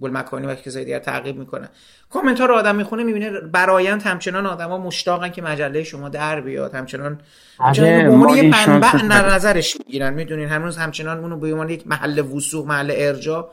[0.00, 1.68] گل مکانی و کسای دیگر تعقیب می‌کنن.
[2.10, 6.74] کامنت ها رو آدم می‌خونه می‌بینه برایند همچنان آدما مشتاقن که مجله شما در بیاد.
[6.74, 7.20] همچنان
[7.60, 10.48] همچنان یه منبع نظرش می‌گیرن می‌دونین.
[10.48, 13.50] هنوز همچنان اونو به عنوان یک محل وسوق محل ارجا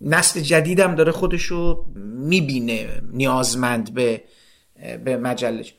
[0.00, 1.84] نسل جدیدم داره خودشو
[2.16, 4.22] می‌بینه نیازمند به
[5.04, 5.74] به مجلش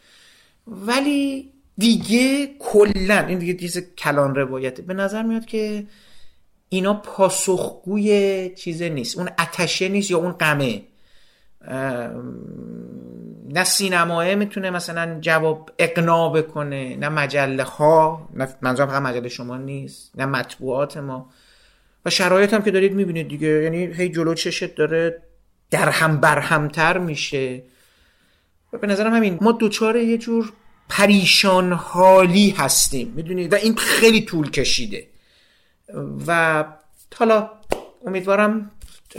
[0.67, 4.81] ولی دیگه کلا این دیگه چیز کلان روایته.
[4.81, 5.83] به نظر میاد که
[6.69, 9.17] اینا پاسخگوی چیز نیست.
[9.17, 10.81] اون اتشه نیست یا اون غمه.
[13.49, 19.57] نه سینماه می‌تونه مثلا جواب اقناع بکنه نه مجله ها نه منظورم فقط مجله شما
[19.57, 21.29] نیست نه مطبوعات ما.
[22.05, 23.47] و شرایط هم که دارید می‌بینید دیگه.
[23.47, 25.21] یعنی هی جلو چشت داره
[25.71, 27.63] در هم برهمتر میشه.
[28.73, 29.37] و به نظرم همین.
[29.41, 30.53] ما دوچار یه جور
[30.89, 33.13] پریشان حالی هستیم.
[33.15, 35.07] می‌دونید و این خیلی طول کشیده.
[36.27, 36.63] و
[37.15, 37.49] حالا
[38.05, 38.71] امیدوارم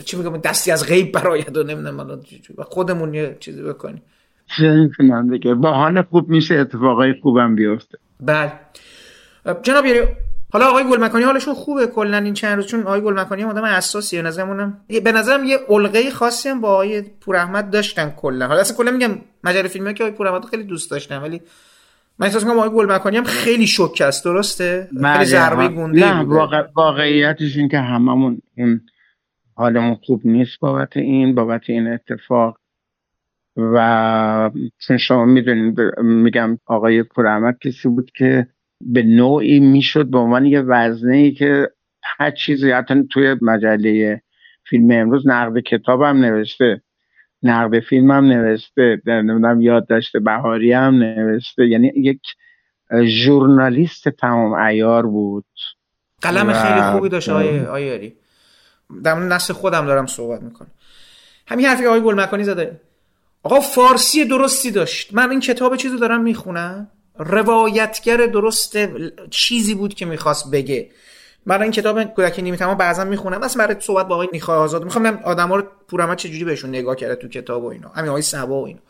[0.05, 2.21] چی بگم دستی از غیب برایت و نمی‌دونم
[2.59, 4.03] و خودمون یه چیزی بکنیم.
[4.61, 7.99] نمی‌تونم دیگه بهانه خوب میشه اتفاقای خوبم بیفته.
[8.21, 8.53] بله.
[9.63, 10.07] جناب یاری
[10.53, 11.87] حالا آقای گلمکانی حالشون خوبه.
[11.87, 16.11] کلا این چند روز چون آقای گلمکانی هم آدم حساسیه نظرمونم به نظرم یه القه
[16.11, 18.47] خاصی هم با آقای پوراحمد داشتن کلا.
[18.47, 19.11] حالا اصلا کلا میگم
[19.45, 21.41] مجله فیلمی که آقای پوراحمد خیلی دوست داشتن ولی
[22.19, 24.25] من احساس می‌کنم آقای گلمکانی هم خیلی شوک است.
[24.25, 26.63] درسته؟ خیلی بله، ضربه گنده نه واقع...
[26.77, 28.81] واقعیتش این که هممون این
[29.55, 32.59] حالمون خوب نیست بابت این بابت این اتفاق.
[33.57, 38.47] و چون شما می‌دونید میگم آقای پوراحمد کسی بود که
[38.81, 41.71] به نوعی می‌شد به عنوان یه وزنه ای که
[42.03, 44.23] هر چیزی حتی توی مجله
[44.71, 46.83] فیلم امروز نقد کتابم نوشته
[47.43, 51.67] نقد فیلم هم نوشته نمی‌دونم یاد داشته بهاری هم نوشته.
[51.67, 52.21] یعنی یک
[53.05, 55.47] ژورنالیست تمام ایار بود.
[56.23, 58.17] قلم خیلی خوبی داشت آیه آیاری
[59.05, 60.71] در نسل خودم دارم صحبت می‌کنم.
[61.47, 62.81] همین حرفی آقای گلمکانی زده.
[63.43, 65.15] آقا فارسی درستی داشت.
[65.15, 66.89] من این کتاب چیزو دارم می‌خونم.
[67.19, 68.77] روایتگر درست
[69.31, 70.91] چیزی بود که می‌خواست بگه.
[71.47, 73.41] من این کتاب کودکی نیمه تمام بعضا می‌خونم.
[73.41, 76.97] مثلا برای صحبت با آقای نیخا آزاد می‌خوام ببینم آدما رو پورما چجوری بهشون نگاه
[76.97, 77.89] کرده تو کتاب و اینا.
[77.89, 78.81] همین آقای سبا و اینا.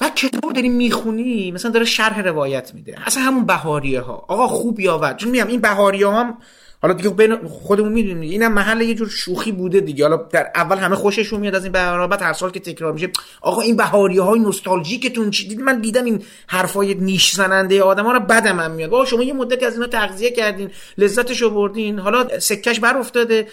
[0.00, 2.96] و کتاب داری می‌خونی مثلا داره شرح روایت میده.
[3.06, 6.38] اصلا همون بهاریه ها آقا خوب یاور چون میگم این بهاریه هم
[6.86, 10.08] حالا دیگه بین خودمون می‌دونیم اینم محل یه جور شوخی بوده دیگه.
[10.08, 13.10] حالا در اول همه خوششون میاد از این بعد هر سال که تکرار میشه
[13.40, 18.20] آقا این بهاری های نوستالژیکتون چی؟ دید من دیدم این حرفای نیش زننده آدما رو
[18.20, 18.94] بدم هم میاد.
[18.94, 21.98] آقا شما یه مدت از اینا تغذیه کردین لذتش بردین.
[21.98, 23.48] حالا سکش بر افتاده.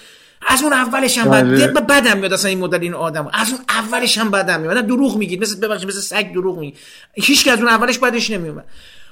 [0.47, 4.18] از اون اولش هم بد بدم میاد اصلا این مدل این آدم از اون اولش
[4.18, 4.88] هم بدم میاد.
[4.88, 5.41] دروغ میگید.
[5.41, 6.77] مثل ببخشید مثل سگ دروغ میگید.
[7.14, 8.65] هیچ از اون اولش بدش نمیومد.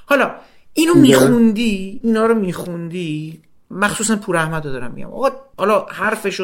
[0.06, 0.31] حالا
[0.73, 3.41] اینو میخوندی اینا رو میخوندی
[3.72, 5.07] مخصوصا پور احمد رو دارم میگم.
[5.07, 6.41] آقا حالا حرفش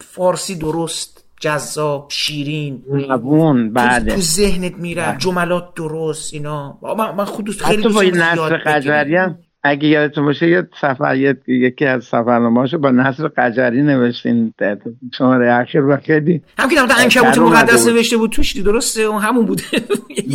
[0.00, 2.82] فارسی درست جذاب شیرین.
[3.08, 5.16] زبون بله تو ذهنت میره.
[5.18, 6.78] جملات درست اینا.
[6.82, 11.16] من, من خود خیلی حتی با نصر قجری هم اگه یادتون باشه یه سفر
[11.46, 14.54] یکی از سفرنامه‌هاشو با نصر قجری نوشتین.
[15.14, 18.30] شماره اخیر و خیلی هم که در عنکبوت مقدس نوشته بود.
[18.30, 19.62] توش درسته؟ اون همون بوده.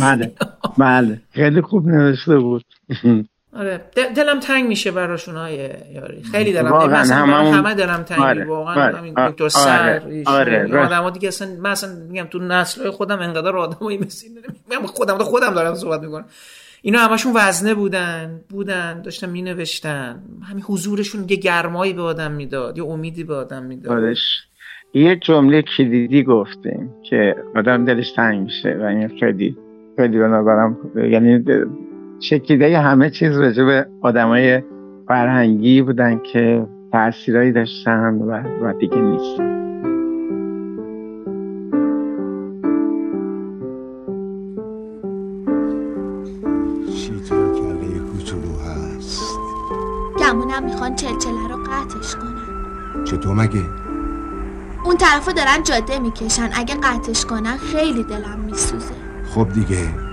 [0.00, 0.32] بله.
[0.78, 1.20] بله.
[1.30, 2.64] خیلی خوب نوشته بود.
[3.54, 3.80] آره
[4.16, 5.54] دلم تنگ میشه براشون های
[5.94, 8.44] یاری خیلی دلم واقعا همه, همه دلم تنگ آره.
[8.44, 9.30] واقعا آره.
[9.30, 10.68] دکتر سر آره.
[10.72, 10.78] آره.
[10.78, 14.26] آدم دیگه اصلا من اصلا میگم تو نسل خودم انقدر آدمایی مثل
[14.70, 16.24] من خودم خودم دارم صحبت می‌کنم
[16.82, 22.78] اینا همشون وزنه بودن بودن داشتن می نوشتن همین حضورشون یه گرمایی به آدم می‌داد
[22.78, 24.14] یه امیدی به آدم می‌داد
[24.94, 29.56] یه جمله کلیدی گفتیم که آدم دلش تنگ میشه و این خیلی
[29.96, 31.44] خیلی به نظرم یعنی
[32.20, 34.62] شکیده همه چیز راجع به آدمای
[35.08, 39.40] فرهنگی بودن که تاثیرایی داشتن و, و دیگه نیست.
[50.18, 53.04] گمونم می‌خوان چلچله رو قطعش کنن.
[53.04, 53.62] چطور مگه؟
[54.84, 56.48] اون طرفو دارن جاده می‌کشن.
[56.54, 58.94] اگه قطعش کنن خیلی دلم میسوزه.
[59.34, 60.03] خب دیگه.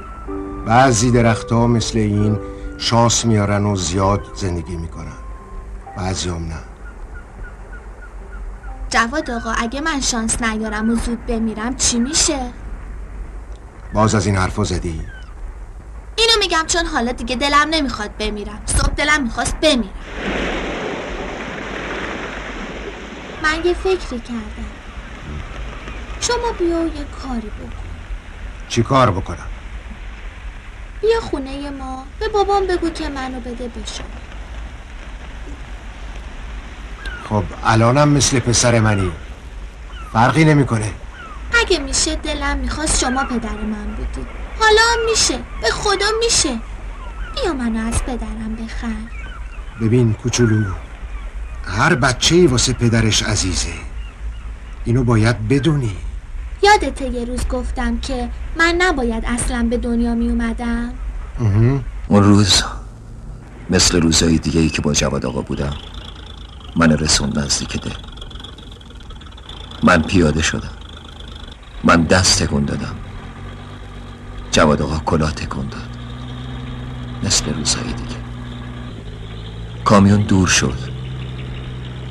[0.66, 2.40] بعضی درختها مثل این
[2.78, 5.18] شانس میارن و زیاد زندگی می‌کنن.
[5.98, 6.58] بعضی هم نه.
[8.90, 12.40] جواد آقا اگه من شانس نیارم و زود بمیرم چی میشه؟
[13.94, 15.02] باز از این حرفا زدی؟
[16.16, 18.62] اینو میگم چون حالا دیگه دلم نمی‌خواد بمیرم.
[18.66, 19.90] صبح دلم می‌خواست بمیرم.
[23.44, 24.72] من یه فکری کردم.
[26.20, 27.72] شما بیا و یه کاری بکن.
[28.70, 29.48] چی کار بکنم؟
[31.02, 32.04] بیا خونه ما.
[32.20, 34.06] به بابام بگو که منو بده به شما
[37.30, 39.12] خب الانم مثل پسر منی.
[40.14, 40.92] فرقی نمی‌کنه.
[41.62, 44.28] اگه میشه دلم می‌خواست شما پدر من بودی.
[44.60, 45.40] حالا میشه.
[45.62, 46.60] به خدا میشه.
[47.36, 48.88] بیا منو از پدرم بخر.
[49.82, 50.74] ببین کوچولو
[51.68, 53.74] هر بچه ای واسه پدرش عزیزه.
[54.86, 55.96] اینو باید بدونی.
[56.64, 60.94] یادته یه روز گفتم که من نباید اصلا به دنیا می اومدم؟
[62.08, 62.64] اون روز
[63.70, 65.74] مثل روزهای دیگه ای که با جواد آقا بودم
[66.76, 67.92] من رسوند نزدیک ده
[69.84, 70.72] من پیاده شدم.
[71.84, 72.96] من دست تکون دادم.
[74.52, 75.90] جواد آقا کلاه تکون داد.
[77.24, 78.16] مثل روزهای دیگه.
[79.86, 80.78] کامیون دور شد.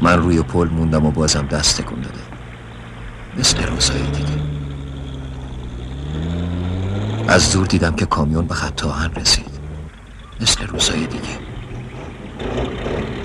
[0.03, 2.39] من روی پل موندم و بازم دست تکون دادم
[3.39, 4.40] مثل روزهای دیگه.
[7.31, 9.61] از دور دیدم که کامیون به خط آهن رسید.
[10.41, 11.39] مثل روزهای دیگه.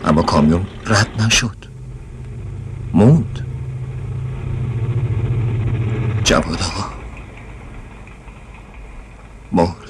[0.06, 1.58] اما کامیون رد نشد.
[2.94, 3.46] موند.
[6.24, 6.90] جواد آقا.
[9.52, 9.85] مرد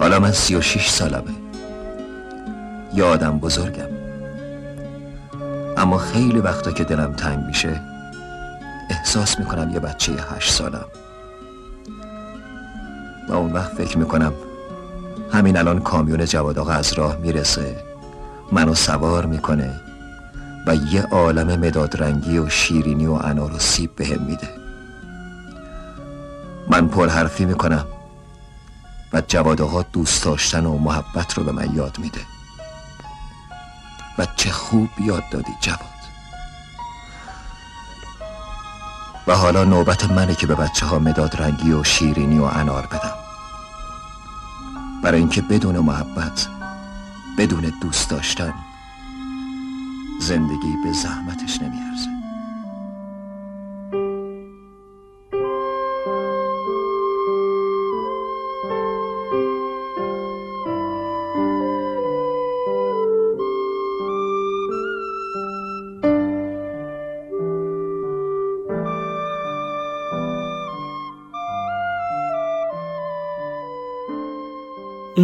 [0.00, 1.34] حالا من سی و شیش سالمه.
[2.94, 3.88] یه آدم بزرگم.
[5.76, 7.80] اما خیلی وقتا که دلم تنگ میشه
[8.90, 10.84] احساس می‌کنم یه بچه هشت سالم.
[13.28, 14.32] و اون وقت فکر می‌کنم
[15.32, 17.76] همین الان کامیون جواد آقا از راه می‌رسه.
[18.52, 19.80] منو سوار می‌کنه
[20.66, 24.48] و یه عالم مداد رنگی و شیرینی و انار و سیب بهم میده.
[26.70, 27.84] من پر حرفی می‌کنم.
[29.12, 32.20] و جواد آقا دوست داشتن و محبت رو به من یاد میده.
[34.18, 35.80] و چه خوب یاد دادی جواد.
[39.26, 43.14] و حالا نوبت منه که به بچه ها مداد رنگی و شیرینی و انار بدم.
[45.02, 46.46] برای اینکه بدون محبت
[47.38, 48.54] بدون دوست داشتن
[50.20, 52.17] زندگی به زحمتش نمیارزه.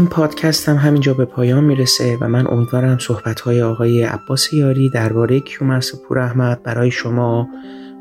[0.05, 5.41] این پادکست هم همینجا به پایان می‌رسه و من امیدوارم صحبتهای آقای عباس یاری درباره
[5.41, 7.49] کیومرس پور احمد برای شما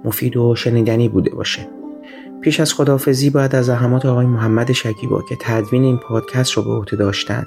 [0.05, 1.67] مفید و شنیدنی بوده باشه.
[2.41, 6.71] پیش از خداحافظی باید از زحمات آقای محمد شکیبا که تدوین این پادکست رو به
[6.71, 7.45] عهده داشتن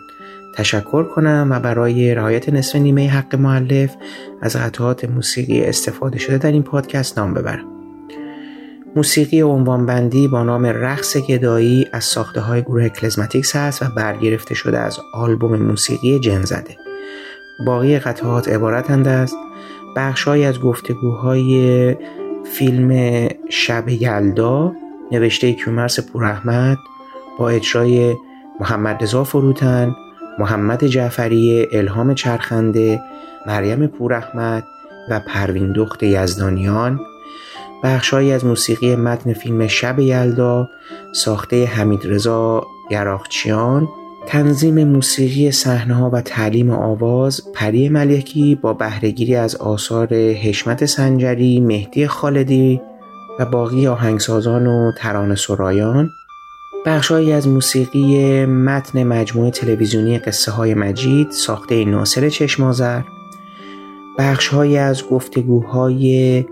[0.54, 3.96] تشکر کنم و برای رعایت نصف نیمه حق معلف
[4.42, 7.75] از قطعات موسیقی استفاده شده در این پادکست نام ببرم.
[8.96, 14.78] موسیقی عنوانبندی با نام رقص گدایی از ساخته های گروه کلزماتیکس هست و برگرفته شده
[14.78, 16.76] از آلبوم موسیقی جن زده.
[17.66, 19.34] باقی قطعات عبارتند از
[19.96, 21.96] بخشهایی از گفتگوهای
[22.44, 24.72] فیلم شب یلدا
[25.12, 26.78] نوشته کیومرس پوراحمد
[27.38, 28.14] با اجرای
[28.60, 29.94] محمد رضا فروتن
[30.38, 33.00] محمد جعفری الهام چرخنده
[33.46, 34.64] مریم پوراحمد
[35.10, 37.00] و پروین دخت یزدانیان.
[37.82, 40.68] بخشهایی از موسیقی متن فیلم شب یلدا
[41.12, 43.88] ساخته حمید رضا گراخچیان
[44.26, 52.06] تنظیم موسیقی صحنه‌ها و تعلیم آواز پری ملکی با بهرهگیری از آثار حشمت سنجری مهدی
[52.06, 52.80] خالدی
[53.38, 56.10] و باقی آهنگسازان و ترانه سرایان.
[56.86, 63.00] بخشهایی از موسیقی متن مجموعه تلویزیونی قصه های مجید ساخته ناصر چشمازر
[64.18, 66.44] بخشهایی از گفتگوهای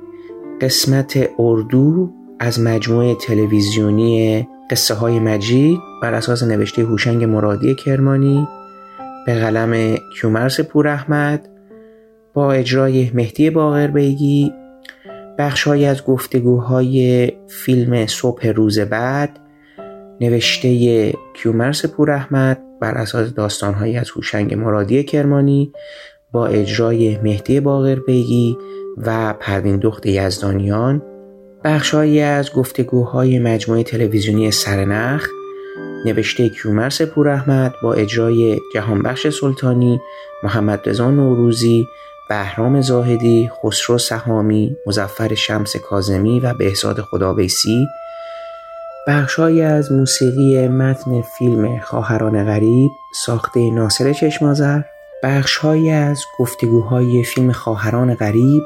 [0.60, 2.10] قسمت اردو
[2.40, 8.48] از مجموعه تلویزیونی قصه های مجید بر اساس نوشته هوشنگ مرادی کرمانی
[9.26, 11.48] به قلم کیومرس پور احمد
[12.34, 14.52] با اجرای مهدی باقر بیگی
[15.38, 19.40] بخشهایی از گفتگوهای فیلم صبح روز بعد
[20.20, 25.72] نوشته کیومرس پور احمد بر اساس داستانهایی از هوشنگ مرادی کرمانی
[26.34, 28.58] با اجرای مهدی باقر بیگی
[28.96, 31.02] و پروین دخت یزدانیان
[31.64, 35.28] بخشهایی از گفتگوهای مجموعه تلویزیونی سرنخ
[36.04, 40.00] نوشته کیومرس پور احمد با اجرای جهانبخش سلطانی
[40.42, 41.86] محمد رضا نوروزی
[42.28, 47.86] بهرام زاهدی خسرو سهامی مزفر شمس کازمی و بهزاد خدابیسی.
[49.08, 52.90] بخشهایی از موسیقی متن فیلم خواهران غریب
[53.26, 54.80] ساخته ناصر چشمازر
[55.24, 58.62] بخشهایی از گفتگوهای فیلم خواهران غریب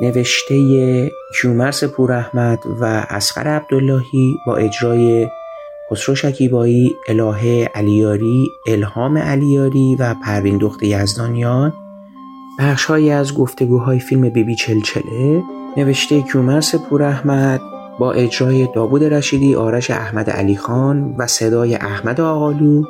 [0.00, 5.28] نوشته کیومرس پور احمد و اسقر عبداللهی با اجرای
[5.90, 11.72] خسرو شکیبایی، الهه علیاری، الهام علیاری و پروین دخت یزدانیان.
[12.58, 15.42] بخشهایی از گفتگوهای فیلم بیبی چلچله
[15.76, 17.60] نوشته کیومرس پور احمد
[17.98, 22.82] با اجرای داوود رشیدی، آرش احمد علی خان و صدای احمد آقالو.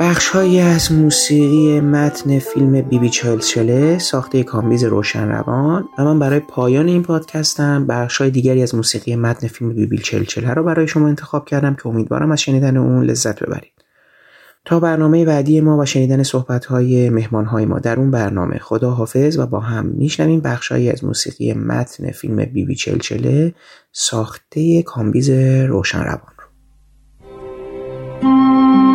[0.00, 6.88] بخشهایی از موسیقی متن فیلم بیبی چلچله ساخته کامبیز روشن روان و من برای پایان
[6.88, 11.74] این پادکستم بخشهای دیگری از موسیقی متن فیلم بیبی چلچله رو برای شما انتخاب کردم
[11.74, 13.72] که امیدوارم از شنیدن اون لذت ببرید
[14.64, 19.46] تا برنامه بعدی ما و شنیدن صحبت‌های مهمانهای ما در اون برنامه خدا حافظ و
[19.46, 23.54] با هم میشنویم بخشهایی از موسیقی متن فیلم بیبی چلچله
[23.92, 25.30] ساخته کامبیز
[25.68, 26.32] روشن روان
[28.22, 28.91] Bye.